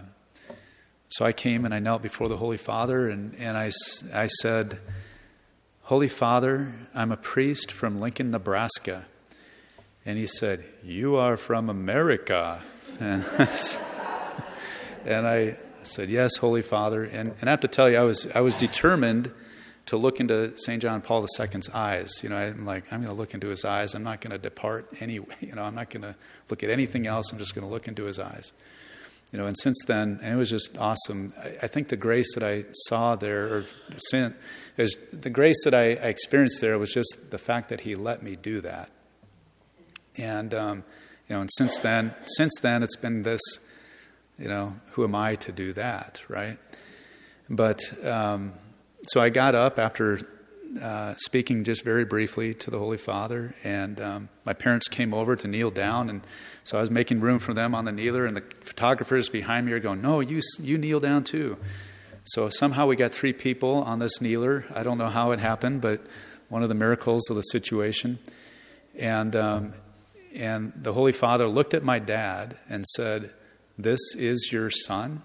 so 1.12 1.26
I 1.26 1.34
came 1.34 1.66
and 1.66 1.74
I 1.74 1.80
knelt 1.80 2.02
before 2.02 2.30
the 2.30 2.38
Holy 2.38 2.56
Father 2.58 3.10
and, 3.10 3.36
and 3.36 3.58
I, 3.58 3.72
I 4.14 4.28
said, 4.28 4.80
Holy 5.82 6.08
Father, 6.08 6.72
I'm 6.96 7.12
a 7.12 7.18
priest 7.18 7.70
from 7.70 8.00
Lincoln, 8.00 8.32
Nebraska. 8.32 9.06
And 10.06 10.18
he 10.18 10.26
said, 10.26 10.64
You 10.84 11.18
are 11.18 11.36
from 11.36 11.70
America. 11.70 12.64
And, 15.06 15.28
I 15.28 15.58
said, 15.84 16.10
Yes, 16.10 16.36
Holy 16.38 16.62
Father. 16.62 17.04
And, 17.04 17.34
and 17.40 17.50
I 17.50 17.52
have 17.52 17.62
to 17.62 17.68
tell 17.68 17.90
you, 17.90 17.98
I 17.98 18.04
was, 18.04 18.28
I 18.34 18.42
was 18.42 18.54
determined 18.56 19.32
to 19.88 19.98
look 19.98 20.20
into 20.20 20.56
St. 20.58 20.82
John 20.82 21.02
Paul 21.02 21.26
II's 21.40 21.70
eyes. 21.70 22.24
You 22.24 22.30
know, 22.30 22.38
I'm 22.38 22.66
like, 22.66 22.86
I'm 22.92 23.02
going 23.02 23.14
to 23.14 23.20
look 23.20 23.34
into 23.34 23.48
his 23.48 23.66
eyes. 23.66 23.96
I'm 23.96 24.04
not 24.04 24.22
going 24.22 24.32
to 24.32 24.38
depart 24.38 24.88
anyway. 25.00 25.36
You 25.42 25.56
know, 25.56 25.64
I'm 25.64 25.76
not 25.76 25.90
going 25.90 26.04
to 26.04 26.16
look 26.50 26.64
at 26.64 26.70
anything 26.70 27.08
else. 27.08 27.32
I'm 27.32 27.40
just 27.40 27.56
going 27.56 27.66
to 27.66 27.72
look 27.72 27.88
into 27.88 28.06
his 28.06 28.20
eyes. 28.20 28.54
You 29.32 29.40
know, 29.40 29.48
and 29.48 29.58
since 29.58 29.78
then, 29.88 30.20
and 30.22 30.34
it 30.34 30.38
was 30.38 30.50
just 30.50 30.78
awesome. 30.78 31.34
I, 31.38 31.58
I 31.64 31.68
think 31.68 31.88
the 31.88 31.98
grace 31.98 32.34
that 32.36 32.44
I 32.44 32.66
saw 32.72 33.16
there, 33.16 33.54
or 33.54 33.66
sin, 34.10 34.36
is 34.78 34.96
the 35.12 35.30
grace 35.30 35.64
that 35.64 35.74
I, 35.74 35.92
I, 35.92 36.10
experienced 36.10 36.60
there 36.60 36.78
was 36.78 36.94
just 36.94 37.32
the 37.32 37.38
fact 37.38 37.70
that 37.70 37.82
he 37.82 37.96
let 37.96 38.24
me 38.24 38.36
do 38.36 38.62
that. 38.62 38.90
And 40.18 40.54
um, 40.54 40.84
you 41.30 41.36
know, 41.36 41.42
and 41.42 41.50
since 41.54 41.78
then, 41.78 42.14
since 42.26 42.54
then, 42.62 42.84
it's 42.84 42.98
been 42.98 43.24
this. 43.24 43.42
You 44.42 44.48
know, 44.48 44.74
who 44.94 45.04
am 45.04 45.14
I 45.14 45.36
to 45.36 45.52
do 45.52 45.72
that, 45.74 46.20
right? 46.28 46.58
But 47.48 47.80
um, 48.04 48.54
so 49.04 49.22
I 49.22 49.30
got 49.30 49.54
up 49.54 49.78
after 49.78 50.28
uh, 50.82 51.14
speaking 51.18 51.64
just 51.64 51.84
very 51.84 52.06
briefly 52.06 52.56
to 52.56 52.72
the 52.72 52.80
Holy 52.80 52.98
Father, 52.98 53.54
and 53.64 54.02
um, 54.02 54.30
my 54.44 54.54
parents 54.54 54.88
came 54.88 55.14
over 55.14 55.36
to 55.36 55.48
kneel 55.48 55.70
down, 55.70 56.10
and 56.10 56.26
so 56.64 56.80
I 56.80 56.82
was 56.82 56.90
making 56.90 57.20
room 57.20 57.38
for 57.38 57.54
them 57.54 57.76
on 57.76 57.86
the 57.86 57.92
kneeler, 57.92 58.26
and 58.26 58.36
the 58.36 58.44
photographers 58.62 59.30
behind 59.30 59.68
me 59.68 59.74
are 59.74 59.80
going, 59.80 60.02
"No, 60.02 60.22
you 60.22 60.42
you 60.60 60.80
kneel 60.80 61.00
down 61.00 61.24
too." 61.24 61.58
So 62.24 62.50
somehow 62.50 62.88
we 62.88 62.96
got 62.96 63.14
three 63.14 63.34
people 63.34 63.84
on 63.84 64.00
this 64.00 64.22
kneeler. 64.22 64.66
I 64.74 64.82
don't 64.82 64.98
know 64.98 65.10
how 65.10 65.34
it 65.34 65.40
happened, 65.40 65.82
but 65.82 66.02
one 66.50 66.64
of 66.64 66.70
the 66.70 66.76
miracles 66.76 67.30
of 67.30 67.36
the 67.36 67.44
situation, 67.44 68.18
and 68.98 69.36
um, 69.36 69.74
and 70.34 70.74
the 70.76 70.94
Holy 70.94 71.12
Father 71.12 71.48
looked 71.48 71.76
at 71.76 71.84
my 71.84 72.00
dad 72.00 72.58
and 72.68 72.88
said, 72.96 73.36
"This 73.82 74.16
is 74.16 74.50
your 74.52 74.70
son." 74.70 75.22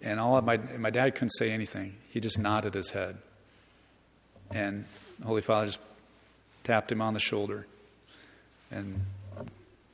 And 0.00 0.20
all 0.20 0.40
my 0.42 0.56
my 0.56 0.90
dad 0.90 1.14
couldn't 1.14 1.30
say 1.30 1.50
anything. 1.50 1.96
He 2.10 2.20
just 2.20 2.38
nodded 2.38 2.74
his 2.74 2.90
head. 2.90 3.18
And 4.50 4.84
Holy 5.24 5.42
Father 5.42 5.66
just 5.66 5.80
tapped 6.64 6.90
him 6.90 7.02
on 7.02 7.14
the 7.14 7.20
shoulder, 7.20 7.66
and 8.70 9.00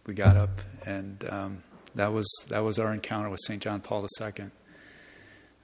we 0.07 0.15
got 0.15 0.37
up, 0.37 0.61
and 0.85 1.25
um, 1.29 1.63
that 1.95 2.13
was 2.13 2.27
that 2.49 2.61
was 2.61 2.79
our 2.79 2.93
encounter 2.93 3.31
with 3.31 3.41
Saint 3.47 3.63
John 3.63 3.81
Paul 3.81 4.07
II. 4.21 4.47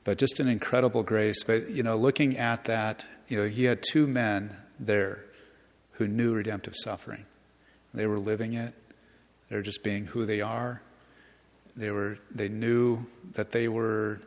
But 0.02 0.18
just 0.18 0.40
an 0.40 0.48
incredible 0.48 1.02
grace. 1.02 1.42
But 1.44 1.70
you 1.70 1.82
know, 1.82 1.96
looking 1.96 2.38
at 2.38 2.64
that, 2.64 3.06
you 3.28 3.36
know, 3.38 3.48
he 3.48 3.64
had 3.64 3.82
two 3.82 4.06
men 4.06 4.56
there 4.78 5.24
who 5.92 6.08
knew 6.08 6.32
redemptive 6.32 6.74
suffering. 6.76 7.26
They 7.92 8.06
were 8.06 8.18
living 8.18 8.54
it. 8.54 8.74
They 9.48 9.56
were 9.56 9.62
just 9.62 9.82
being 9.82 10.06
who 10.06 10.24
they 10.24 10.40
are. 10.40 10.80
They 11.80 11.90
were. 11.90 12.18
They 12.32 12.48
knew 12.48 13.06
that 13.32 13.50
they 13.50 13.66
were 13.66 14.20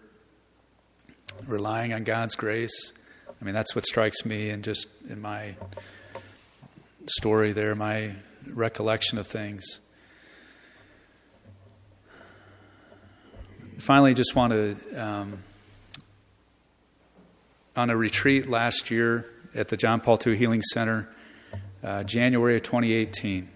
relying 1.48 1.94
on 1.94 2.04
God's 2.04 2.36
grace 2.36 2.94
I 3.44 3.46
mean, 3.46 3.56
that's 3.56 3.76
what 3.76 3.86
strikes 3.86 4.26
me, 4.26 4.52
and 4.52 4.64
just 4.64 4.88
in 5.10 5.20
my 5.20 5.56
story 7.08 7.52
there, 7.52 7.76
my 7.76 8.14
recollection 8.48 9.18
of 9.18 9.28
things. 9.28 9.82
Finally, 13.80 14.14
just 14.14 14.34
want 14.34 14.54
to, 14.54 14.96
um, 14.96 15.40
on 17.76 17.90
a 17.90 17.98
retreat 17.98 18.50
last 18.50 18.90
year 18.90 19.26
at 19.54 19.68
the 19.68 19.76
John 19.76 20.00
Paul 20.00 20.18
II 20.26 20.38
Healing 20.38 20.62
Center, 20.62 21.10
uh, 21.84 22.04
January 22.04 22.56
of 22.56 22.64
2018. 22.64 23.50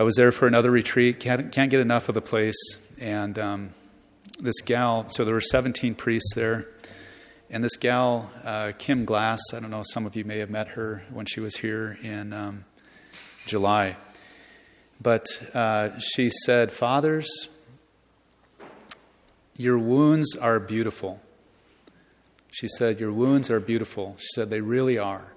I 0.00 0.02
was 0.02 0.14
there 0.14 0.32
for 0.32 0.46
another 0.46 0.70
retreat, 0.70 1.20
can't, 1.20 1.52
can't 1.52 1.70
get 1.70 1.80
enough 1.80 2.08
of 2.08 2.14
the 2.14 2.22
place. 2.22 2.56
And 3.02 3.38
um, 3.38 3.70
this 4.40 4.62
gal, 4.62 5.10
so 5.10 5.26
there 5.26 5.34
were 5.34 5.42
17 5.42 5.94
priests 5.94 6.32
there. 6.34 6.66
And 7.50 7.62
this 7.62 7.76
gal, 7.76 8.30
uh, 8.42 8.72
Kim 8.78 9.04
Glass, 9.04 9.42
I 9.52 9.60
don't 9.60 9.70
know, 9.70 9.82
some 9.84 10.06
of 10.06 10.16
you 10.16 10.24
may 10.24 10.38
have 10.38 10.48
met 10.48 10.68
her 10.68 11.02
when 11.10 11.26
she 11.26 11.40
was 11.40 11.56
here 11.56 11.98
in 12.02 12.32
um, 12.32 12.64
July. 13.44 13.98
But 15.02 15.26
uh, 15.54 15.90
she 15.98 16.30
said, 16.30 16.72
Fathers, 16.72 17.50
your 19.54 19.78
wounds 19.78 20.34
are 20.34 20.58
beautiful. 20.58 21.20
She 22.50 22.68
said, 22.68 23.00
Your 23.00 23.12
wounds 23.12 23.50
are 23.50 23.60
beautiful. 23.60 24.16
She 24.18 24.28
said, 24.34 24.48
They 24.48 24.62
really 24.62 24.96
are. 24.96 25.34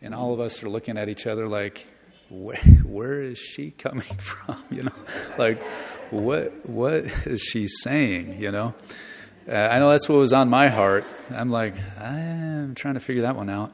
And 0.00 0.14
all 0.14 0.32
of 0.32 0.38
us 0.38 0.62
are 0.62 0.70
looking 0.70 0.96
at 0.96 1.08
each 1.08 1.26
other 1.26 1.48
like, 1.48 1.88
where, 2.32 2.56
where 2.84 3.20
is 3.20 3.38
she 3.38 3.70
coming 3.70 4.02
from? 4.18 4.62
You 4.70 4.84
know, 4.84 4.92
like, 5.38 5.62
what, 6.10 6.68
what 6.68 7.04
is 7.26 7.42
she 7.42 7.68
saying? 7.68 8.40
You 8.40 8.50
know? 8.50 8.74
Uh, 9.48 9.54
I 9.54 9.78
know 9.78 9.90
that's 9.90 10.08
what 10.08 10.16
was 10.16 10.32
on 10.32 10.48
my 10.48 10.68
heart. 10.68 11.04
I'm 11.30 11.50
like, 11.50 11.74
I'm 12.00 12.74
trying 12.74 12.94
to 12.94 13.00
figure 13.00 13.22
that 13.22 13.36
one 13.36 13.50
out. 13.50 13.72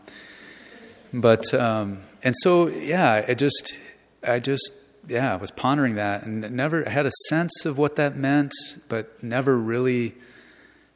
But, 1.12 1.52
um, 1.54 2.00
and 2.22 2.34
so, 2.42 2.68
yeah, 2.68 3.24
I 3.28 3.34
just, 3.34 3.80
I 4.26 4.40
just, 4.40 4.72
yeah, 5.06 5.32
I 5.32 5.36
was 5.36 5.50
pondering 5.50 5.96
that 5.96 6.24
and 6.24 6.50
never 6.52 6.84
had 6.84 7.06
a 7.06 7.10
sense 7.28 7.64
of 7.64 7.78
what 7.78 7.96
that 7.96 8.16
meant, 8.16 8.52
but 8.88 9.22
never 9.22 9.56
really, 9.56 10.14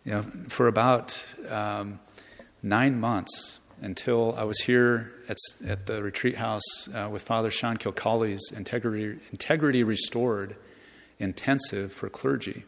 you 0.04 0.12
know, 0.12 0.24
for 0.48 0.68
about 0.68 1.22
um, 1.48 2.00
nine 2.62 2.98
months 2.98 3.60
until 3.80 4.34
I 4.36 4.44
was 4.44 4.58
here 4.60 5.12
at, 5.32 5.68
at 5.68 5.86
the 5.86 6.02
retreat 6.02 6.36
house 6.36 6.88
uh, 6.94 7.08
with 7.10 7.22
Father 7.22 7.50
Sean 7.50 7.76
Kilcawley's 7.76 8.52
Integrity, 8.52 9.18
Integrity 9.32 9.82
Restored 9.82 10.56
intensive 11.18 11.92
for 11.92 12.08
clergy 12.08 12.64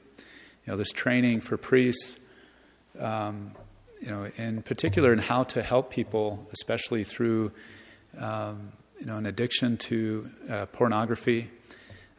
you 0.67 0.73
know, 0.73 0.77
this 0.77 0.91
training 0.91 1.41
for 1.41 1.57
priests, 1.57 2.17
um, 2.99 3.53
you 4.01 4.09
know, 4.09 4.31
in 4.37 4.63
particular 4.63 5.13
in 5.13 5.19
how 5.19 5.43
to 5.43 5.63
help 5.63 5.91
people, 5.91 6.47
especially 6.53 7.05
through, 7.05 7.53
um, 8.19 8.73
you 8.99 9.07
know, 9.07 9.17
an 9.17 9.27
addiction 9.27 9.77
to 9.77 10.31
uh, 10.49 10.67
pornography, 10.67 11.51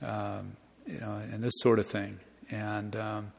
um, 0.01 0.55
you 0.85 0.99
know, 0.99 1.21
and 1.31 1.43
this 1.43 1.53
sort 1.57 1.79
of 1.79 1.87
thing. 1.87 2.19
And, 2.51 2.95
um, 2.95 3.31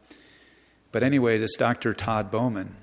but 0.90 1.02
anyway, 1.02 1.38
this 1.38 1.54
Dr. 1.56 1.94
Todd 1.94 2.30
Bowman, 2.30 2.74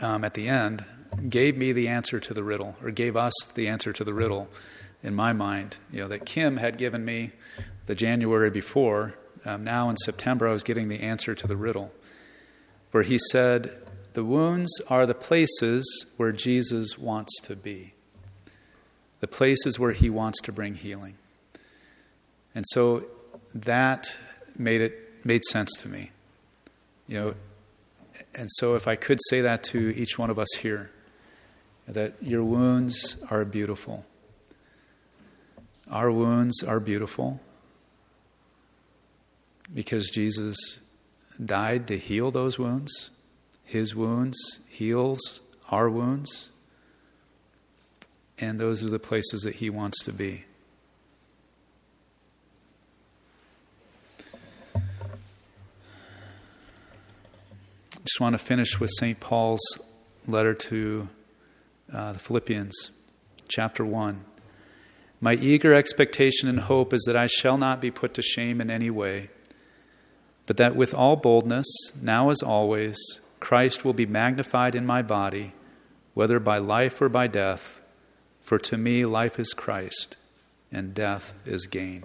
um, 0.00 0.24
at 0.24 0.34
the 0.34 0.48
end, 0.48 0.84
gave 1.28 1.56
me 1.56 1.72
the 1.72 1.88
answer 1.88 2.20
to 2.20 2.34
the 2.34 2.44
riddle, 2.44 2.76
or 2.82 2.90
gave 2.90 3.16
us 3.16 3.34
the 3.54 3.68
answer 3.68 3.92
to 3.92 4.04
the 4.04 4.14
riddle 4.14 4.48
in 5.02 5.14
my 5.14 5.32
mind, 5.32 5.76
you 5.92 6.00
know, 6.00 6.08
that 6.08 6.24
Kim 6.24 6.56
had 6.56 6.78
given 6.78 7.04
me 7.04 7.32
the 7.86 7.94
January 7.94 8.50
before 8.50 9.14
um, 9.44 9.62
now 9.62 9.90
in 9.90 9.96
September, 9.98 10.48
I 10.48 10.52
was 10.52 10.62
getting 10.62 10.88
the 10.88 11.00
answer 11.00 11.34
to 11.34 11.46
the 11.46 11.56
riddle, 11.56 11.92
where 12.92 13.02
he 13.02 13.18
said, 13.30 13.76
The 14.14 14.24
wounds 14.24 14.80
are 14.88 15.04
the 15.04 15.14
places 15.14 16.06
where 16.16 16.32
Jesus 16.32 16.98
wants 16.98 17.38
to 17.42 17.54
be, 17.54 17.92
the 19.20 19.26
places 19.26 19.78
where 19.78 19.92
he 19.92 20.08
wants 20.08 20.40
to 20.42 20.52
bring 20.52 20.74
healing. 20.74 21.16
And 22.54 22.64
so 22.70 23.04
that 23.54 24.16
made 24.56 24.80
it 24.80 25.24
made 25.24 25.44
sense 25.44 25.72
to 25.78 25.88
me. 25.88 26.10
You 27.06 27.20
know, 27.20 27.34
and 28.34 28.48
so 28.52 28.76
if 28.76 28.88
I 28.88 28.96
could 28.96 29.18
say 29.28 29.42
that 29.42 29.62
to 29.64 29.94
each 29.94 30.18
one 30.18 30.30
of 30.30 30.38
us 30.38 30.52
here, 30.60 30.90
that 31.86 32.14
your 32.22 32.42
wounds 32.42 33.16
are 33.30 33.44
beautiful. 33.44 34.06
Our 35.90 36.10
wounds 36.10 36.62
are 36.62 36.80
beautiful 36.80 37.40
because 39.72 40.10
Jesus 40.10 40.56
died 41.44 41.86
to 41.88 41.98
heal 41.98 42.30
those 42.30 42.58
wounds. 42.58 43.10
His 43.64 43.94
wounds 43.94 44.60
heals 44.68 45.40
our 45.70 45.88
wounds. 45.88 46.50
And 48.38 48.58
those 48.58 48.82
are 48.82 48.90
the 48.90 48.98
places 48.98 49.42
that 49.42 49.56
he 49.56 49.70
wants 49.70 50.02
to 50.04 50.12
be. 50.12 50.44
Just 58.04 58.20
want 58.20 58.34
to 58.34 58.38
finish 58.38 58.78
with 58.78 58.90
St. 58.98 59.18
Paul's 59.18 59.62
letter 60.26 60.52
to 60.54 61.08
uh, 61.94 62.12
the 62.12 62.18
Philippians, 62.18 62.90
chapter 63.48 63.84
1. 63.84 64.24
My 65.20 65.34
eager 65.34 65.72
expectation 65.72 66.48
and 66.48 66.60
hope 66.60 66.92
is 66.92 67.04
that 67.06 67.16
I 67.16 67.26
shall 67.26 67.56
not 67.56 67.80
be 67.80 67.90
put 67.90 68.12
to 68.14 68.22
shame 68.22 68.60
in 68.60 68.70
any 68.70 68.90
way 68.90 69.30
but 70.46 70.56
that 70.58 70.76
with 70.76 70.94
all 70.94 71.16
boldness, 71.16 71.66
now 72.00 72.30
as 72.30 72.42
always, 72.42 72.96
Christ 73.40 73.84
will 73.84 73.92
be 73.92 74.06
magnified 74.06 74.74
in 74.74 74.86
my 74.86 75.02
body, 75.02 75.52
whether 76.12 76.38
by 76.38 76.58
life 76.58 77.00
or 77.00 77.08
by 77.08 77.26
death. 77.26 77.82
For 78.40 78.58
to 78.58 78.76
me, 78.76 79.06
life 79.06 79.38
is 79.38 79.54
Christ, 79.54 80.16
and 80.70 80.94
death 80.94 81.34
is 81.46 81.66
gain. 81.66 82.04